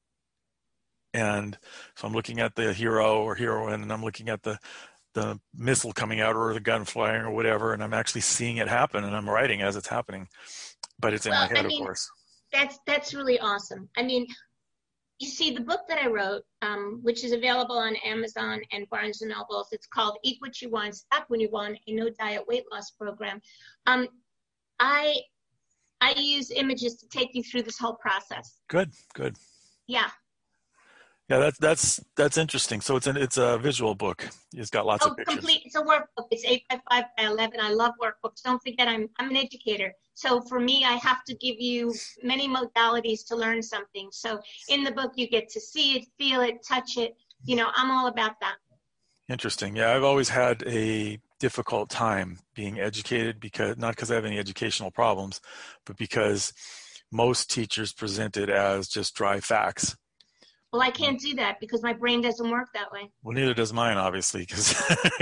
and 1.14 1.58
so 1.96 2.08
I'm 2.08 2.14
looking 2.14 2.40
at 2.40 2.56
the 2.56 2.74
hero 2.74 3.22
or 3.22 3.36
heroine, 3.36 3.82
and 3.82 3.94
I'm 3.94 4.04
looking 4.04 4.30
at 4.30 4.44
the 4.44 4.58
the 5.14 5.40
missile 5.56 5.94
coming 5.94 6.22
out 6.22 6.36
or 6.36 6.54
the 6.56 6.60
gun 6.60 6.86
flying 6.86 7.22
or 7.22 7.32
whatever, 7.32 7.74
and 7.74 7.84
I'm 7.84 7.94
actually 7.94 8.22
seeing 8.22 8.58
it 8.58 8.68
happen, 8.68 9.04
and 9.04 9.16
I'm 9.16 9.30
writing 9.30 9.62
as 9.62 9.76
it's 9.76 9.88
happening, 9.88 10.28
but 11.00 11.14
it's 11.14 11.28
in 11.28 11.32
well, 11.32 11.42
my 11.42 11.48
head, 11.48 11.66
I 11.66 11.68
mean, 11.68 11.82
of 11.82 11.86
course 11.86 12.10
that's 12.54 12.80
that's 12.86 13.14
really 13.14 13.40
awesome. 13.40 13.90
I 13.98 14.04
mean, 14.04 14.28
you 15.20 15.28
see, 15.28 15.52
the 15.52 15.62
book 15.62 15.82
that 15.90 16.02
I 16.02 16.08
wrote, 16.08 16.44
um, 16.62 17.00
which 17.02 17.24
is 17.24 17.32
available 17.32 17.78
on 17.78 17.96
Amazon 18.06 18.62
and 18.72 18.90
Barnes 18.90 19.22
and 19.22 19.32
Nobles, 19.32 19.70
it's 19.72 19.88
called 19.88 20.18
"Eat 20.24 20.38
What 20.40 20.62
You 20.62 20.70
Want, 20.70 20.96
Stop 20.96 21.26
When 21.28 21.40
You 21.40 21.50
Want: 21.52 21.78
A 21.88 21.94
No 21.94 22.10
Diet 22.20 22.48
Weight 22.48 22.64
Loss 22.72 22.92
Program." 22.92 23.42
Um, 23.88 24.08
I 24.80 25.16
I 26.02 26.14
use 26.18 26.52
images 26.52 26.96
to 26.98 27.08
take 27.08 27.30
you 27.34 27.44
through 27.44 27.64
this 27.64 27.78
whole 27.78 27.96
process. 27.96 28.60
Good, 28.70 28.92
good. 29.14 29.36
Yeah, 29.88 30.10
yeah, 31.30 31.40
that's 31.40 31.58
that's 31.58 32.00
that's 32.18 32.38
interesting. 32.38 32.82
So 32.82 32.98
it's 32.98 33.08
an 33.08 33.18
it's 33.18 33.38
a 33.38 33.58
visual 33.58 33.96
book. 33.96 34.28
It's 34.54 34.70
got 34.70 34.86
lots 34.86 35.06
oh, 35.06 35.12
of 35.12 35.18
pictures. 35.18 35.36
complete. 35.36 35.62
It's 35.66 35.76
a 35.76 35.82
workbook. 35.82 36.28
It's 36.32 36.44
eight 36.46 36.64
by 36.70 36.82
five 36.90 37.06
by 37.18 37.24
eleven. 37.24 37.60
I 37.62 37.72
love 37.72 37.94
workbooks. 38.02 38.42
Don't 38.44 38.62
forget, 38.62 38.88
I'm 38.88 39.10
I'm 39.20 39.30
an 39.30 39.38
educator. 39.38 39.94
So 40.14 40.42
for 40.42 40.60
me, 40.60 40.86
I 40.86 40.94
have 40.94 41.24
to 41.26 41.36
give 41.36 41.60
you 41.60 41.94
many 42.22 42.48
modalities 42.48 43.26
to 43.28 43.36
learn 43.36 43.62
something. 43.62 44.10
So 44.12 44.40
in 44.70 44.84
the 44.84 44.92
book, 44.92 45.14
you 45.16 45.28
get 45.28 45.50
to 45.50 45.60
see 45.60 45.98
it, 45.98 46.06
feel 46.18 46.42
it, 46.42 46.66
touch 46.68 46.98
it. 46.98 47.16
You 47.44 47.56
know, 47.56 47.70
I'm 47.76 47.92
all 47.92 48.08
about 48.08 48.40
that. 48.42 48.56
Interesting. 49.30 49.76
Yeah, 49.76 49.96
I've 49.96 50.04
always 50.04 50.30
had 50.30 50.64
a 50.68 51.20
difficult 51.40 51.90
time 51.90 52.40
being 52.56 52.80
educated 52.80 53.40
because 53.40 53.78
not 53.78 53.96
because 53.96 54.12
I 54.12 54.16
have 54.16 54.26
any 54.26 54.38
educational 54.38 54.92
problems, 54.92 55.42
but 55.86 55.98
because 55.98 56.54
most 57.12 57.50
teachers 57.50 57.94
present 57.94 58.38
it 58.38 58.50
as 58.50 58.88
just 58.88 59.16
dry 59.16 59.40
facts 59.40 59.96
well, 60.74 60.82
I 60.82 60.90
can't 60.90 61.20
do 61.20 61.36
that 61.36 61.60
because 61.60 61.84
my 61.84 61.94
brain 61.94 62.22
doesn't 62.22 62.50
work 62.50 62.70
that 62.74 62.92
way. 62.92 63.12
Well, 63.22 63.36
neither 63.36 63.54
does 63.54 63.72
mine, 63.72 63.98
obviously, 63.98 64.42
because 64.42 64.74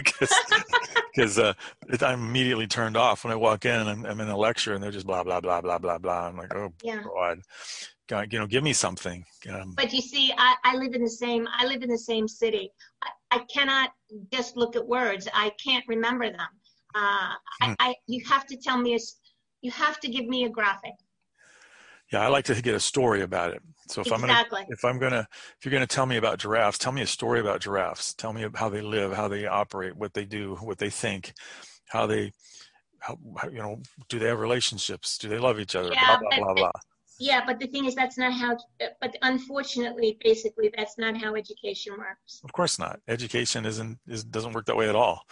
because 1.14 1.40
uh, 1.40 1.54
I'm 2.02 2.28
immediately 2.28 2.68
turned 2.68 2.98
off 2.98 3.24
when 3.24 3.34
I 3.34 3.36
walk 3.36 3.66
in 3.66 3.80
and 3.80 3.90
I'm, 3.90 4.06
I'm, 4.06 4.20
in 4.20 4.30
a 4.30 4.38
lecture 4.38 4.74
and 4.74 4.84
they're 4.84 4.92
just 4.92 5.08
blah 5.08 5.24
blah 5.24 5.42
blah 5.42 5.62
blah 5.62 5.78
blah 5.78 5.98
blah. 5.98 6.28
I'm 6.28 6.38
like, 6.38 6.54
oh 6.56 6.74
yeah. 6.84 7.04
God, 7.04 7.42
God, 8.08 8.34
you 8.34 8.40
know, 8.40 8.48
give 8.48 8.64
me 8.64 8.74
something. 8.74 9.24
Um, 9.50 9.74
but 9.76 9.94
you 9.94 10.02
see, 10.02 10.34
I, 10.38 10.56
I 10.64 10.76
live 10.78 10.94
in 10.94 11.04
the 11.04 11.10
same 11.10 11.48
I 11.58 11.66
live 11.66 11.84
in 11.84 11.90
the 11.90 11.98
same 11.98 12.28
city. 12.28 12.72
I, 13.04 13.10
I 13.38 13.40
cannot 13.54 13.92
just 14.32 14.58
look 14.58 14.76
at 14.76 14.88
words. 14.88 15.28
I 15.34 15.52
can't 15.64 15.86
remember 15.88 16.30
them. 16.30 16.48
Uh, 16.96 17.34
hmm. 17.62 17.72
I, 17.72 17.76
I 17.80 17.96
you 18.08 18.24
have 18.28 18.46
to 18.48 18.58
tell 18.58 18.78
me 18.78 18.96
a, 18.96 19.00
you 19.62 19.72
have 19.72 20.00
to 20.02 20.10
give 20.10 20.26
me 20.26 20.46
a 20.46 20.50
graphic. 20.50 20.94
Yeah, 22.12 22.26
I 22.26 22.28
like 22.28 22.46
to 22.46 22.62
get 22.62 22.76
a 22.76 22.80
story 22.80 23.22
about 23.22 23.54
it. 23.54 23.62
So 23.88 24.02
if 24.02 24.08
exactly. 24.08 24.14
I'm 24.14 24.28
gonna 24.28 24.68
if 24.70 24.86
I'm 24.86 25.00
gonna 25.00 25.28
if 25.58 25.66
you're 25.66 25.72
gonna 25.72 25.88
tell 25.88 26.06
me 26.06 26.18
about 26.18 26.40
giraffes, 26.40 26.78
tell 26.78 26.92
me 26.92 27.02
a 27.02 27.08
story 27.08 27.40
about 27.40 27.62
giraffes. 27.62 28.14
Tell 28.14 28.34
me 28.34 28.46
how 28.54 28.70
they 28.70 28.82
live, 28.82 29.14
how 29.14 29.28
they 29.28 29.46
operate, 29.46 29.96
what 29.96 30.14
they 30.14 30.26
do, 30.26 30.56
what 30.62 30.78
they 30.78 30.90
think, 30.90 31.34
how 31.88 32.06
they 32.06 32.32
how, 33.00 33.18
you 33.52 33.58
know 33.58 33.82
do 34.10 34.20
they 34.20 34.28
have 34.28 34.40
relationships? 34.40 35.18
Do 35.18 35.28
they 35.28 35.40
love 35.40 35.60
each 35.60 35.76
other? 35.76 35.92
Yeah, 35.92 36.18
blah 36.20 36.30
blah 36.30 36.46
blah 36.46 36.54
blah. 36.54 36.72
Yeah, 37.20 37.46
but 37.46 37.60
the 37.60 37.68
thing 37.68 37.86
is, 37.86 37.94
that's 37.94 38.18
not 38.18 38.34
how. 38.34 38.58
But 39.00 39.16
unfortunately, 39.22 40.18
basically, 40.24 40.72
that's 40.76 40.98
not 40.98 41.16
how 41.16 41.36
education 41.36 41.94
works. 41.98 42.42
Of 42.44 42.52
course 42.52 42.80
not. 42.80 43.00
Education 43.08 43.66
isn't 43.66 44.00
is 44.08 44.24
doesn't 44.24 44.54
work 44.54 44.66
that 44.66 44.76
way 44.76 44.90
at 44.90 44.96
all. 44.96 45.28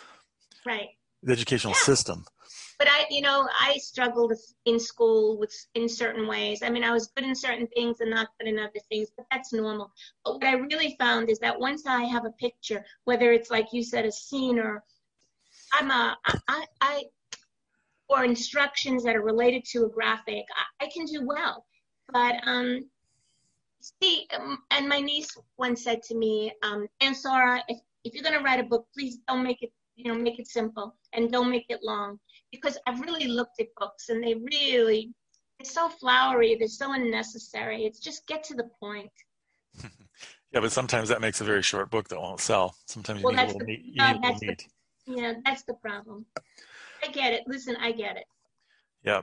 Right. 0.65 0.89
The 1.23 1.31
educational 1.31 1.73
yeah. 1.73 1.83
system 1.83 2.25
but 2.79 2.87
I, 2.89 3.05
you 3.09 3.21
know, 3.21 3.47
I 3.59 3.77
struggled 3.77 4.33
in 4.65 4.79
school 4.79 5.37
with 5.37 5.53
in 5.75 5.89
certain 5.89 6.27
ways. 6.27 6.63
I 6.63 6.69
mean, 6.69 6.85
I 6.85 6.93
was 6.93 7.11
good 7.13 7.25
in 7.25 7.35
certain 7.35 7.67
things 7.67 7.99
and 7.99 8.09
not 8.09 8.29
good 8.39 8.47
in 8.47 8.57
other 8.57 8.79
things, 8.89 9.09
but 9.15 9.25
that's 9.29 9.51
normal. 9.51 9.91
But 10.23 10.35
what 10.35 10.45
I 10.45 10.53
really 10.53 10.95
found 10.97 11.29
is 11.29 11.39
that 11.39 11.59
once 11.59 11.85
I 11.85 12.03
have 12.05 12.25
a 12.25 12.31
picture, 12.31 12.83
whether 13.03 13.33
it's 13.33 13.51
like 13.51 13.67
you 13.73 13.83
said, 13.83 14.05
a 14.05 14.11
scene 14.11 14.57
or 14.57 14.81
I'm 15.73 15.91
a, 15.91 16.17
I, 16.47 16.65
I 16.79 17.03
or 18.07 18.23
instructions 18.23 19.03
that 19.03 19.15
are 19.15 19.21
related 19.21 19.65
to 19.71 19.83
a 19.83 19.89
graphic, 19.89 20.45
I, 20.79 20.85
I 20.85 20.89
can 20.89 21.05
do 21.05 21.27
well. 21.27 21.65
But 22.11 22.35
um, 22.47 22.89
see, 23.81 24.25
um, 24.35 24.57
and 24.71 24.87
my 24.87 25.01
niece 25.01 25.37
once 25.57 25.83
said 25.83 26.01
to 26.03 26.15
me, 26.15 26.53
um, 26.63 26.87
"And 27.01 27.15
Sarah, 27.15 27.61
if 27.67 27.77
if 28.05 28.13
you're 28.13 28.23
gonna 28.23 28.41
write 28.41 28.61
a 28.61 28.63
book, 28.63 28.87
please 28.93 29.17
don't 29.27 29.43
make 29.43 29.61
it, 29.61 29.71
you 29.97 30.05
know, 30.05 30.17
make 30.17 30.39
it 30.39 30.47
simple 30.47 30.95
and 31.11 31.29
don't 31.29 31.51
make 31.51 31.65
it 31.67 31.83
long." 31.83 32.19
Because 32.51 32.77
I've 32.87 32.99
really 33.01 33.27
looked 33.27 33.59
at 33.59 33.67
books 33.77 34.09
and 34.09 34.23
they 34.23 34.35
really, 34.35 35.13
they're 35.59 35.69
so 35.69 35.89
flowery, 35.89 36.55
they're 36.57 36.67
so 36.67 36.93
unnecessary. 36.93 37.85
It's 37.85 37.99
just 37.99 38.27
get 38.27 38.43
to 38.45 38.55
the 38.55 38.69
point. 38.79 39.11
yeah, 40.51 40.59
but 40.59 40.71
sometimes 40.71 41.09
that 41.09 41.21
makes 41.21 41.41
a 41.41 41.43
very 41.43 41.63
short 41.63 41.91
book 41.91 42.07
that 42.09 42.19
won't 42.19 42.39
sell. 42.39 42.75
Sometimes 42.85 43.19
you 43.19 43.25
well, 43.25 43.33
need 43.35 43.41
a 43.41 43.45
little 43.45 43.59
the, 43.59 43.65
meat. 43.65 43.81
You 43.83 44.03
uh, 44.03 44.17
that's 44.21 44.39
the, 44.39 44.57
yeah, 45.05 45.33
that's 45.45 45.63
the 45.63 45.75
problem. 45.75 46.25
I 47.03 47.11
get 47.11 47.33
it. 47.33 47.43
Listen, 47.47 47.75
I 47.79 47.91
get 47.91 48.17
it. 48.17 48.25
Yeah. 49.03 49.21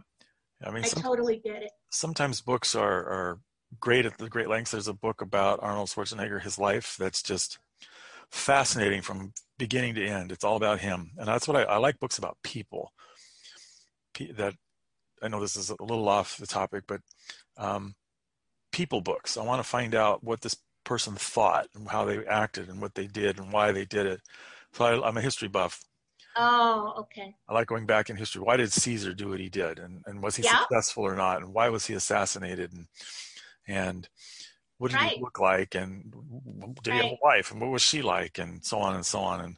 I 0.64 0.70
mean, 0.70 0.84
I 0.84 0.88
some, 0.88 1.02
totally 1.02 1.40
get 1.44 1.62
it. 1.62 1.72
Sometimes 1.90 2.40
books 2.40 2.74
are, 2.74 2.98
are 2.98 3.40
great 3.80 4.06
at 4.06 4.16
the 4.18 4.28
great 4.28 4.48
lengths. 4.48 4.70
There's 4.70 4.88
a 4.88 4.94
book 4.94 5.20
about 5.20 5.60
Arnold 5.62 5.88
Schwarzenegger, 5.88 6.42
his 6.42 6.58
life, 6.58 6.96
that's 6.98 7.22
just 7.22 7.58
fascinating 8.30 9.02
from 9.02 9.32
beginning 9.58 9.94
to 9.96 10.06
end. 10.06 10.32
It's 10.32 10.44
all 10.44 10.56
about 10.56 10.80
him. 10.80 11.10
And 11.18 11.28
that's 11.28 11.46
what 11.46 11.56
I, 11.56 11.62
I 11.64 11.76
like 11.76 12.00
books 12.00 12.18
about 12.18 12.38
people 12.42 12.92
that 14.36 14.54
I 15.22 15.28
know 15.28 15.40
this 15.40 15.56
is 15.56 15.70
a 15.70 15.76
little 15.80 16.08
off 16.08 16.36
the 16.36 16.46
topic, 16.46 16.84
but 16.86 17.00
um, 17.56 17.94
people 18.72 19.00
books. 19.00 19.36
I 19.36 19.42
want 19.42 19.62
to 19.62 19.68
find 19.68 19.94
out 19.94 20.22
what 20.22 20.42
this 20.42 20.56
person 20.84 21.14
thought 21.14 21.66
and 21.74 21.88
how 21.88 22.04
they 22.04 22.24
acted 22.26 22.68
and 22.68 22.80
what 22.80 22.94
they 22.94 23.06
did 23.06 23.38
and 23.38 23.52
why 23.52 23.72
they 23.72 23.84
did 23.84 24.06
it. 24.06 24.20
So 24.72 24.84
I, 24.84 25.08
am 25.08 25.16
a 25.16 25.22
history 25.22 25.48
buff. 25.48 25.82
Oh, 26.36 26.92
okay. 26.98 27.34
I 27.48 27.54
like 27.54 27.66
going 27.66 27.86
back 27.86 28.10
in 28.10 28.16
history. 28.16 28.42
Why 28.42 28.56
did 28.56 28.70
Caesar 28.70 29.14
do 29.14 29.30
what 29.30 29.40
he 29.40 29.48
did, 29.48 29.78
and, 29.78 30.02
and 30.06 30.22
was 30.22 30.36
he 30.36 30.42
yeah. 30.42 30.60
successful 30.60 31.04
or 31.04 31.16
not, 31.16 31.40
and 31.40 31.54
why 31.54 31.70
was 31.70 31.86
he 31.86 31.94
assassinated, 31.94 32.72
and 32.74 32.86
and 33.66 34.06
what 34.76 34.90
did 34.90 34.98
right. 34.98 35.12
he 35.12 35.20
look 35.22 35.40
like, 35.40 35.74
and 35.74 36.12
did 36.82 36.90
right. 36.90 37.02
he 37.02 37.08
have 37.08 37.12
a 37.12 37.18
wife, 37.22 37.50
and 37.50 37.60
what 37.62 37.70
was 37.70 37.80
she 37.80 38.02
like, 38.02 38.38
and 38.38 38.62
so 38.62 38.78
on 38.78 38.94
and 38.94 39.06
so 39.06 39.20
on, 39.20 39.40
and 39.40 39.56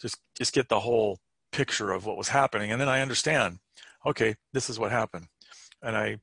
just 0.00 0.18
just 0.38 0.54
get 0.54 0.68
the 0.68 0.78
whole 0.78 1.18
picture 1.52 1.92
of 1.92 2.06
what 2.06 2.16
was 2.16 2.28
happening, 2.28 2.72
and 2.72 2.80
then 2.80 2.88
I 2.88 3.00
understand. 3.00 3.58
Okay, 4.06 4.34
this 4.52 4.70
is 4.70 4.78
what 4.78 4.90
happened, 4.90 5.26
and 5.82 5.96
I 5.96 6.18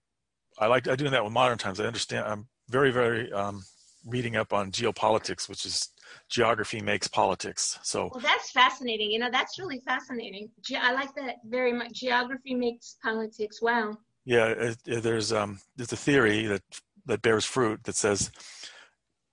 I 0.57 0.67
like 0.67 0.87
I 0.87 0.95
doing 0.95 1.11
that 1.11 1.23
with 1.23 1.33
modern 1.33 1.57
times. 1.57 1.79
I 1.79 1.85
understand. 1.85 2.25
I'm 2.25 2.47
very 2.69 2.91
very 2.91 3.31
um, 3.31 3.63
reading 4.05 4.35
up 4.35 4.53
on 4.53 4.71
geopolitics, 4.71 5.47
which 5.47 5.65
is 5.65 5.89
geography 6.29 6.81
makes 6.81 7.07
politics. 7.07 7.77
So 7.83 8.09
well, 8.13 8.21
that's 8.21 8.51
fascinating. 8.51 9.11
You 9.11 9.19
know, 9.19 9.29
that's 9.31 9.59
really 9.59 9.81
fascinating. 9.85 10.49
Ge- 10.61 10.73
I 10.81 10.93
like 10.93 11.13
that 11.15 11.35
very 11.45 11.73
much. 11.73 11.93
Geography 11.93 12.55
makes 12.55 12.95
politics. 13.03 13.61
Wow. 13.61 13.97
Yeah, 14.25 14.47
it, 14.47 14.77
it, 14.85 15.03
there's 15.03 15.31
um, 15.31 15.59
there's 15.75 15.93
a 15.93 15.97
theory 15.97 16.47
that 16.47 16.63
that 17.05 17.21
bears 17.21 17.45
fruit 17.45 17.83
that 17.83 17.95
says 17.95 18.31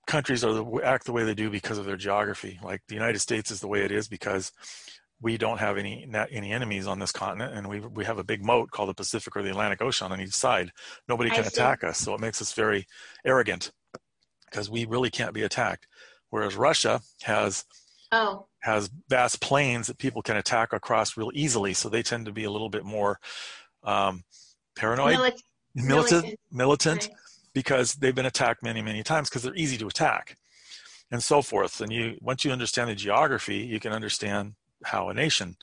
countries 0.07 0.45
are 0.45 0.53
the, 0.53 0.80
act 0.84 1.07
the 1.07 1.12
way 1.12 1.24
they 1.24 1.34
do 1.34 1.51
because 1.51 1.78
of 1.78 1.86
their 1.86 1.97
geography. 1.97 2.59
Like 2.62 2.82
the 2.88 2.95
United 2.95 3.18
States 3.20 3.51
is 3.51 3.61
the 3.61 3.68
way 3.68 3.82
it 3.82 3.90
is 3.90 4.09
because 4.09 4.53
we 5.25 5.39
don't 5.39 5.59
have 5.59 5.79
any 5.79 6.07
any 6.31 6.53
enemies 6.53 6.87
on 6.87 6.99
this 6.99 7.11
continent, 7.11 7.55
and 7.55 7.66
we 7.66 7.81
we 7.81 8.05
have 8.05 8.18
a 8.18 8.25
big 8.25 8.45
moat 8.45 8.70
called 8.70 8.91
the 8.91 8.95
Pacific 8.95 9.35
or 9.35 9.43
the 9.43 9.49
Atlantic 9.49 9.81
Ocean 9.81 10.12
on 10.12 10.20
each 10.20 10.35
side. 10.35 10.70
Nobody 11.09 11.31
can 11.31 11.47
attack 11.47 11.83
us, 11.83 11.97
so 11.97 12.14
it 12.14 12.20
makes 12.20 12.43
us 12.43 12.53
very 12.53 12.87
arrogant 13.25 13.72
because 14.45 14.68
we 14.68 14.85
really 14.85 15.11
can't 15.11 15.33
be 15.33 15.43
attacked. 15.43 15.87
Whereas 16.29 16.57
Russia 16.57 17.01
has 17.22 17.64
oh. 18.12 18.47
has 18.61 18.91
vast 19.09 19.41
plains 19.41 19.87
that 19.87 19.97
people 19.97 20.20
can 20.20 20.37
attack 20.37 20.75
across 20.75 21.16
real 21.16 21.31
easily, 21.33 21.72
so 21.72 21.89
they 21.89 22.03
tend 22.03 22.27
to 22.27 22.33
be 22.33 22.45
a 22.45 22.51
little 22.51 22.68
bit 22.68 22.85
more 22.85 23.18
um, 23.83 24.25
paranoid, 24.77 25.16
Milit- 25.16 25.43
militant, 25.75 26.35
militant, 26.53 27.09
right. 27.09 27.16
because 27.55 27.95
they've 27.95 28.14
been 28.14 28.27
attacked 28.27 28.62
many, 28.62 28.83
many 28.83 29.03
times 29.03 29.31
because 29.31 29.43
they're 29.43 29.57
easy 29.57 29.79
to 29.79 29.87
attack, 29.87 30.37
and 31.11 31.22
so 31.22 31.41
forth. 31.41 31.81
And 31.81 31.91
you 31.91 32.18
once 32.20 32.45
you 32.45 32.53
understand 32.53 32.91
the 32.91 32.95
geography, 32.95 33.57
you 33.57 33.81
can 33.81 33.93
understand 33.93 34.53
how 34.85 35.09
a 35.09 35.14
nation 35.14 35.57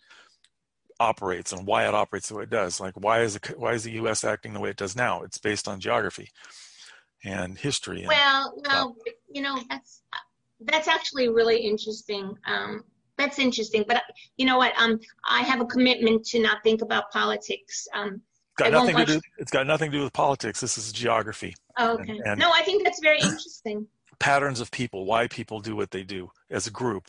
operates 1.00 1.52
and 1.52 1.66
why 1.66 1.88
it 1.88 1.96
operates 1.96 2.30
the 2.30 2.36
way 2.36 2.44
it 2.44 2.50
does. 2.50 2.80
Like 2.80 2.94
why 2.96 3.22
is 3.22 3.38
the 3.38 3.54
why 3.58 3.74
is 3.74 3.84
the 3.84 3.92
U.S. 3.94 4.24
acting 4.24 4.54
the 4.54 4.60
way 4.60 4.70
it 4.70 4.78
does 4.78 4.96
now? 4.96 5.24
It's 5.24 5.38
based 5.38 5.68
on 5.68 5.80
geography 5.80 6.30
and 7.24 7.58
history. 7.58 8.00
And, 8.00 8.08
well, 8.08 8.54
well, 8.66 8.96
uh, 9.08 9.12
you 9.30 9.42
know 9.42 9.60
that's 9.70 10.04
that's 10.62 10.88
actually 10.88 11.30
really 11.30 11.58
interesting. 11.58 12.36
Um, 12.46 12.84
that's 13.18 13.40
interesting, 13.40 13.84
but 13.88 14.04
you 14.38 14.46
know 14.46 14.58
what? 14.58 14.74
Um, 14.80 15.00
I 15.28 15.42
have 15.42 15.62
a 15.62 15.66
commitment 15.66 16.26
to 16.28 16.40
not 16.40 16.64
think 16.64 16.82
about 16.82 17.12
politics. 17.12 17.88
Um, 17.94 18.22
got 18.58 18.72
nothing 18.72 18.96
to 18.96 19.06
do. 19.06 19.22
It's 19.38 19.52
got 19.52 19.68
nothing 19.68 19.92
to 19.92 19.98
do 19.98 20.04
with 20.04 20.14
politics. 20.14 20.62
This 20.62 20.78
is 20.78 20.92
geography. 20.92 21.56
Oh, 21.78 21.94
okay. 21.94 22.12
And, 22.12 22.22
and 22.26 22.40
no, 22.40 22.52
I 22.52 22.62
think 22.64 22.84
that's 22.84 23.00
very 23.02 23.20
interesting. 23.20 23.88
Patterns 24.20 24.60
of 24.60 24.70
people, 24.72 25.06
why 25.06 25.28
people 25.28 25.62
do 25.62 25.76
what 25.76 25.92
they 25.92 26.04
do 26.04 26.30
as 26.50 26.68
a 26.68 26.72
group. 26.72 27.08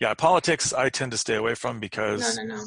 Yeah, 0.00 0.14
politics 0.14 0.72
I 0.72 0.88
tend 0.88 1.12
to 1.12 1.18
stay 1.18 1.36
away 1.36 1.54
from 1.54 1.80
because 1.80 2.36
no, 2.36 2.44
no, 2.44 2.56
no. 2.56 2.64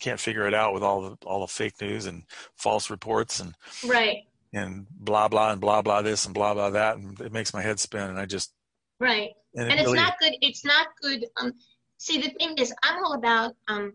can't 0.00 0.20
figure 0.20 0.46
it 0.46 0.54
out 0.54 0.74
with 0.74 0.82
all 0.82 1.02
the 1.02 1.16
all 1.26 1.40
the 1.40 1.46
fake 1.46 1.80
news 1.80 2.06
and 2.06 2.24
false 2.56 2.90
reports 2.90 3.40
and 3.40 3.54
right 3.86 4.24
and 4.52 4.86
blah 4.90 5.28
blah 5.28 5.52
and 5.52 5.60
blah 5.60 5.82
blah 5.82 6.02
this 6.02 6.24
and 6.24 6.34
blah 6.34 6.54
blah 6.54 6.70
that 6.70 6.96
and 6.96 7.20
it 7.20 7.32
makes 7.32 7.54
my 7.54 7.62
head 7.62 7.78
spin 7.78 8.08
and 8.08 8.18
I 8.18 8.26
just 8.26 8.52
right 8.98 9.30
and, 9.54 9.70
and 9.70 9.80
it's 9.80 9.86
really, 9.86 9.98
not 9.98 10.18
good. 10.20 10.34
It's 10.40 10.64
not 10.64 10.88
good. 11.00 11.26
Um, 11.36 11.54
see, 11.96 12.20
the 12.20 12.30
thing 12.30 12.56
is, 12.58 12.72
I'm 12.82 13.04
all 13.04 13.14
about 13.14 13.54
um, 13.66 13.94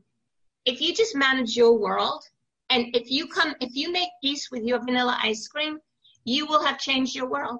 if 0.65 0.81
you 0.81 0.93
just 0.93 1.15
manage 1.15 1.55
your 1.55 1.77
world 1.77 2.23
and 2.69 2.95
if 2.95 3.09
you 3.09 3.27
come, 3.27 3.55
if 3.61 3.75
you 3.75 3.91
make 3.91 4.09
peace 4.21 4.49
with 4.51 4.63
your 4.63 4.79
vanilla 4.79 5.17
ice 5.21 5.47
cream, 5.47 5.79
you 6.25 6.45
will 6.45 6.63
have 6.63 6.79
changed 6.79 7.15
your 7.15 7.27
world. 7.27 7.59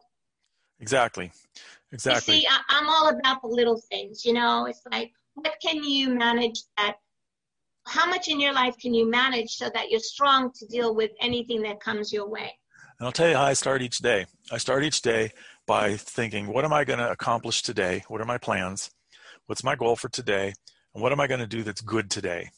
Exactly. 0.80 1.32
Exactly. 1.92 2.36
You 2.36 2.42
see, 2.42 2.48
I, 2.48 2.60
I'm 2.70 2.90
all 2.90 3.10
about 3.10 3.42
the 3.42 3.48
little 3.48 3.80
things. 3.90 4.26
You 4.26 4.34
know, 4.34 4.66
it's 4.66 4.82
like, 4.92 5.12
what 5.36 5.54
can 5.62 5.84
you 5.84 6.10
manage 6.10 6.64
that? 6.78 6.96
How 7.86 8.10
much 8.10 8.28
in 8.28 8.40
your 8.40 8.54
life 8.54 8.78
can 8.78 8.94
you 8.94 9.10
manage 9.10 9.52
so 9.52 9.70
that 9.74 9.90
you're 9.92 10.00
strong 10.00 10.52
to 10.54 10.66
deal 10.68 10.96
with 10.96 11.12
anything 11.20 11.62
that 11.64 11.80
comes 11.82 12.14
your 12.14 12.28
way? 12.28 12.58
And 13.00 13.06
I'll 13.06 13.12
tell 13.12 13.28
you 13.28 13.36
how 13.36 13.44
I 13.44 13.54
start 13.54 13.82
each 13.82 14.00
day. 14.00 14.26
I 14.52 14.58
start 14.58 14.84
each 14.84 15.02
day 15.02 15.32
by 15.68 15.98
thinking, 15.98 16.48
what 16.48 16.66
am 16.66 16.74
I 16.74 16.84
going 16.84 17.00
to 17.00 17.12
accomplish 17.12 17.62
today? 17.62 18.04
What 18.08 18.22
are 18.22 18.26
my 18.26 18.38
plans? 18.38 18.92
What's 19.46 19.64
my 19.64 19.76
goal 19.76 19.96
for 19.96 20.10
today? 20.10 20.54
And 20.94 21.04
what 21.04 21.12
am 21.12 21.20
I 21.20 21.28
going 21.28 21.40
to 21.40 21.48
do 21.48 21.64
that's 21.64 21.82
good 21.82 22.10
today? 22.10 22.50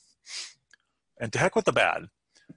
And 1.20 1.32
to 1.34 1.40
heck 1.40 1.56
with 1.56 1.66
the 1.66 1.72
bad. 1.72 2.08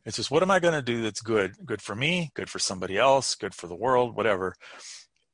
It's 0.05 0.17
just 0.17 0.31
what 0.31 0.43
am 0.43 0.51
I 0.51 0.59
going 0.59 0.75
to 0.75 0.83
do 0.83 1.03
that's 1.03 1.21
good? 1.21 1.55
Good 1.65 1.81
for 1.81 1.95
me, 1.95 2.31
good 2.35 2.51
for 2.51 2.59
somebody 2.59 2.99
else, 2.99 3.35
good 3.35 3.55
for 3.55 3.67
the 3.67 3.77
world, 3.77 4.17
whatever. 4.17 4.55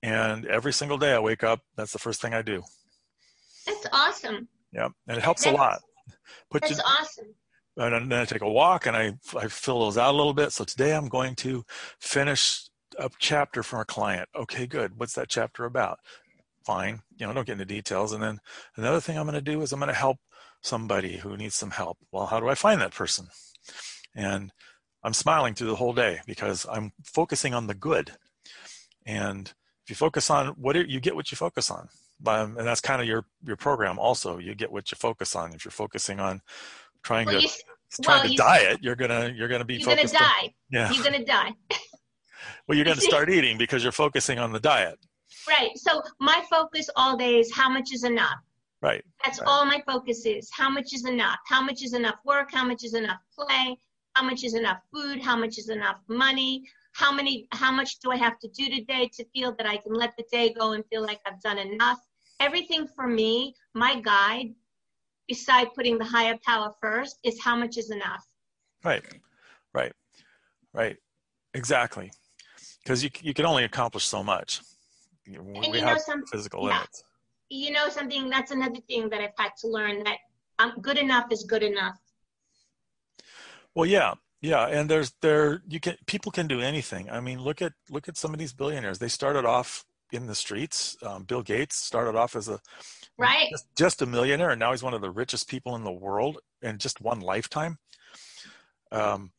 And 0.05 0.45
every 0.45 0.75
single 0.75 0.99
day 0.99 1.15
I 1.15 1.19
wake 1.19 1.43
up, 1.43 1.61
that's 1.77 1.93
the 1.93 1.99
first 1.99 2.21
thing 2.21 2.35
I 2.35 2.43
do. 2.43 2.63
That's 3.67 3.87
awesome. 3.91 4.49
Yeah, 4.71 4.89
and 5.09 5.17
it 5.17 5.23
helps 5.23 5.45
that's, 5.45 5.57
a 5.57 5.59
lot. 5.59 5.81
Put 6.51 6.61
that's 6.61 6.79
awesome. 6.79 7.35
And 7.79 8.13
then 8.13 8.21
I 8.21 8.27
take 8.27 8.43
a 8.43 8.51
walk 8.51 8.85
and 8.85 8.95
I, 8.95 9.15
I 9.35 9.49
fill 9.49 9.81
those 9.81 9.97
out 9.97 10.13
a 10.13 10.17
little 10.17 10.35
bit. 10.35 10.53
So 10.53 10.63
today 10.63 10.95
I'm 10.95 11.09
going 11.09 11.35
to 11.37 11.65
finish 12.01 12.69
a 12.99 13.09
chapter 13.19 13.63
from 13.63 13.81
a 13.81 13.85
client. 13.87 14.29
Okay, 14.37 14.67
good. 14.67 14.93
What's 14.99 15.15
that 15.15 15.31
chapter 15.31 15.65
about? 15.65 16.01
Fine. 16.67 17.01
You 17.17 17.27
know, 17.27 17.33
don't 17.33 17.47
get 17.47 17.55
into 17.55 17.65
details. 17.65 18.13
And 18.13 18.23
then 18.23 18.41
another 18.77 19.01
thing 19.01 19.17
I'm 19.17 19.25
going 19.25 19.35
to 19.35 19.41
do 19.41 19.63
is 19.63 19.73
I'm 19.73 19.81
going 19.81 19.89
to 19.89 19.95
help 19.95 20.19
somebody 20.61 21.17
who 21.17 21.35
needs 21.35 21.55
some 21.55 21.71
help. 21.71 21.97
Well, 22.13 22.27
how 22.27 22.41
do 22.41 22.49
I 22.49 22.55
find 22.55 22.79
that 22.83 22.95
person? 22.95 23.29
And 24.15 24.53
I'm 25.03 25.15
smiling 25.15 25.55
through 25.55 25.69
the 25.69 25.77
whole 25.77 25.95
day 25.95 26.21
because 26.27 26.67
I'm 26.71 26.93
focusing 27.03 27.55
on 27.55 27.69
the 27.69 27.75
good. 27.75 28.13
And 29.07 29.53
if 29.85 29.91
you 29.91 29.97
focus 29.97 30.31
on 30.31 30.49
what 30.49 30.77
it, 30.77 30.89
you 30.89 31.01
get, 31.01 31.15
what 31.15 31.31
you 31.31 31.37
focus 31.37 31.71
on. 31.71 31.89
Um, 32.27 32.57
and 32.57 32.67
that's 32.67 32.81
kind 32.81 33.03
of 33.03 33.07
your 33.07 33.27
your 33.45 33.57
program. 33.57 33.99
Also, 33.99 34.39
you 34.39 34.55
get 34.55 34.73
what 34.73 34.91
you 34.91 34.97
focus 34.97 35.37
on. 35.37 35.53
If 35.53 35.65
you're 35.65 35.73
focusing 35.73 36.21
on 36.21 36.41
trying 37.03 37.27
well, 37.27 37.37
to 37.37 37.43
you, 37.43 37.49
trying 38.03 38.23
well, 38.23 38.31
to 38.31 38.37
diet, 38.37 38.79
you're 38.83 38.97
gonna 38.97 39.33
you're 39.37 39.49
gonna 39.49 39.65
be 39.65 39.77
you're 39.77 39.95
gonna 39.95 40.09
die. 40.09 40.45
On, 40.45 40.51
yeah, 40.71 40.91
you're 40.91 41.05
gonna 41.05 41.25
die. 41.25 41.53
well, 42.67 42.77
you're 42.77 42.85
going 42.85 42.97
to 42.97 43.03
start 43.03 43.31
eating 43.31 43.59
because 43.59 43.83
you're 43.83 43.93
focusing 43.93 44.39
on 44.39 44.53
the 44.53 44.61
diet. 44.61 44.99
Right. 45.49 45.77
So 45.77 46.03
my 46.21 46.43
focus 46.51 46.89
all 46.97 47.17
day 47.17 47.39
is 47.39 47.53
how 47.53 47.69
much 47.69 47.93
is 47.93 48.05
enough. 48.05 48.39
Right. 48.81 49.05
That's 49.25 49.41
right. 49.41 49.49
all 49.49 49.65
my 49.65 49.83
focus 49.87 50.25
is. 50.27 50.51
How 50.53 50.71
much 50.71 50.93
is 50.93 51.07
enough? 51.07 51.39
How 51.47 51.63
much 51.63 51.83
is 51.83 51.95
enough 51.95 52.17
work? 52.25 52.51
How 52.53 52.65
much 52.67 52.85
is 52.85 52.95
enough 52.95 53.19
play? 53.37 53.79
How 54.15 54.23
much 54.23 54.45
is 54.45 54.55
enough 54.55 54.79
food? 54.93 55.21
How 55.21 55.37
much 55.37 55.59
is 55.59 55.69
enough 55.69 55.97
money? 56.09 56.65
How 56.95 57.13
many 57.13 57.49
how 57.53 57.71
much 57.73 57.99
do 58.01 58.11
I 58.11 58.17
have 58.17 58.39
to 58.41 58.49
do 58.49 58.69
today 58.69 59.11
to 59.15 59.25
feel 59.35 59.55
that 59.57 59.67
I 59.67 59.77
can 59.77 59.93
let 59.93 60.17
the 60.17 60.25
day 60.31 60.53
go 60.53 60.73
and 60.73 60.85
feel 60.87 61.03
like 61.03 61.21
I've 61.27 61.41
done 61.41 61.59
enough? 61.59 61.99
Everything 62.41 62.87
for 62.87 63.07
me, 63.07 63.55
my 63.75 64.01
guide, 64.01 64.55
beside 65.29 65.75
putting 65.75 65.99
the 65.99 66.05
higher 66.05 66.37
power 66.45 66.73
first, 66.81 67.19
is 67.25 67.41
how 67.43 67.57
much 67.57 67.79
is 67.79 67.91
enough. 67.91 68.25
Right. 68.85 69.03
Right. 69.73 69.93
Right. 70.73 70.97
Exactly 71.55 72.11
because 72.85 73.03
you 73.03 73.11
you 73.23 73.35
can 73.35 73.47
only 73.47 73.65
accomplish 73.65 74.05
so 74.05 74.23
much. 74.23 74.61
We 75.27 75.37
and 75.37 75.67
you 75.67 75.81
have 75.81 75.99
know 76.07 76.23
physical 76.31 76.69
yeah. 76.69 76.75
limits. 76.75 77.03
You 77.49 77.73
know 77.73 77.89
something. 77.89 78.29
That's 78.29 78.51
another 78.51 78.81
thing 78.89 79.09
that 79.11 79.21
I've 79.21 79.37
had 79.39 79.53
to 79.61 79.69
learn 79.69 80.03
that 80.05 80.19
um, 80.59 80.75
good 80.81 80.99
enough 80.99 81.27
is 81.31 81.45
good 81.45 81.63
enough. 81.63 81.97
Well, 83.75 83.87
yeah, 83.87 84.15
yeah, 84.45 84.67
and 84.67 84.91
there's 84.91 85.15
there 85.23 85.63
you 85.67 85.81
can 85.81 85.97
people 86.05 86.31
can 86.31 86.47
do 86.47 86.61
anything. 86.61 87.09
I 87.09 87.19
mean, 87.21 87.41
look 87.41 87.63
at 87.63 87.73
look 87.89 88.09
at 88.09 88.19
some 88.19 88.35
of 88.35 88.39
these 88.39 88.53
billionaires. 88.53 88.99
They 88.99 89.09
started 89.09 89.47
off 89.47 89.87
in 90.13 90.27
the 90.27 90.35
streets. 90.35 90.99
Um, 91.03 91.25
Bill 91.25 91.41
Gates 91.41 91.77
started 91.77 92.15
off 92.15 92.37
as 92.37 92.51
a 92.51 92.61
right 93.17 93.49
just, 93.51 93.67
just, 93.75 94.03
a 94.03 94.07
millionaire, 94.07 94.51
and 94.51 94.61
now 94.61 94.73
he's 94.73 94.83
one 94.83 94.93
of 94.93 95.01
the 95.01 95.11
richest 95.11 95.49
people 95.49 95.75
in 95.77 95.83
the 95.83 95.91
world 95.91 96.41
in 96.61 96.77
just 96.77 97.01
one 97.01 97.21
lifetime. 97.21 97.79
Um, 98.93 99.33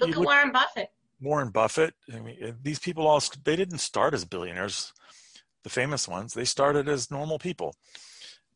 look 0.00 0.16
at 0.16 0.16
Warren 0.16 0.50
Buffett. 0.50 0.88
Warren 1.20 1.50
Buffett. 1.50 1.92
I 2.10 2.20
mean, 2.20 2.56
these 2.62 2.78
people 2.78 3.06
all 3.06 3.22
they 3.44 3.54
didn't 3.54 3.78
start 3.78 4.14
as 4.14 4.24
billionaires, 4.24 4.94
the 5.62 5.68
famous 5.68 6.08
ones. 6.08 6.32
They 6.32 6.46
started 6.46 6.88
as 6.88 7.10
normal 7.10 7.38
people, 7.38 7.74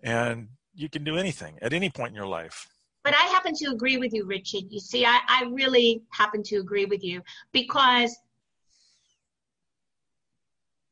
and 0.03 0.49
you 0.75 0.89
can 0.89 1.05
do 1.05 1.19
anything 1.19 1.59
at 1.61 1.75
any 1.75 1.91
point 1.91 2.13
in 2.13 2.17
your 2.17 2.27
life. 2.27 2.67
But 3.07 3.15
I 3.15 3.23
happen 3.29 3.55
to 3.55 3.67
agree 3.67 3.99
with 3.99 4.13
you, 4.13 4.25
Richard. 4.25 4.65
You 4.69 4.81
see, 4.81 5.07
I, 5.07 5.21
I 5.29 5.45
really 5.53 6.03
happen 6.11 6.43
to 6.43 6.57
agree 6.57 6.87
with 6.87 7.05
you 7.05 7.23
because 7.53 8.19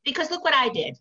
because 0.04 0.30
look 0.30 0.44
what 0.44 0.54
I 0.54 0.68
did. 0.68 0.96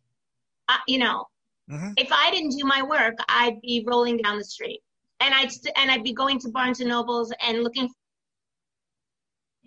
I, 0.67 0.79
you 0.87 0.97
know, 0.97 1.27
mm-hmm. 1.69 1.91
if 1.97 2.11
I 2.11 2.31
didn't 2.31 2.57
do 2.57 2.65
my 2.65 2.81
work, 2.81 3.13
I'd 3.29 3.61
be 3.61 3.83
rolling 3.85 4.17
down 4.17 4.39
the 4.39 4.43
street, 4.43 4.81
and 5.19 5.35
I'd 5.35 5.51
st- 5.51 5.77
and 5.77 5.91
I'd 5.91 6.03
be 6.03 6.13
going 6.13 6.39
to 6.39 6.49
Barnes 6.49 6.79
and 6.79 6.89
Nobles 6.89 7.31
and 7.45 7.61
looking 7.61 7.93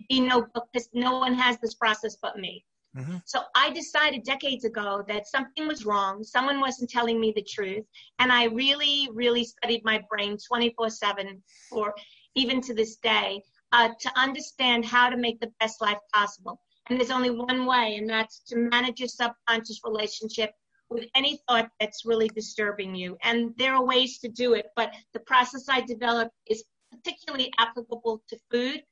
be 0.09 0.19
no 0.19 0.41
book 0.53 0.67
because 0.73 0.89
no 0.93 1.17
one 1.17 1.33
has 1.33 1.57
this 1.59 1.75
process 1.75 2.17
but 2.21 2.37
me. 2.37 2.65
Mm-hmm. 2.97 3.17
So 3.25 3.41
I 3.55 3.69
decided 3.71 4.23
decades 4.23 4.65
ago 4.65 5.03
that 5.07 5.27
something 5.27 5.67
was 5.67 5.85
wrong. 5.85 6.23
Someone 6.23 6.59
wasn't 6.59 6.89
telling 6.89 7.19
me 7.19 7.31
the 7.35 7.43
truth. 7.43 7.85
And 8.19 8.31
I 8.31 8.45
really, 8.45 9.09
really 9.13 9.43
studied 9.43 9.83
my 9.85 10.03
brain 10.09 10.37
24 10.47 10.89
7 10.89 11.41
for 11.69 11.93
even 12.35 12.61
to 12.61 12.73
this 12.73 12.97
day 12.97 13.43
uh, 13.71 13.89
to 13.99 14.19
understand 14.19 14.85
how 14.85 15.09
to 15.09 15.17
make 15.17 15.39
the 15.39 15.51
best 15.59 15.81
life 15.81 15.99
possible. 16.13 16.59
And 16.89 16.99
there's 16.99 17.11
only 17.11 17.31
one 17.31 17.65
way, 17.65 17.95
and 17.97 18.09
that's 18.09 18.39
to 18.47 18.55
manage 18.55 18.99
your 18.99 19.09
subconscious 19.09 19.81
relationship 19.83 20.51
with 20.89 21.05
any 21.15 21.41
thought 21.47 21.69
that's 21.79 22.05
really 22.05 22.29
disturbing 22.29 22.95
you. 22.95 23.17
And 23.23 23.53
there 23.57 23.75
are 23.75 23.85
ways 23.85 24.19
to 24.19 24.29
do 24.29 24.53
it, 24.53 24.67
but 24.75 24.93
the 25.13 25.19
process 25.19 25.65
I 25.69 25.81
developed 25.81 26.31
is 26.47 26.63
particularly 26.91 27.51
applicable 27.57 28.23
to 28.29 28.37
food. 28.49 28.83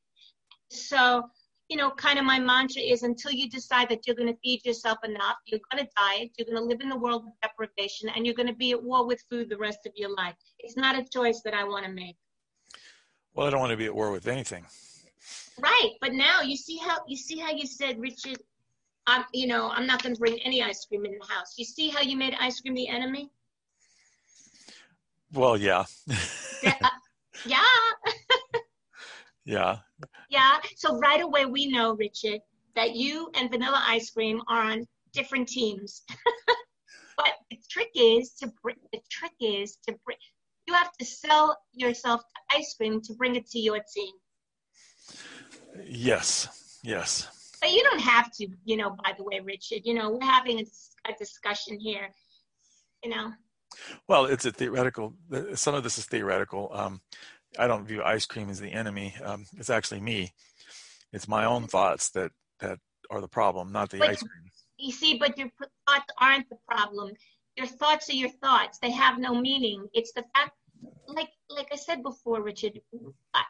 So, 0.69 1.23
you 1.69 1.77
know, 1.77 1.89
kind 1.91 2.19
of 2.19 2.25
my 2.25 2.39
mantra 2.39 2.81
is 2.81 3.03
until 3.03 3.31
you 3.31 3.49
decide 3.49 3.89
that 3.89 4.05
you're 4.05 4.15
going 4.15 4.31
to 4.31 4.39
feed 4.43 4.63
yourself 4.65 4.99
enough, 5.03 5.37
you're 5.45 5.59
going 5.71 5.83
to 5.83 5.91
diet, 5.97 6.31
you're 6.37 6.45
going 6.45 6.57
to 6.57 6.63
live 6.63 6.81
in 6.81 6.89
the 6.89 6.97
world 6.97 7.23
of 7.25 7.33
deprivation, 7.41 8.09
and 8.15 8.25
you're 8.25 8.35
going 8.35 8.47
to 8.47 8.53
be 8.53 8.71
at 8.71 8.83
war 8.83 9.05
with 9.07 9.23
food 9.29 9.49
the 9.49 9.57
rest 9.57 9.79
of 9.85 9.93
your 9.95 10.13
life. 10.15 10.35
It's 10.59 10.77
not 10.77 10.97
a 10.97 11.03
choice 11.03 11.41
that 11.43 11.53
I 11.53 11.63
want 11.63 11.85
to 11.85 11.91
make. 11.91 12.17
Well, 13.33 13.47
I 13.47 13.49
don't 13.49 13.59
want 13.59 13.71
to 13.71 13.77
be 13.77 13.85
at 13.85 13.95
war 13.95 14.11
with 14.11 14.27
anything. 14.27 14.65
Right, 15.59 15.91
but 16.01 16.13
now 16.13 16.41
you 16.41 16.55
see 16.55 16.77
how 16.77 16.99
you 17.07 17.17
see 17.17 17.39
how 17.39 17.51
you 17.51 17.65
said, 17.65 17.99
Richard. 17.99 18.37
I'm, 19.07 19.23
you 19.33 19.47
know, 19.47 19.69
I'm 19.69 19.85
not 19.85 20.01
going 20.01 20.15
to 20.15 20.19
bring 20.19 20.39
any 20.39 20.63
ice 20.63 20.85
cream 20.85 21.05
in 21.05 21.11
the 21.19 21.33
house. 21.33 21.55
You 21.57 21.65
see 21.65 21.89
how 21.89 22.01
you 22.01 22.17
made 22.17 22.35
ice 22.39 22.59
cream 22.59 22.73
the 22.73 22.87
enemy? 22.87 23.29
Well, 25.31 25.57
yeah. 25.57 25.85
uh, 26.09 26.15
yeah. 27.45 27.61
yeah. 29.45 29.77
Yeah. 30.29 30.57
So 30.75 30.97
right 30.97 31.21
away 31.21 31.45
we 31.45 31.67
know, 31.67 31.95
Richard, 31.95 32.41
that 32.75 32.95
you 32.95 33.29
and 33.35 33.49
vanilla 33.49 33.83
ice 33.87 34.09
cream 34.09 34.41
are 34.47 34.61
on 34.61 34.87
different 35.13 35.47
teams. 35.47 36.03
but 37.17 37.33
the 37.49 37.57
trick 37.69 37.89
is 37.95 38.33
to 38.41 38.51
bring 38.61 38.75
the 38.91 38.99
trick 39.09 39.33
is 39.39 39.77
to 39.87 39.95
bring 40.05 40.17
you 40.67 40.73
have 40.73 40.91
to 40.93 41.05
sell 41.05 41.57
yourself 41.73 42.21
to 42.21 42.57
ice 42.57 42.73
cream 42.75 43.01
to 43.01 43.13
bring 43.13 43.35
it 43.35 43.47
to 43.51 43.59
your 43.59 43.79
team. 43.93 44.13
Yes. 45.85 46.79
Yes. 46.83 47.57
But 47.61 47.71
you 47.71 47.83
don't 47.83 48.01
have 48.01 48.31
to, 48.33 48.47
you 48.63 48.77
know, 48.77 48.91
by 49.03 49.13
the 49.17 49.23
way, 49.23 49.39
Richard, 49.39 49.81
you 49.85 49.93
know, 49.93 50.11
we're 50.11 50.25
having 50.25 50.59
a, 50.59 50.65
a 51.09 51.13
discussion 51.17 51.79
here, 51.79 52.09
you 53.03 53.09
know. 53.09 53.31
Well, 54.07 54.25
it's 54.25 54.45
a 54.45 54.51
theoretical, 54.51 55.13
some 55.55 55.75
of 55.75 55.83
this 55.83 55.97
is 55.97 56.05
theoretical. 56.05 56.69
Um, 56.73 57.01
I 57.57 57.67
don't 57.67 57.85
view 57.85 58.03
ice 58.03 58.25
cream 58.25 58.49
as 58.49 58.59
the 58.59 58.71
enemy. 58.71 59.15
Um, 59.23 59.45
it's 59.57 59.69
actually 59.69 60.01
me. 60.01 60.33
It's 61.11 61.27
my 61.27 61.45
own 61.45 61.67
thoughts 61.67 62.09
that, 62.11 62.31
that 62.59 62.79
are 63.09 63.21
the 63.21 63.27
problem, 63.27 63.71
not 63.71 63.89
the 63.89 63.99
but, 63.99 64.09
ice 64.09 64.19
cream. 64.19 64.51
You 64.77 64.91
see, 64.91 65.17
but 65.17 65.37
your 65.37 65.49
thoughts 65.87 66.13
aren't 66.19 66.49
the 66.49 66.57
problem. 66.69 67.13
Your 67.55 67.67
thoughts 67.67 68.09
are 68.09 68.13
your 68.13 68.29
thoughts. 68.29 68.79
They 68.79 68.91
have 68.91 69.17
no 69.19 69.33
meaning. 69.33 69.87
It's 69.93 70.11
the 70.11 70.25
fact, 70.35 70.51
like, 71.07 71.29
like 71.49 71.69
I 71.71 71.77
said 71.77 72.03
before, 72.03 72.41
Richard, 72.41 72.79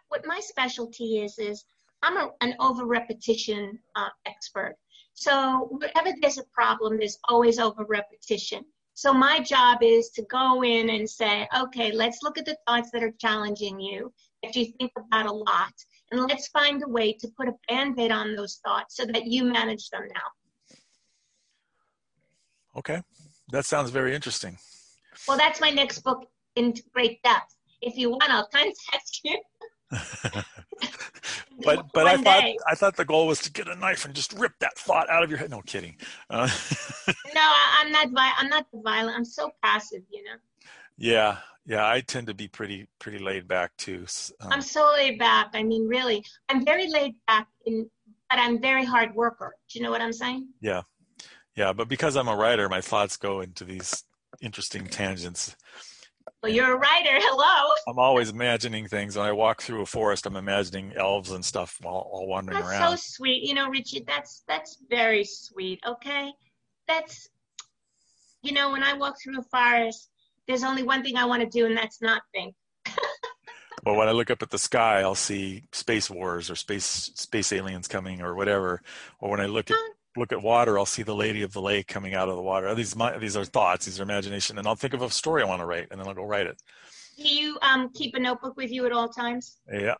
what 0.09 0.25
my 0.25 0.39
specialty 0.39 1.19
is, 1.19 1.39
is 1.39 1.65
I'm 2.03 2.17
a, 2.17 2.29
an 2.41 2.55
over 2.59 2.85
repetition 2.85 3.79
uh, 3.95 4.09
expert. 4.27 4.75
So 5.13 5.69
wherever 5.71 6.15
there's 6.21 6.37
a 6.37 6.43
problem, 6.53 6.97
there's 6.99 7.17
always 7.27 7.57
over 7.57 7.85
repetition. 7.85 8.65
So 8.97 9.13
my 9.13 9.41
job 9.41 9.79
is 9.81 10.09
to 10.11 10.21
go 10.23 10.63
in 10.63 10.89
and 10.89 11.07
say, 11.07 11.45
okay, 11.55 11.91
let's 11.91 12.19
look 12.23 12.37
at 12.37 12.45
the 12.45 12.57
thoughts 12.65 12.91
that 12.91 13.03
are 13.03 13.11
challenging 13.19 13.77
you, 13.77 14.13
that 14.41 14.55
you 14.55 14.71
think 14.79 14.93
about 14.97 15.25
a 15.25 15.31
lot, 15.33 15.73
and 16.11 16.21
let's 16.21 16.47
find 16.47 16.81
a 16.81 16.87
way 16.87 17.11
to 17.11 17.27
put 17.37 17.49
a 17.49 17.53
band-aid 17.67 18.11
on 18.11 18.37
those 18.37 18.61
thoughts 18.63 18.95
so 18.95 19.05
that 19.05 19.25
you 19.25 19.43
manage 19.43 19.89
them 19.89 20.07
now. 20.07 20.77
Okay, 22.77 23.01
that 23.51 23.65
sounds 23.65 23.89
very 23.89 24.15
interesting. 24.15 24.57
Well, 25.27 25.37
that's 25.37 25.59
my 25.59 25.71
next 25.71 25.99
book 25.99 26.29
in 26.55 26.73
great 26.93 27.21
depth. 27.21 27.53
If 27.81 27.97
you 27.97 28.11
want, 28.11 28.29
I'll 28.29 28.47
contact 28.47 29.19
you. 29.25 29.37
but 31.63 31.85
but 31.93 32.07
I 32.07 32.17
thought 32.17 32.41
day. 32.41 32.57
I 32.67 32.75
thought 32.75 32.95
the 32.95 33.05
goal 33.05 33.27
was 33.27 33.39
to 33.41 33.51
get 33.51 33.67
a 33.67 33.75
knife 33.75 34.05
and 34.05 34.13
just 34.13 34.33
rip 34.33 34.53
that 34.59 34.77
thought 34.77 35.09
out 35.09 35.23
of 35.23 35.29
your 35.29 35.37
head. 35.37 35.51
No 35.51 35.61
kidding. 35.61 35.95
Uh, 36.29 36.49
no, 37.07 37.53
I'm 37.79 37.91
not. 37.91 38.07
I'm 38.37 38.49
not 38.49 38.65
violent. 38.73 39.15
I'm 39.15 39.25
so 39.25 39.51
passive, 39.63 40.01
you 40.09 40.23
know. 40.23 40.35
Yeah, 40.97 41.37
yeah. 41.65 41.87
I 41.87 42.01
tend 42.01 42.27
to 42.27 42.33
be 42.33 42.47
pretty 42.47 42.87
pretty 42.99 43.19
laid 43.19 43.47
back 43.47 43.75
too. 43.77 44.05
Um, 44.41 44.53
I'm 44.53 44.61
so 44.61 44.91
laid 44.93 45.19
back. 45.19 45.51
I 45.53 45.63
mean, 45.63 45.87
really, 45.87 46.23
I'm 46.49 46.65
very 46.65 46.89
laid 46.89 47.15
back, 47.27 47.47
in, 47.65 47.89
but 48.29 48.39
I'm 48.39 48.59
very 48.59 48.85
hard 48.85 49.13
worker. 49.13 49.55
Do 49.69 49.79
you 49.79 49.85
know 49.85 49.91
what 49.91 50.01
I'm 50.01 50.13
saying? 50.13 50.47
Yeah, 50.61 50.81
yeah. 51.55 51.73
But 51.73 51.89
because 51.89 52.15
I'm 52.15 52.27
a 52.27 52.35
writer, 52.35 52.67
my 52.69 52.81
thoughts 52.81 53.17
go 53.17 53.41
into 53.41 53.63
these 53.65 54.03
interesting 54.41 54.87
tangents. 54.87 55.55
Well, 56.41 56.51
you're 56.51 56.73
a 56.73 56.77
writer. 56.77 57.11
Hello. 57.13 57.73
I'm 57.87 57.99
always 57.99 58.29
imagining 58.29 58.87
things. 58.87 59.15
When 59.15 59.25
I 59.25 59.31
walk 59.31 59.61
through 59.61 59.81
a 59.81 59.85
forest, 59.85 60.25
I'm 60.25 60.35
imagining 60.35 60.93
elves 60.95 61.31
and 61.31 61.43
stuff 61.43 61.77
while 61.81 62.07
all 62.11 62.27
wandering 62.27 62.57
that's 62.57 62.69
around. 62.69 62.91
That's 62.91 63.03
so 63.03 63.15
sweet. 63.15 63.43
You 63.43 63.53
know, 63.53 63.69
Richard, 63.69 64.03
that's 64.05 64.43
that's 64.47 64.77
very 64.89 65.23
sweet. 65.23 65.79
Okay, 65.85 66.31
that's 66.87 67.29
you 68.45 68.51
know, 68.51 68.71
when 68.71 68.83
I 68.83 68.93
walk 68.93 69.15
through 69.21 69.39
a 69.39 69.43
forest, 69.43 70.09
there's 70.47 70.63
only 70.63 70.83
one 70.83 71.03
thing 71.03 71.17
I 71.17 71.25
want 71.25 71.41
to 71.41 71.49
do, 71.49 71.65
and 71.65 71.75
that's 71.75 72.01
not 72.01 72.21
think. 72.31 72.53
well, 73.85 73.95
when 73.95 74.07
I 74.07 74.11
look 74.11 74.29
up 74.29 74.43
at 74.43 74.51
the 74.51 74.59
sky, 74.59 75.01
I'll 75.01 75.15
see 75.15 75.63
space 75.71 76.11
wars 76.11 76.51
or 76.51 76.55
space 76.55 76.85
space 76.85 77.51
aliens 77.51 77.87
coming 77.87 78.21
or 78.21 78.35
whatever. 78.35 78.81
Or 79.19 79.31
when 79.31 79.41
I 79.41 79.47
look 79.47 79.71
at 79.71 79.77
look 80.17 80.31
at 80.31 80.41
water, 80.41 80.77
I'll 80.77 80.85
see 80.85 81.03
the 81.03 81.15
lady 81.15 81.41
of 81.41 81.53
the 81.53 81.61
lake 81.61 81.87
coming 81.87 82.13
out 82.13 82.29
of 82.29 82.35
the 82.35 82.41
water. 82.41 82.73
These 82.75 82.95
my, 82.95 83.17
these 83.17 83.35
are 83.35 83.45
thoughts, 83.45 83.85
these 83.85 83.99
are 83.99 84.03
imagination, 84.03 84.57
and 84.57 84.67
I'll 84.67 84.75
think 84.75 84.93
of 84.93 85.01
a 85.01 85.09
story 85.09 85.43
I 85.43 85.45
want 85.45 85.61
to 85.61 85.65
write, 85.65 85.87
and 85.91 85.99
then 85.99 86.07
I'll 86.07 86.13
go 86.13 86.25
write 86.25 86.47
it. 86.47 86.61
Do 87.17 87.27
you 87.27 87.57
um, 87.61 87.89
keep 87.93 88.15
a 88.15 88.19
notebook 88.19 88.57
with 88.57 88.71
you 88.71 88.85
at 88.85 88.91
all 88.91 89.07
times? 89.07 89.57
Yeah, 89.71 89.95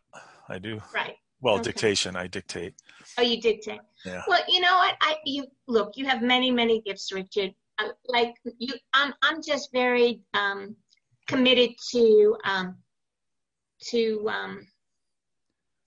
I 0.48 0.58
do. 0.58 0.80
Right. 0.94 1.14
Well, 1.40 1.54
okay. 1.54 1.64
dictation, 1.64 2.16
I 2.16 2.26
dictate. 2.26 2.74
Oh, 3.18 3.22
you 3.22 3.40
dictate. 3.40 3.80
Yeah. 4.04 4.22
Well, 4.26 4.40
you 4.48 4.60
know 4.60 4.74
what? 4.76 4.96
I 5.00 5.16
you 5.24 5.46
look. 5.66 5.92
You 5.96 6.06
have 6.06 6.22
many, 6.22 6.50
many 6.50 6.80
gifts, 6.80 7.12
Richard. 7.12 7.54
Uh, 7.78 7.88
like 8.06 8.34
you, 8.58 8.74
I'm. 8.94 9.12
I'm 9.22 9.42
just 9.42 9.70
very 9.72 10.20
um, 10.34 10.76
committed 11.26 11.70
to 11.92 12.36
um, 12.44 12.76
to 13.90 14.28
um, 14.28 14.66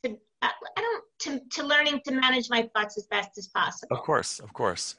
to. 0.04 0.12
Uh, 0.42 0.50
I 0.78 0.82
don't 0.82 1.04
to, 1.20 1.40
to 1.52 1.64
learning 1.64 2.02
to 2.08 2.14
manage 2.14 2.50
my 2.50 2.70
thoughts 2.74 2.98
as 2.98 3.06
best 3.06 3.38
as 3.38 3.48
possible. 3.48 3.96
Of 3.96 4.04
course, 4.04 4.40
of 4.40 4.54
course. 4.54 4.96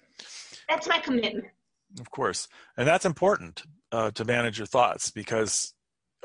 That's 0.68 0.89
my 0.89 0.99
commitment. 0.99 1.47
Of 1.99 2.11
course. 2.11 2.49
And 2.77 2.87
that's 2.87 3.05
important 3.05 3.62
uh, 3.91 4.11
to 4.12 4.25
manage 4.25 4.59
your 4.59 4.66
thoughts 4.66 5.11
because, 5.11 5.75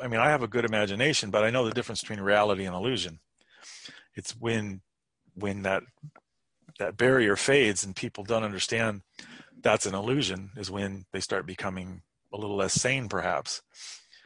I 0.02 0.08
mean, 0.08 0.20
I 0.20 0.30
have 0.30 0.43
a 0.43 0.48
good 0.48 0.66
imagination, 0.66 1.32
but 1.32 1.43
I 1.43 1.50
know 1.50 1.66
the 1.66 1.74
difference 1.74 2.02
between 2.02 2.20
reality 2.20 2.66
and 2.66 2.76
illusion. 2.76 3.20
It's 4.16 4.32
when 4.32 4.82
when 5.36 5.64
that 5.64 5.84
that 6.80 6.98
barrier 6.98 7.36
fades 7.36 7.84
and 7.84 7.96
people 7.96 8.24
don't 8.24 8.43
understand 8.43 9.02
that's 9.62 9.86
an 9.86 9.96
illusion 9.96 10.52
is 10.58 10.72
when 10.72 11.06
they 11.12 11.20
start 11.20 11.46
becoming 11.46 12.02
a 12.34 12.38
little 12.38 12.56
less 12.56 12.74
sane 12.74 13.08
perhaps 13.08 13.62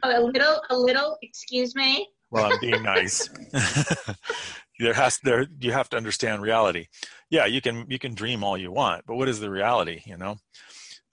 a 0.02 0.20
little 0.20 0.60
a 0.70 0.76
little 0.76 1.16
excuse 1.22 1.74
me 1.74 2.08
well 2.30 2.52
i'm 2.52 2.60
being 2.60 2.82
nice 2.82 3.28
there 4.80 4.94
has 4.94 5.18
there 5.22 5.46
you 5.60 5.72
have 5.72 5.88
to 5.90 5.96
understand 5.96 6.42
reality. 6.42 6.86
Yeah 7.30 7.46
you 7.46 7.60
can 7.60 7.86
you 7.88 7.98
can 7.98 8.14
dream 8.14 8.42
all 8.42 8.58
you 8.58 8.72
want 8.72 9.04
but 9.06 9.16
what 9.16 9.28
is 9.28 9.40
the 9.40 9.50
reality 9.50 10.02
you 10.04 10.16
know? 10.16 10.36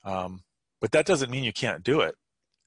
Um, 0.04 0.42
but 0.82 0.92
that 0.92 1.06
doesn't 1.06 1.32
mean 1.32 1.44
you 1.44 1.54
can't 1.54 1.84
do 1.84 2.02
it. 2.02 2.16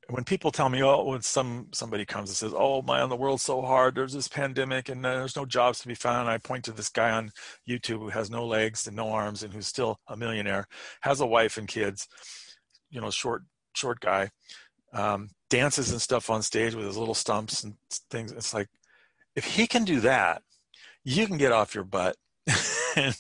When 0.09 0.25
people 0.25 0.51
tell 0.51 0.69
me 0.69 0.83
oh 0.83 1.05
when 1.05 1.23
some 1.23 1.69
somebody 1.73 2.05
comes 2.05 2.31
and 2.31 2.37
says 2.37 2.55
oh 2.57 2.83
man 2.83 3.09
the 3.09 3.17
world's 3.17 3.43
so 3.43 3.63
hard 3.63 3.95
there's 3.95 4.13
this 4.13 4.29
pandemic 4.29 4.89
and 4.89 5.05
uh, 5.07 5.15
there's 5.15 5.37
no 5.37 5.47
jobs 5.47 5.79
to 5.81 5.89
be 5.89 5.95
found 5.95 6.29
i 6.29 6.37
point 6.37 6.65
to 6.65 6.73
this 6.73 6.89
guy 6.89 7.13
on 7.13 7.31
youtube 7.69 8.01
who 8.01 8.09
has 8.09 8.29
no 8.29 8.45
legs 8.45 8.89
and 8.89 8.97
no 8.97 9.11
arms 9.11 9.45
and 9.45 9.55
who's 9.55 9.69
still 9.69 10.01
a 10.09 10.17
millionaire 10.17 10.67
has 11.03 11.21
a 11.21 11.27
wife 11.27 11.59
and 11.59 11.69
kids 11.69 12.09
you 12.91 13.01
know 13.01 13.09
short 13.09 13.45
short 13.77 14.01
guy 14.01 14.29
um, 14.93 15.31
dances 15.49 15.91
and 15.91 16.01
stuff 16.01 16.31
on 16.31 16.43
stage 16.43 16.75
with 16.75 16.87
his 16.87 16.97
little 16.97 17.15
stumps 17.15 17.65
and 17.65 17.75
things. 18.11 18.33
It's 18.33 18.55
like 18.55 18.69
if 19.37 19.45
he 19.45 19.67
can 19.67 19.85
do 19.85 20.01
that 20.01 20.43
you 21.05 21.27
can 21.27 21.39
get 21.39 21.53
off 21.53 21.75
your 21.75 21.85
butt 21.85 22.17
and 22.97 23.17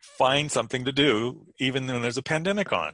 find 0.00 0.50
something 0.50 0.84
to 0.84 0.92
do 0.92 1.46
even 1.58 1.86
when 1.86 2.02
there's 2.02 2.18
a 2.18 2.22
pandemic 2.22 2.72
on. 2.72 2.92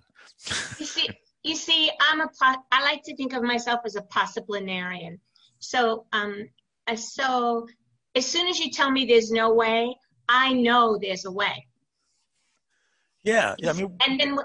you 0.79 0.87
see, 0.87 1.09
you 1.43 1.57
see, 1.57 1.91
I'm 2.01 2.21
a 2.21 2.29
I 2.73 2.83
like 2.83 3.03
to 3.05 3.17
think 3.17 3.33
of 3.33 3.43
myself 3.43 3.81
as 3.85 3.97
a 3.97 4.03
possiblinarian. 4.03 5.19
So, 5.59 6.07
um, 6.13 6.49
so 6.97 7.67
as 8.15 8.27
soon 8.27 8.49
as 8.49 8.59
you 8.59 8.71
tell 8.71 8.91
me 8.91 9.07
there's 9.07 9.31
no 9.31 9.55
way, 9.55 9.95
I 10.29 10.53
know 10.53 10.99
there's 11.01 11.25
a 11.25 11.31
way. 11.31 11.67
Yeah, 13.23 13.55
yeah. 13.59 13.71
I 13.71 13.73
mean, 13.73 13.97
and 14.07 14.21
then 14.21 14.39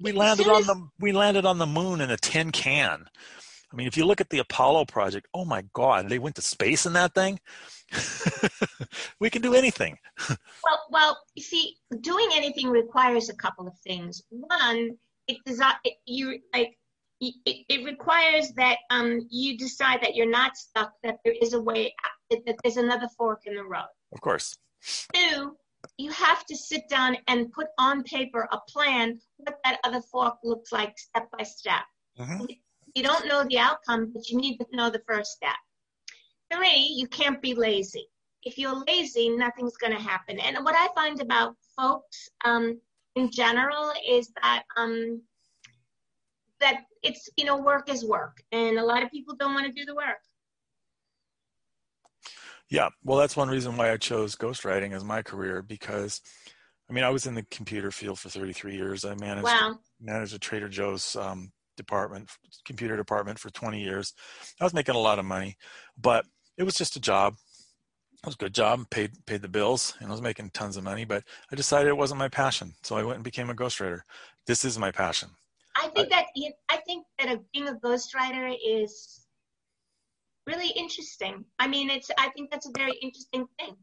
we 0.00 0.12
landed 0.12 0.48
on 0.48 0.62
the 0.62 0.88
we 0.98 1.12
landed 1.12 1.44
on 1.44 1.58
the 1.58 1.66
moon 1.66 2.00
in 2.00 2.10
a 2.10 2.16
tin 2.16 2.50
can. 2.50 3.06
I 3.72 3.76
mean, 3.76 3.86
if 3.86 3.96
you 3.96 4.04
look 4.04 4.20
at 4.20 4.28
the 4.30 4.38
Apollo 4.38 4.84
project, 4.86 5.26
oh 5.32 5.44
my 5.44 5.64
God, 5.72 6.08
they 6.08 6.18
went 6.18 6.36
to 6.36 6.42
space 6.42 6.84
in 6.84 6.92
that 6.92 7.14
thing. 7.14 7.40
we 9.20 9.30
can 9.30 9.40
do 9.40 9.54
anything. 9.54 9.98
well, 10.28 10.80
well, 10.90 11.18
you 11.34 11.42
see, 11.42 11.76
doing 12.00 12.28
anything 12.34 12.68
requires 12.68 13.30
a 13.30 13.34
couple 13.34 13.66
of 13.66 13.78
things. 13.78 14.22
One, 14.28 14.90
it 15.26 15.38
not, 15.46 15.76
it, 15.84 15.94
you 16.04 16.40
like 16.52 16.76
it, 17.20 17.64
it 17.68 17.84
requires 17.84 18.50
that 18.56 18.78
um, 18.90 19.26
you 19.30 19.56
decide 19.56 20.00
that 20.02 20.16
you're 20.16 20.28
not 20.28 20.56
stuck, 20.56 20.92
that 21.02 21.18
there 21.24 21.34
is 21.40 21.52
a 21.52 21.60
way, 21.60 21.94
that 22.30 22.56
there's 22.62 22.76
another 22.76 23.08
fork 23.16 23.42
in 23.46 23.54
the 23.54 23.64
road. 23.64 23.86
Of 24.12 24.20
course. 24.20 24.58
Two, 25.14 25.56
you 25.98 26.10
have 26.10 26.44
to 26.46 26.56
sit 26.56 26.88
down 26.88 27.16
and 27.28 27.52
put 27.52 27.68
on 27.78 28.02
paper 28.02 28.48
a 28.50 28.58
plan 28.68 29.20
what 29.36 29.56
that 29.64 29.78
other 29.84 30.00
fork 30.00 30.36
looks 30.42 30.72
like 30.72 30.98
step 30.98 31.28
by 31.36 31.44
step. 31.44 31.84
Mhm. 32.18 32.58
You 32.94 33.02
don't 33.02 33.26
know 33.26 33.44
the 33.44 33.58
outcome, 33.58 34.10
but 34.12 34.28
you 34.28 34.38
need 34.38 34.58
to 34.58 34.66
know 34.72 34.90
the 34.90 35.02
first 35.08 35.32
step. 35.32 35.56
Three, 36.52 36.92
you 36.96 37.06
can't 37.06 37.40
be 37.40 37.54
lazy. 37.54 38.06
If 38.42 38.58
you're 38.58 38.84
lazy, 38.86 39.30
nothing's 39.30 39.76
going 39.76 39.96
to 39.96 40.02
happen. 40.02 40.38
And 40.40 40.64
what 40.64 40.74
I 40.76 40.88
find 40.94 41.20
about 41.20 41.56
folks 41.76 42.28
um, 42.44 42.78
in 43.16 43.30
general 43.30 43.92
is 44.06 44.30
that 44.42 44.64
um, 44.76 45.22
that 46.60 46.82
it's 47.02 47.28
you 47.36 47.44
know 47.44 47.56
work 47.56 47.88
is 47.88 48.04
work, 48.04 48.42
and 48.52 48.78
a 48.78 48.84
lot 48.84 49.02
of 49.02 49.10
people 49.10 49.34
don't 49.36 49.54
want 49.54 49.66
to 49.66 49.72
do 49.72 49.84
the 49.84 49.94
work. 49.94 50.18
Yeah, 52.68 52.88
well, 53.04 53.18
that's 53.18 53.36
one 53.36 53.48
reason 53.48 53.76
why 53.76 53.92
I 53.92 53.96
chose 53.96 54.34
ghostwriting 54.34 54.94
as 54.94 55.04
my 55.04 55.20
career 55.22 55.60
because, 55.60 56.22
I 56.88 56.94
mean, 56.94 57.04
I 57.04 57.10
was 57.10 57.26
in 57.26 57.34
the 57.34 57.44
computer 57.50 57.90
field 57.90 58.18
for 58.18 58.30
33 58.30 58.74
years. 58.74 59.04
I 59.04 59.14
managed 59.14 59.44
Wow. 59.44 59.78
managed 60.00 60.34
a 60.34 60.38
Trader 60.38 60.68
Joe's 60.68 61.14
um, 61.16 61.52
department, 61.76 62.30
computer 62.64 62.96
department 62.96 63.38
for 63.38 63.50
20 63.50 63.80
years. 63.82 64.14
I 64.60 64.64
was 64.64 64.74
making 64.74 64.94
a 64.94 65.00
lot 65.00 65.18
of 65.18 65.24
money, 65.24 65.56
but 66.00 66.24
it 66.56 66.64
was 66.64 66.74
just 66.74 66.96
a 66.96 67.00
job. 67.00 67.34
It 68.22 68.26
was 68.26 68.34
a 68.34 68.38
good 68.38 68.54
job, 68.54 68.88
paid 68.90 69.12
paid 69.26 69.42
the 69.42 69.48
bills, 69.48 69.94
and 69.98 70.08
I 70.08 70.12
was 70.12 70.22
making 70.22 70.50
tons 70.50 70.76
of 70.76 70.84
money. 70.84 71.04
But 71.04 71.24
I 71.50 71.56
decided 71.56 71.88
it 71.88 71.96
wasn't 71.96 72.20
my 72.20 72.28
passion, 72.28 72.74
so 72.82 72.96
I 72.96 73.02
went 73.02 73.16
and 73.16 73.24
became 73.24 73.50
a 73.50 73.54
ghostwriter. 73.54 74.02
This 74.46 74.64
is 74.64 74.78
my 74.78 74.92
passion. 74.92 75.30
I 75.76 75.88
think 75.88 76.10
that 76.10 76.26
I 76.70 76.76
think 76.86 77.06
that 77.18 77.32
a, 77.32 77.40
being 77.52 77.68
a 77.68 77.74
ghostwriter 77.74 78.54
is 78.64 79.26
really 80.46 80.70
interesting. 80.70 81.44
I 81.58 81.68
mean, 81.68 81.90
it's 81.90 82.10
I 82.18 82.28
think 82.30 82.50
that's 82.50 82.66
a 82.66 82.72
very 82.76 82.96
interesting 83.02 83.46
thing. 83.58 83.76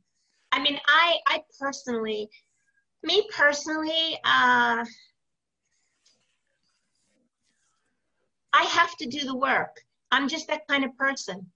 I 0.51 0.61
mean, 0.61 0.79
I 0.87 1.17
I 1.27 1.41
personally, 1.59 2.29
me 3.03 3.27
personally, 3.35 4.17
uh, 4.23 4.85
I 8.53 8.63
have 8.63 8.95
to 8.97 9.05
do 9.05 9.25
the 9.25 9.35
work. 9.35 9.81
I'm 10.11 10.27
just 10.27 10.47
that 10.47 10.67
kind 10.67 10.83
of 10.83 10.95
person. 10.97 11.51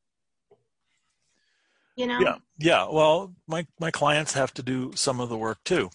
You 1.96 2.08
know? 2.08 2.20
Yeah, 2.20 2.36
yeah. 2.58 2.88
Well, 2.89 3.34
my 3.48 3.68
my 3.80 3.91
clients 3.91 4.34
have 4.34 4.54
to 4.56 4.64
do 4.64 4.91
some 4.96 5.20
of 5.20 5.30
the 5.30 5.38
work 5.38 5.60
too. 5.64 5.89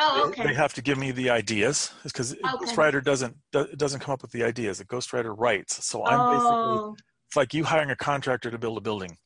Oh, 0.00 0.26
okay. 0.28 0.44
They 0.44 0.54
have 0.54 0.74
to 0.74 0.82
give 0.82 0.98
me 0.98 1.12
the 1.12 1.30
ideas 1.30 1.92
because 2.02 2.32
a 2.32 2.36
ghostwriter 2.36 3.02
doesn't 3.02 3.36
do- 3.52 3.68
doesn't 3.76 4.00
come 4.00 4.12
up 4.12 4.22
with 4.22 4.32
the 4.32 4.42
ideas. 4.44 4.80
A 4.80 4.84
ghostwriter 4.84 5.34
writes. 5.36 5.84
So 5.84 6.04
I'm 6.04 6.18
basically 6.30 6.78
oh, 6.78 6.96
it's 7.28 7.36
like 7.36 7.54
you 7.54 7.64
hiring 7.64 7.90
a 7.90 7.96
contractor 7.96 8.50
to 8.50 8.58
build 8.58 8.78
a 8.78 8.80
building. 8.80 9.16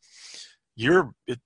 You're 0.77 1.13
it. 1.27 1.41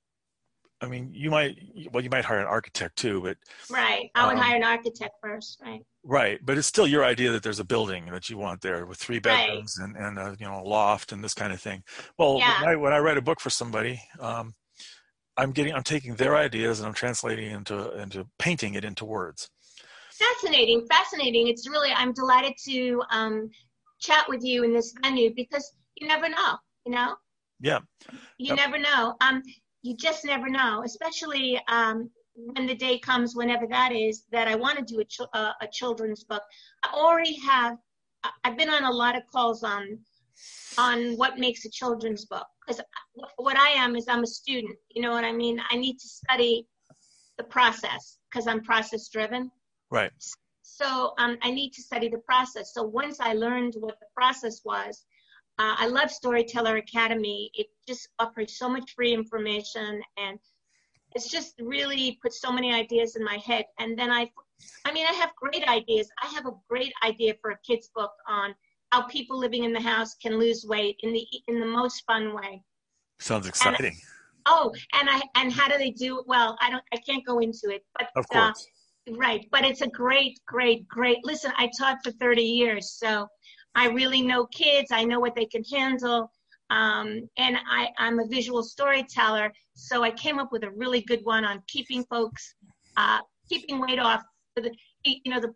I 0.83 0.87
mean, 0.87 1.11
you 1.15 1.31
might 1.31 1.57
well 1.93 2.03
you 2.03 2.11
might 2.11 2.25
hire 2.25 2.41
an 2.41 2.47
architect 2.47 2.97
too, 2.97 3.21
but 3.23 3.37
right. 3.71 4.11
I 4.15 4.27
would 4.27 4.37
um, 4.37 4.43
hire 4.43 4.57
an 4.57 4.65
architect 4.65 5.15
first, 5.23 5.61
right? 5.63 5.81
right. 6.05 6.41
But 6.45 6.59
it's 6.59 6.67
still 6.67 6.87
your 6.87 7.05
idea 7.05 7.31
that 7.33 7.43
there's 7.43 7.61
a 7.61 7.65
building 7.65 8.07
that 8.07 8.29
you 8.29 8.37
want 8.37 8.61
there 8.61 8.85
with 8.87 8.99
three 8.99 9.21
Right. 9.25 9.49
bedrooms 9.49 9.79
and 9.79 9.97
and 9.97 10.19
a, 10.19 10.37
you 10.39 10.47
know 10.47 10.61
a 10.61 10.65
loft 10.65 11.13
and 11.13 11.23
this 11.23 11.35
kind 11.35 11.53
of 11.53 11.61
thing. 11.61 11.85
Well, 12.19 12.39
Yeah. 12.39 12.61
when, 12.61 12.69
I, 12.71 12.77
when 12.77 12.93
I 12.93 12.99
write 12.99 13.17
a 13.19 13.23
book 13.23 13.41
for 13.41 13.51
somebody, 13.51 14.03
um, 14.21 14.55
I'm 15.37 15.53
getting 15.53 15.75
I'm 15.75 15.85
taking 15.85 16.17
their 16.17 16.37
ideas 16.37 16.81
and 16.81 16.89
I'm 16.89 16.95
translating 16.95 17.51
it 17.51 17.55
into 17.57 18.01
into 18.01 18.27
painting 18.39 18.75
it 18.75 18.85
into 18.85 19.05
words. 19.05 19.49
Fascinating, 20.13 20.87
fascinating. 20.91 21.49
It's 21.49 21.69
really, 21.69 21.91
I'm 21.93 22.13
delighted 22.13 22.55
to 22.67 23.03
um, 23.11 23.51
chat 24.01 24.27
with 24.29 24.45
you 24.45 24.63
in 24.63 24.73
this 24.73 24.95
venue 25.03 25.33
because 25.35 25.73
you 25.97 26.07
never 26.07 26.29
know, 26.29 26.57
you 26.85 26.93
know? 26.93 27.17
Yeah. 27.61 27.81
You 28.39 28.49
Yep. 28.49 28.57
never 28.57 28.79
know. 28.79 29.15
Um, 29.21 29.43
you 29.83 29.97
just 29.97 30.25
never 30.25 30.49
know, 30.49 30.83
especially 30.85 31.61
um, 31.69 32.11
when 32.35 32.67
the 32.67 32.75
day 32.75 32.99
comes, 32.99 33.37
whenever 33.37 33.67
that 33.67 33.93
is, 33.93 34.25
that 34.33 34.49
I 34.49 34.55
want 34.55 34.79
to 34.79 34.85
do 34.85 35.01
a, 35.01 35.05
chil- 35.05 35.29
uh, 35.35 35.53
a 35.61 35.67
children's 35.67 36.25
book. 36.25 36.43
I 36.85 36.93
already 36.95 37.37
have, 37.41 37.77
I've 38.45 38.57
been 38.57 38.71
on 38.71 38.85
a 38.85 38.91
lot 38.91 39.17
of 39.17 39.23
calls 39.31 39.63
on 39.63 39.99
on 40.79 41.17
what 41.17 41.39
makes 41.39 41.65
a 41.65 41.71
children's 41.71 42.25
book 42.25 42.47
because 42.67 42.81
what 43.37 43.59
I 43.59 43.69
am 43.71 43.97
is 43.97 44.07
I'm 44.09 44.23
a 44.23 44.27
student. 44.27 44.77
You 44.91 45.03
know 45.03 45.11
what 45.11 45.25
I 45.25 45.33
mean? 45.33 45.61
I 45.71 45.77
need 45.77 45.99
to 45.99 46.09
study 46.09 46.67
the 47.37 47.45
process 47.45 48.19
because 48.31 48.47
I'm 48.47 48.63
process 48.63 49.09
driven. 49.09 49.51
Right. 49.91 50.11
So 50.63 51.13
um, 51.19 51.37
I 51.43 51.51
need 51.51 51.71
to 51.75 51.83
study 51.83 52.09
the 52.09 52.19
process. 52.19 52.73
So 52.73 52.83
once 52.83 53.21
I 53.21 53.35
learned 53.35 53.75
what 53.79 53.99
the 54.01 54.07
process 54.17 54.63
was, 54.65 55.05
uh, 55.59 55.77
I 55.79 55.87
love 55.87 56.11
Storyteller 56.11 56.77
Academy. 56.77 57.51
It 57.55 57.67
just 57.87 58.09
offers 58.19 58.59
so 58.59 58.69
much 58.69 58.95
free 58.95 59.13
information 59.13 60.03
and 60.17 60.39
it's 61.15 61.29
just 61.29 61.55
really 61.61 62.19
put 62.23 62.33
so 62.33 62.51
many 62.51 62.73
ideas 62.73 63.17
in 63.17 63.25
my 63.25 63.39
head. 63.45 63.67
And 63.79 63.99
then 63.99 64.11
I, 64.11 64.31
I 64.85 64.93
mean, 64.93 65.07
I 65.07 65.13
have 65.13 65.31
great 65.37 65.67
ideas. 65.69 66.09
I 66.23 66.29
have 66.29 66.47
a 66.47 66.53
great 66.69 66.93
idea 67.05 67.35
for 67.41 67.51
a 67.51 67.59
kid's 67.67 67.91
book 67.95 68.13
on 68.29 68.55
how 68.93 69.03
people 69.03 69.39
living 69.39 69.65
in 69.65 69.73
the 69.73 69.81
house 69.81 70.15
can 70.15 70.39
lose 70.39 70.65
weight 70.67 70.97
in 71.03 71.13
the 71.13 71.27
in 71.49 71.61
the 71.61 71.67
most 71.67 72.05
fun 72.07 72.35
way. 72.35 72.63
Sounds 73.21 73.47
exciting. 73.47 73.97
Oh, 74.47 74.73
and 74.95 75.09
I 75.09 75.23
and 75.37 75.53
how 75.53 75.69
do 75.69 75.79
they 75.79 75.91
do 75.91 76.19
it? 76.21 76.25
Well, 76.27 76.57
I 76.61 76.71
don't, 76.71 76.83
I 76.93 76.99
can't 76.99 77.25
go 77.25 77.39
into 77.39 77.71
it, 77.71 77.85
but 77.99 78.09
Of 78.17 78.27
uh, 78.33 78.47
course. 78.47 78.67
Right, 79.17 79.49
but 79.51 79.65
it's 79.65 79.81
a 79.81 79.89
great, 79.89 80.39
great, 80.47 80.87
great. 80.87 81.19
Listen, 81.25 81.53
I 81.57 81.69
taught 81.77 81.99
for 82.05 82.13
30 82.13 82.41
years, 82.41 82.93
so 82.93 83.27
I 83.75 83.89
really 83.89 84.23
know 84.23 84.47
kids. 84.47 84.91
I 84.93 85.05
know 85.05 85.21
what 85.21 85.35
they 85.35 85.47
can 85.47 85.65
handle, 85.65 86.31
um, 86.71 87.29
and 87.37 87.57
I, 87.71 87.89
I'm 87.99 88.19
a 88.19 88.27
visual 88.27 88.63
storyteller. 88.63 89.53
So 89.75 90.03
I 90.03 90.11
came 90.11 90.39
up 90.39 90.53
with 90.53 90.65
a 90.65 90.71
really 90.71 91.01
good 91.01 91.21
one 91.25 91.45
on 91.45 91.63
keeping 91.67 92.05
folks, 92.05 92.55
uh, 92.97 93.21
keeping 93.49 93.81
weight 93.81 93.99
off. 93.99 94.23
The, 94.57 94.71
you 95.05 95.33
know, 95.33 95.41
the 95.41 95.55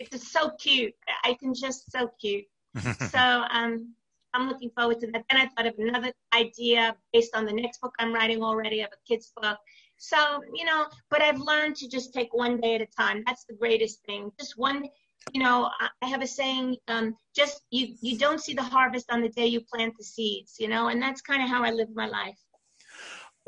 it's 0.00 0.10
just 0.10 0.32
so 0.32 0.50
cute. 0.58 0.94
I 1.24 1.34
can 1.34 1.54
just 1.54 1.90
so 1.92 2.10
cute. 2.20 2.44
So 3.10 3.18
um, 3.18 3.94
I'm 4.32 4.48
looking 4.48 4.70
forward 4.70 5.00
to 5.00 5.06
that. 5.08 5.24
Then 5.30 5.40
I 5.40 5.46
thought 5.48 5.66
of 5.66 5.74
another 5.78 6.12
idea 6.34 6.96
based 7.12 7.36
on 7.36 7.44
the 7.44 7.52
next 7.52 7.80
book 7.80 7.94
I'm 7.98 8.12
writing 8.12 8.42
already 8.42 8.80
of 8.80 8.88
a 8.92 9.08
kid's 9.08 9.32
book. 9.36 9.58
So, 9.96 10.16
you 10.54 10.64
know, 10.64 10.86
but 11.10 11.20
I've 11.20 11.40
learned 11.40 11.76
to 11.76 11.88
just 11.88 12.14
take 12.14 12.32
one 12.32 12.60
day 12.60 12.76
at 12.76 12.80
a 12.80 12.86
time. 12.86 13.22
That's 13.26 13.44
the 13.44 13.54
greatest 13.54 14.02
thing. 14.04 14.32
Just 14.38 14.56
one, 14.56 14.88
you 15.32 15.42
know, 15.42 15.70
I- 15.80 16.08
have 16.08 16.22
a 16.22 16.26
saying, 16.26 16.76
um, 16.88 17.16
just 17.36 17.62
you, 17.70 17.94
you 18.00 18.18
don't 18.18 18.40
see 18.40 18.52
the 18.54 18.62
harvest 18.62 19.10
on 19.10 19.22
the 19.22 19.28
day 19.28 19.46
you 19.46 19.60
plant 19.60 19.94
the 19.96 20.04
seeds, 20.04 20.56
you 20.58 20.68
know, 20.68 20.88
and 20.88 21.00
that's 21.00 21.20
kind 21.20 21.42
of 21.42 21.48
how 21.48 21.62
I 21.62 21.70
live 21.70 21.88
my 21.94 22.06
life. 22.06 22.38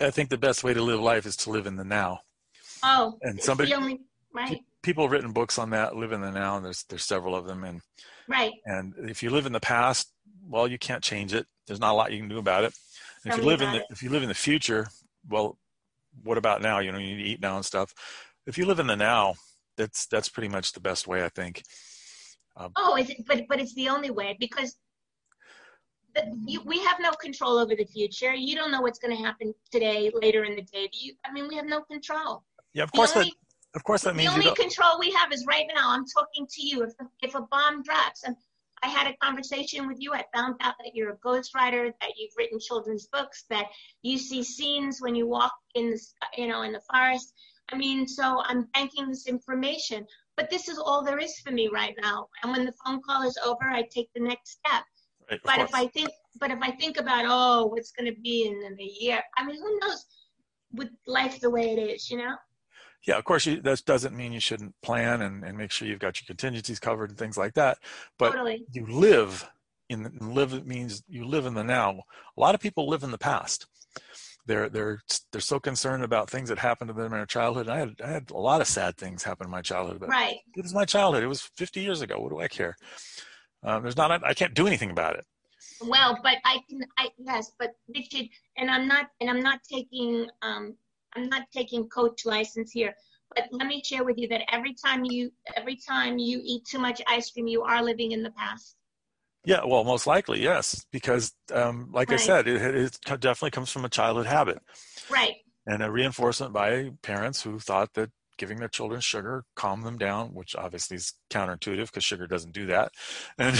I 0.00 0.10
think 0.10 0.30
the 0.30 0.38
best 0.38 0.62
way 0.64 0.74
to 0.74 0.82
live 0.82 1.00
life 1.00 1.26
is 1.26 1.36
to 1.38 1.50
live 1.50 1.66
in 1.66 1.76
the 1.76 1.84
now. 1.84 2.20
Oh, 2.82 3.18
And 3.22 3.40
somebody- 3.40 3.70
the 3.70 3.76
only, 3.76 4.00
right, 4.32 4.60
People 4.82 5.04
have 5.04 5.12
written 5.12 5.32
books 5.32 5.58
on 5.58 5.70
that, 5.70 5.94
live 5.94 6.10
in 6.10 6.20
the 6.22 6.32
now, 6.32 6.56
and 6.56 6.64
there's 6.64 6.82
there's 6.88 7.04
several 7.04 7.36
of 7.36 7.46
them. 7.46 7.62
And 7.62 7.82
right. 8.26 8.50
and 8.64 8.94
if 9.08 9.22
you 9.22 9.30
live 9.30 9.46
in 9.46 9.52
the 9.52 9.60
past, 9.60 10.12
well, 10.44 10.66
you 10.66 10.76
can't 10.76 11.04
change 11.04 11.32
it. 11.32 11.46
There's 11.68 11.78
not 11.78 11.92
a 11.92 11.94
lot 11.94 12.10
you 12.10 12.18
can 12.18 12.28
do 12.28 12.38
about 12.38 12.64
it. 12.64 12.74
If 13.24 13.36
you 13.36 13.44
live 13.44 13.62
in 13.62 13.70
the 13.70 13.78
it. 13.78 13.86
if 13.90 14.02
you 14.02 14.10
live 14.10 14.24
in 14.24 14.28
the 14.28 14.34
future, 14.34 14.88
well, 15.28 15.56
what 16.24 16.36
about 16.36 16.62
now? 16.62 16.80
You 16.80 16.90
know, 16.90 16.98
you 16.98 17.14
need 17.14 17.22
to 17.22 17.28
eat 17.30 17.40
now 17.40 17.54
and 17.54 17.64
stuff. 17.64 17.94
If 18.44 18.58
you 18.58 18.66
live 18.66 18.80
in 18.80 18.88
the 18.88 18.96
now, 18.96 19.34
that's 19.76 20.06
that's 20.06 20.28
pretty 20.28 20.48
much 20.48 20.72
the 20.72 20.80
best 20.80 21.06
way, 21.06 21.24
I 21.24 21.28
think. 21.28 21.62
Um, 22.56 22.72
oh, 22.76 22.96
is 22.96 23.10
it, 23.10 23.24
but 23.26 23.44
but 23.48 23.60
it's 23.60 23.74
the 23.74 23.88
only 23.88 24.10
way 24.10 24.36
because 24.38 24.76
the, 26.14 26.22
you, 26.46 26.60
we 26.64 26.78
have 26.80 26.96
no 27.00 27.12
control 27.12 27.58
over 27.58 27.74
the 27.74 27.84
future. 27.84 28.34
You 28.34 28.54
don't 28.54 28.70
know 28.70 28.82
what's 28.82 28.98
going 28.98 29.16
to 29.16 29.22
happen 29.22 29.54
today, 29.70 30.10
later 30.14 30.44
in 30.44 30.56
the 30.56 30.62
day. 30.62 30.88
Do 30.92 30.98
you? 30.98 31.14
I 31.24 31.32
mean, 31.32 31.48
we 31.48 31.56
have 31.56 31.66
no 31.66 31.80
control. 31.82 32.44
Yeah, 32.74 32.84
of 32.84 32.92
The 32.92 32.96
course 32.96 33.12
that 33.12 33.26
of 33.74 33.84
course 33.84 34.02
that 34.02 34.10
the 34.10 34.18
means 34.18 34.34
you 34.36 34.42
only 34.42 34.54
control 34.54 34.98
we 34.98 35.10
have 35.12 35.32
is 35.32 35.46
right 35.46 35.66
now. 35.74 35.90
I'm 35.90 36.04
talking 36.06 36.46
to 36.46 36.62
you. 36.62 36.82
If 36.82 36.92
if 37.22 37.34
a 37.34 37.42
bomb 37.42 37.82
drops, 37.82 38.24
and 38.24 38.36
I 38.82 38.88
had 38.88 39.06
a 39.06 39.16
conversation 39.16 39.86
with 39.86 39.98
you, 40.00 40.12
I 40.12 40.24
found 40.34 40.56
out 40.60 40.74
that 40.80 40.94
you're 40.94 41.12
a 41.12 41.16
ghostwriter, 41.18 41.92
that 42.00 42.10
you've 42.16 42.32
written 42.36 42.58
children's 42.60 43.06
books, 43.06 43.44
that 43.48 43.66
you 44.02 44.18
see 44.18 44.42
scenes 44.42 45.00
when 45.00 45.14
you 45.14 45.26
walk 45.26 45.52
in 45.74 45.90
the 45.90 46.00
you 46.36 46.48
know 46.48 46.62
in 46.62 46.72
the 46.72 46.82
forest. 46.92 47.32
I 47.70 47.76
mean, 47.76 48.06
so 48.06 48.42
I'm 48.44 48.68
banking 48.74 49.08
this 49.08 49.26
information. 49.26 50.06
But 50.36 50.50
this 50.50 50.68
is 50.68 50.78
all 50.78 51.04
there 51.04 51.18
is 51.18 51.38
for 51.40 51.50
me 51.50 51.68
right 51.68 51.94
now. 52.00 52.28
And 52.42 52.52
when 52.52 52.64
the 52.64 52.72
phone 52.84 53.00
call 53.02 53.22
is 53.22 53.38
over, 53.44 53.64
I 53.64 53.82
take 53.82 54.08
the 54.14 54.22
next 54.22 54.52
step. 54.52 54.84
Right, 55.30 55.40
But 55.44 55.56
course. 55.56 55.68
if 55.68 55.74
I 55.74 55.86
think, 55.88 56.10
but 56.40 56.50
if 56.50 56.58
I 56.62 56.70
think 56.72 56.98
about, 56.98 57.24
oh, 57.26 57.66
what's 57.66 57.92
going 57.92 58.12
to 58.12 58.20
be 58.20 58.46
in, 58.46 58.62
in 58.64 58.80
a 58.80 58.90
year? 59.00 59.22
I 59.36 59.44
mean, 59.44 59.56
who 59.56 59.78
knows? 59.80 60.06
With 60.72 60.88
life 61.06 61.38
the 61.38 61.50
way 61.50 61.72
it 61.72 61.78
is, 61.78 62.10
you 62.10 62.16
know. 62.16 62.34
yeah, 63.06 63.18
of 63.18 63.24
course, 63.24 63.44
you, 63.44 63.60
that 63.60 63.84
doesn't 63.84 64.16
mean 64.16 64.32
you 64.32 64.40
shouldn't 64.40 64.74
plan 64.82 65.20
and, 65.20 65.44
and 65.44 65.58
make 65.58 65.70
sure 65.70 65.86
you've 65.86 65.98
got 65.98 66.20
your 66.20 66.26
contingencies 66.26 66.80
covered 66.80 67.10
and 67.10 67.18
things 67.18 67.36
like 67.36 67.54
that. 67.54 67.78
But 68.18 68.30
totally. 68.30 68.64
you 68.72 68.86
live 68.86 69.46
in 69.90 70.04
the, 70.04 70.12
live 70.24 70.66
means 70.66 71.02
you 71.08 71.26
live 71.26 71.44
in 71.44 71.54
the 71.54 71.64
now. 71.64 72.00
A 72.36 72.40
lot 72.40 72.54
of 72.54 72.60
people 72.60 72.88
live 72.88 73.02
in 73.02 73.10
the 73.10 73.18
past. 73.18 73.66
They're 74.46 74.68
they're 74.68 75.00
they're 75.30 75.40
so 75.40 75.60
concerned 75.60 76.02
about 76.02 76.28
things 76.28 76.48
that 76.48 76.58
happened 76.58 76.88
to 76.88 76.94
them 76.94 77.06
in 77.06 77.12
their 77.12 77.26
childhood. 77.26 77.68
I 77.68 77.78
had 77.78 77.94
I 78.04 78.08
had 78.08 78.30
a 78.30 78.36
lot 78.36 78.60
of 78.60 78.66
sad 78.66 78.96
things 78.96 79.22
happen 79.22 79.46
in 79.46 79.50
my 79.50 79.62
childhood, 79.62 80.00
but 80.00 80.08
Right. 80.08 80.38
it 80.56 80.62
was 80.62 80.74
my 80.74 80.84
childhood. 80.84 81.22
It 81.22 81.28
was 81.28 81.42
50 81.42 81.80
years 81.80 82.00
ago. 82.00 82.18
What 82.18 82.30
do 82.30 82.40
I 82.40 82.48
care? 82.48 82.76
Um, 83.62 83.82
there's 83.82 83.96
not 83.96 84.10
I 84.24 84.34
can't 84.34 84.54
do 84.54 84.66
anything 84.66 84.90
about 84.90 85.16
it. 85.16 85.24
Well, 85.80 86.18
but 86.22 86.36
I 86.44 86.60
can, 86.68 86.80
I 86.98 87.10
yes, 87.18 87.52
but 87.58 87.70
Richard, 87.94 88.28
and 88.56 88.70
I'm 88.70 88.86
not, 88.86 89.06
and 89.20 89.30
I'm 89.30 89.40
not 89.40 89.60
taking, 89.68 90.28
um, 90.42 90.74
I'm 91.14 91.28
not 91.28 91.42
taking 91.52 91.88
coach 91.88 92.24
license 92.24 92.72
here. 92.72 92.94
but 93.34 93.48
let 93.50 93.66
me 93.66 93.82
share 93.84 94.04
with 94.04 94.18
you 94.18 94.28
that 94.28 94.42
every 94.52 94.74
time 94.74 95.04
you 95.04 95.32
every 95.56 95.76
time 95.76 96.18
you 96.18 96.40
eat 96.44 96.64
too 96.64 96.78
much 96.78 97.00
ice 97.08 97.30
cream, 97.30 97.46
you 97.46 97.62
are 97.62 97.82
living 97.82 98.12
in 98.12 98.22
the 98.22 98.30
past. 98.32 98.76
Yeah, 99.44 99.64
well, 99.64 99.82
most 99.84 100.06
likely, 100.06 100.40
yes, 100.42 100.86
because 100.92 101.32
um, 101.52 101.90
like 101.92 102.10
Right. 102.10 102.20
I 102.20 102.22
said, 102.22 102.46
it, 102.46 102.62
it 102.62 102.98
definitely 103.20 103.50
comes 103.50 103.70
from 103.70 103.84
a 103.84 103.88
childhood 103.88 104.26
habit 104.26 104.58
Right. 105.10 105.36
and 105.66 105.82
a 105.82 105.90
reinforcement 105.90 106.52
by 106.52 106.90
parents 107.02 107.42
who 107.42 107.58
thought 107.58 107.94
that 107.94 108.10
giving 108.38 108.58
their 108.58 108.68
children 108.68 109.00
sugar 109.00 109.44
calmed 109.56 109.84
them 109.84 109.98
down, 109.98 110.34
which 110.34 110.54
obviously 110.56 110.96
is 110.96 111.14
counterintuitive 111.30 111.86
because 111.86 112.04
sugar 112.04 112.26
doesn't 112.26 112.52
do 112.52 112.66
that. 112.66 112.92
And, 113.38 113.56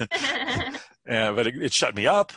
and 1.06 1.36
but 1.36 1.46
it, 1.46 1.54
it 1.62 1.72
shut 1.72 1.94
me 1.94 2.06
up. 2.06 2.32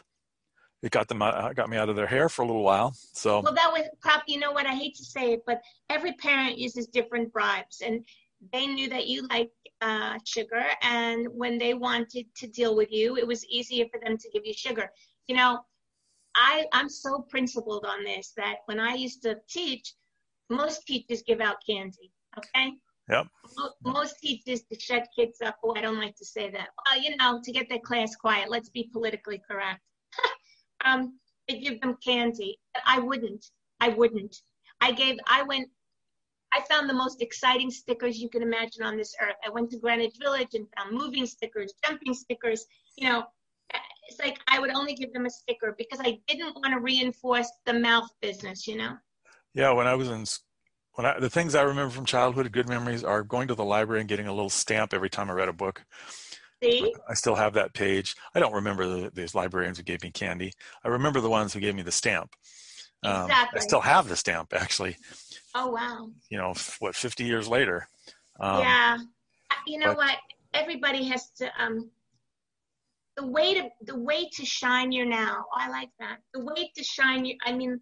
It 0.82 0.92
got 0.92 1.08
them 1.08 1.22
out, 1.22 1.56
got 1.56 1.70
me 1.70 1.78
out 1.78 1.88
of 1.88 1.96
their 1.96 2.08
hair 2.08 2.28
for 2.28 2.42
a 2.42 2.46
little 2.46 2.64
while. 2.64 2.94
So 3.14 3.40
well, 3.40 3.54
that 3.54 3.72
was 3.72 3.84
prop. 4.02 4.24
You 4.28 4.40
know 4.40 4.52
what? 4.52 4.66
I 4.66 4.76
hate 4.76 4.96
to 4.96 5.06
say 5.06 5.32
it, 5.32 5.44
but 5.46 5.62
every 5.90 6.12
parent 6.14 6.58
uses 6.58 6.88
different 6.88 7.32
bribes, 7.32 7.82
and 7.82 8.06
they 8.52 8.68
knew 8.68 8.90
that 8.90 9.08
you 9.08 9.28
liked 9.28 9.52
uh, 9.82 10.18
sugar, 10.26 10.64
and 10.82 11.28
when 11.32 11.58
they 11.58 11.74
wanted 11.74 12.26
to 12.38 12.48
deal 12.48 12.76
with 12.76 12.92
you, 12.92 13.18
it 13.18 13.28
was 13.28 13.46
easier 13.46 13.86
for 13.92 14.00
them 14.00 14.18
to 14.18 14.30
give 14.32 14.46
you 14.46 14.54
sugar. 14.54 14.90
You 15.28 15.36
know, 15.36 15.60
I 16.36 16.66
I'm 16.74 16.90
so 16.90 17.26
principled 17.30 17.86
on 17.86 18.04
this 18.04 18.34
that 18.38 18.58
when 18.66 18.80
I 18.80 18.94
used 18.94 19.22
to 19.24 19.38
teach, 19.50 19.94
most 20.50 20.86
teachers 20.88 21.24
give 21.26 21.42
out 21.42 21.58
candy. 21.68 22.12
Okay. 22.38 22.74
Yep. 23.10 23.28
Most 23.84 24.16
teachers 24.22 24.62
to 24.72 24.80
shut 24.80 25.08
kids 25.18 25.42
up. 25.42 25.58
Oh, 25.64 25.74
I 25.76 25.82
don't 25.82 26.00
like 26.00 26.16
to 26.16 26.26
say 26.26 26.50
that. 26.52 26.70
Well, 26.88 27.02
you 27.02 27.16
know, 27.18 27.42
to 27.44 27.52
get 27.52 27.68
their 27.70 27.80
class 27.80 28.16
quiet. 28.16 28.50
Let's 28.50 28.70
be 28.70 28.90
politically 28.94 29.42
correct. 29.50 29.82
um, 30.86 31.20
they 31.48 31.60
give 31.60 31.82
them 31.82 31.98
candy. 32.04 32.60
I 32.86 33.00
wouldn't. 33.00 33.46
I 33.82 33.90
wouldn't. 33.90 34.38
I 34.80 34.92
gave. 34.92 35.18
I 35.28 35.44
went. 35.44 35.68
I 36.54 36.62
found 36.70 36.90
the 36.90 36.94
most 36.94 37.22
exciting 37.22 37.72
stickers 37.72 38.20
you 38.20 38.30
can 38.30 38.42
imagine 38.42 38.84
on 38.84 38.98
this 38.98 39.16
earth. 39.22 39.36
I 39.46 39.50
went 39.50 39.72
to 39.72 39.78
Greenwich 39.78 40.16
Village 40.22 40.54
and 40.54 40.68
found 40.78 40.96
moving 40.96 41.26
stickers, 41.26 41.74
jumping 41.86 42.14
stickers. 42.14 42.66
You 42.96 43.10
know, 43.10 43.24
it's 44.08 44.20
like 44.20 44.40
I 44.48 44.60
would 44.60 44.72
only 44.72 44.94
give 44.94 45.14
them 45.14 45.26
a 45.26 45.30
sticker 45.30 45.76
because 45.78 46.00
I 46.02 46.20
didn't 46.28 46.56
want 46.56 46.74
to 46.74 46.80
reinforce 46.80 47.50
the 47.66 47.74
mouth 47.74 48.10
business. 48.22 48.68
You 48.68 48.78
know. 48.78 48.98
yeah, 49.54 49.72
when 49.72 49.88
I 49.88 49.96
was 49.96 50.10
in 50.10 50.26
when 50.96 51.08
I, 51.08 51.20
the 51.20 51.30
things 51.30 51.56
I 51.56 51.64
remember 51.64 51.94
from 51.94 52.06
childhood, 52.06 52.52
good 52.52 52.70
memories, 52.70 53.04
are 53.04 53.24
going 53.24 53.48
to 53.48 53.56
the 53.56 53.64
library 53.64 54.02
and 54.02 54.10
getting 54.10 54.28
a 54.28 54.34
little 54.34 54.50
stamp 54.50 54.94
every 54.94 55.10
time 55.10 55.30
I 55.30 55.34
read 55.34 55.50
a 55.50 55.54
book. 55.54 55.84
See. 56.64 56.94
I 57.10 57.14
still 57.16 57.36
have 57.36 57.54
that 57.54 57.74
page. 57.74 58.16
I 58.34 58.40
don't 58.40 58.54
remember 58.54 58.88
the, 58.88 59.12
these 59.12 59.36
librarians 59.36 59.78
who 59.78 59.84
gave 59.84 60.04
me 60.04 60.12
candy. 60.12 60.54
I 60.84 60.90
remember 60.90 61.20
the 61.20 61.30
ones 61.30 61.52
who 61.54 61.60
gave 61.60 61.76
me 61.76 61.82
the 61.82 61.92
stamp. 61.92 62.36
Um, 63.04 63.26
Exactly. 63.26 63.60
I 63.60 63.62
still 63.62 63.82
have 63.82 64.08
the 64.08 64.16
stamp, 64.16 64.54
actually. 64.54 64.96
Oh 65.56 65.68
wow. 65.70 66.10
You 66.30 66.38
know, 66.38 66.54
what, 66.80 66.96
50 66.96 67.24
years 67.24 67.48
later. 67.48 67.88
Um, 68.40 68.60
yeah. 68.60 68.98
You 69.68 69.80
know 69.80 69.88
but- 69.88 69.98
what? 69.98 70.18
Everybody 70.54 71.06
has 71.06 71.32
to 71.38 71.50
um 71.60 71.90
the 73.18 73.26
way 73.26 73.54
to 73.56 73.70
the 73.82 73.98
way 73.98 74.30
to 74.34 74.46
shine 74.46 74.92
your 74.92 75.06
now. 75.06 75.46
I 75.54 75.70
like 75.70 75.90
that. 76.00 76.18
The 76.34 76.44
way 76.44 76.72
to 76.76 76.84
shine 76.84 77.26
your 77.26 77.38
I 77.44 77.54
mean 77.54 77.80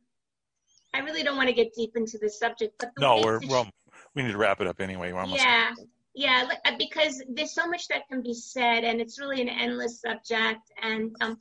I 0.94 1.00
really 1.00 1.24
don't 1.24 1.38
want 1.38 1.50
to 1.50 1.56
get 1.56 1.74
deep 1.74 1.96
into 1.96 2.18
this 2.18 2.38
subject, 2.40 2.74
but 2.80 2.92
the 2.96 3.02
No, 3.02 3.22
we're, 3.24 3.40
well, 3.48 3.68
we 4.14 4.24
need 4.24 4.32
to 4.32 4.38
wrap 4.38 4.60
it 4.60 4.68
up 4.68 4.82
anyway. 4.82 5.14
Yeah, 5.28 5.72
yeah, 6.14 6.50
uh, 6.66 6.72
because 6.78 7.24
there's 7.30 7.54
so 7.54 7.68
much 7.68 7.88
that 7.88 8.08
can 8.10 8.22
be 8.22 8.34
said, 8.34 8.84
and 8.84 9.00
it's 9.00 9.20
really 9.20 9.42
an 9.42 9.50
endless 9.50 10.02
subject. 10.02 10.60
And 10.82 11.16
um, 11.22 11.40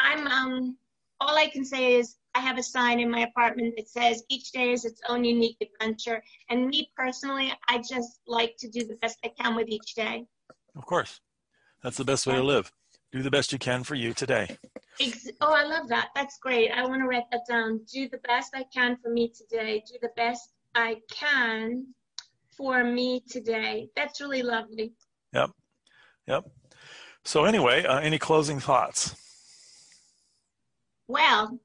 I'm 0.00 0.26
um, 0.26 0.76
all 1.20 1.36
I 1.36 1.48
can 1.48 1.64
say 1.64 1.94
is 1.94 2.16
I 2.34 2.40
have 2.40 2.58
a 2.58 2.62
sign 2.62 3.00
in 3.00 3.10
my 3.10 3.20
apartment 3.20 3.74
that 3.76 3.88
says 3.88 4.22
each 4.28 4.52
day 4.52 4.72
is 4.72 4.84
its 4.84 5.00
own 5.08 5.24
unique 5.24 5.56
adventure. 5.60 6.22
And 6.50 6.68
me 6.68 6.90
personally, 6.96 7.52
I 7.68 7.78
just 7.78 8.20
like 8.26 8.56
to 8.58 8.68
do 8.68 8.86
the 8.86 8.96
best 8.96 9.18
I 9.24 9.32
can 9.40 9.56
with 9.56 9.68
each 9.68 9.94
day. 9.94 10.26
Of 10.76 10.86
course. 10.86 11.20
That's 11.82 11.96
the 11.96 12.04
best 12.04 12.26
way 12.26 12.34
to 12.34 12.42
live. 12.42 12.72
Do 13.12 13.22
the 13.22 13.30
best 13.30 13.52
you 13.52 13.58
can 13.58 13.84
for 13.84 13.94
you 13.94 14.12
today. 14.12 14.58
Ex- 15.00 15.30
oh, 15.40 15.52
I 15.52 15.64
love 15.64 15.88
that. 15.88 16.08
That's 16.14 16.38
great. 16.38 16.70
I 16.70 16.84
want 16.84 17.00
to 17.00 17.06
write 17.06 17.30
that 17.32 17.42
down. 17.48 17.80
Do 17.92 18.08
the 18.08 18.18
best 18.18 18.52
I 18.54 18.64
can 18.74 18.98
for 19.02 19.10
me 19.10 19.32
today. 19.36 19.82
Do 19.86 19.96
the 20.02 20.10
best 20.16 20.50
I 20.74 20.96
can 21.10 21.86
for 22.56 22.84
me 22.84 23.22
today. 23.30 23.88
That's 23.96 24.20
really 24.20 24.42
lovely. 24.42 24.92
Yep. 25.32 25.50
Yep. 26.26 26.50
So, 27.24 27.44
anyway, 27.44 27.84
uh, 27.84 28.00
any 28.00 28.18
closing 28.18 28.60
thoughts? 28.60 29.14
Well, 31.06 31.58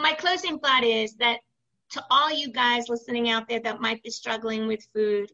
my 0.00 0.12
closing 0.12 0.58
thought 0.58 0.84
is 0.84 1.14
that 1.16 1.40
to 1.90 2.04
all 2.10 2.30
you 2.30 2.52
guys 2.52 2.88
listening 2.88 3.28
out 3.30 3.48
there 3.48 3.60
that 3.60 3.80
might 3.80 4.02
be 4.02 4.10
struggling 4.10 4.66
with 4.66 4.86
food, 4.94 5.30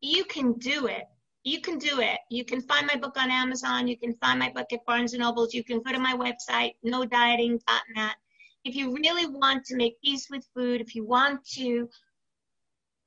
you 0.00 0.24
can 0.24 0.52
do 0.54 0.86
it. 0.86 1.04
You 1.42 1.60
can 1.60 1.78
do 1.78 2.00
it. 2.00 2.18
You 2.30 2.44
can 2.44 2.60
find 2.62 2.86
my 2.86 2.96
book 2.96 3.16
on 3.18 3.30
Amazon. 3.30 3.86
You 3.86 3.98
can 3.98 4.14
find 4.14 4.38
my 4.38 4.50
book 4.50 4.66
at 4.72 4.84
Barnes 4.86 5.12
and 5.12 5.22
Nobles. 5.22 5.54
You 5.54 5.64
can 5.64 5.80
go 5.80 5.92
to 5.92 5.98
my 5.98 6.14
website, 6.14 6.72
nodieting.net. 6.84 8.16
If 8.64 8.74
you 8.74 8.94
really 8.94 9.26
want 9.26 9.64
to 9.66 9.76
make 9.76 10.00
peace 10.00 10.28
with 10.30 10.46
food, 10.54 10.80
if 10.80 10.94
you 10.94 11.06
want 11.06 11.44
to 11.52 11.88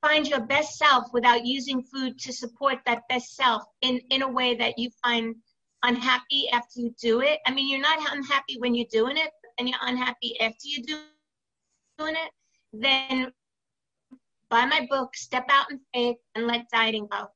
find 0.00 0.26
your 0.26 0.40
best 0.40 0.76
self 0.76 1.06
without 1.12 1.44
using 1.44 1.82
food 1.82 2.18
to 2.20 2.32
support 2.32 2.78
that 2.86 3.02
best 3.08 3.34
self 3.34 3.62
in, 3.82 4.00
in 4.10 4.22
a 4.22 4.30
way 4.30 4.54
that 4.54 4.78
you 4.78 4.90
find 5.02 5.34
unhappy 5.82 6.48
after 6.52 6.80
you 6.80 6.94
do 7.00 7.20
it. 7.20 7.38
I 7.46 7.52
mean, 7.52 7.68
you're 7.68 7.80
not 7.80 8.12
unhappy 8.12 8.58
when 8.58 8.74
you're 8.74 8.86
doing 8.90 9.16
it, 9.16 9.30
and 9.58 9.68
you're 9.68 9.78
unhappy 9.82 10.38
after 10.40 10.64
you 10.66 10.82
do 10.82 10.98
doing 11.98 12.14
it. 12.14 12.30
Then 12.72 13.32
buy 14.50 14.66
my 14.66 14.86
book, 14.90 15.16
Step 15.16 15.46
Out 15.50 15.70
in 15.70 15.80
Faith, 15.94 16.16
and 16.34 16.46
let 16.46 16.68
dieting 16.70 17.08
go. 17.10 17.28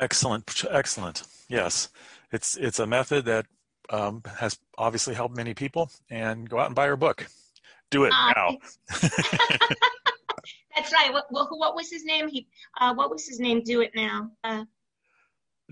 Excellent. 0.00 0.64
Excellent. 0.70 1.22
Yes. 1.48 1.88
It's, 2.32 2.56
it's 2.56 2.78
a 2.78 2.86
method 2.86 3.24
that 3.26 3.46
um, 3.90 4.22
has 4.38 4.58
obviously 4.78 5.14
helped 5.14 5.36
many 5.36 5.54
people. 5.54 5.90
And 6.10 6.48
go 6.48 6.58
out 6.58 6.66
and 6.66 6.74
buy 6.74 6.86
her 6.86 6.96
book. 6.96 7.26
Do 7.90 8.04
it 8.04 8.12
Uh, 8.12 8.32
now. 8.34 8.56
That's 10.76 10.92
right. 10.92 11.12
What, 11.12 11.26
what, 11.30 11.48
what 11.50 11.74
was 11.76 11.90
his 11.90 12.04
name? 12.04 12.28
He, 12.28 12.46
uh, 12.80 12.94
what 12.94 13.10
was 13.10 13.26
his 13.26 13.38
name? 13.38 13.62
Do 13.62 13.80
it 13.82 13.92
now. 13.94 14.30
Uh, 14.42 14.64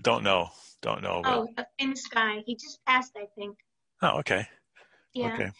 Don't 0.01 0.23
know. 0.23 0.49
Don't 0.81 1.01
know. 1.03 1.21
But, 1.23 1.33
oh, 1.33 1.47
a 1.57 1.65
famous 1.79 2.07
guy. 2.07 2.43
He 2.45 2.55
just 2.55 2.79
passed, 2.85 3.11
I 3.17 3.25
think. 3.37 3.57
oh, 4.01 4.19
okay. 4.19 4.47
Yeah. 5.13 5.33
Okay. 5.33 5.51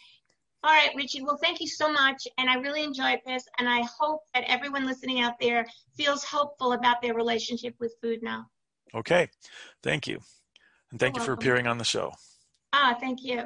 All 0.62 0.72
right, 0.72 0.90
Richie. 0.96 1.22
Well, 1.22 1.36
thank 1.36 1.60
you 1.60 1.66
so 1.66 1.92
much. 1.92 2.26
And 2.38 2.48
I 2.48 2.54
really 2.54 2.82
enjoyed 2.82 3.20
this. 3.26 3.44
And 3.58 3.68
I 3.68 3.82
hope 3.82 4.22
that 4.32 4.44
everyone 4.46 4.86
listening 4.86 5.20
out 5.20 5.34
there 5.38 5.66
feels 5.96 6.24
hopeful 6.24 6.72
about 6.72 7.02
their 7.02 7.14
relationship 7.14 7.74
with 7.80 7.94
food 8.00 8.22
now. 8.22 8.46
Okay. 8.94 9.28
Thank 9.82 10.06
you. 10.06 10.20
And 10.90 10.98
thank 10.98 11.16
You're 11.16 11.22
you 11.22 11.26
for 11.26 11.32
welcome. 11.32 11.42
appearing 11.42 11.66
on 11.66 11.78
the 11.78 11.84
show. 11.84 12.12
Ah, 12.72 12.96
thank 12.98 13.22
you. 13.22 13.42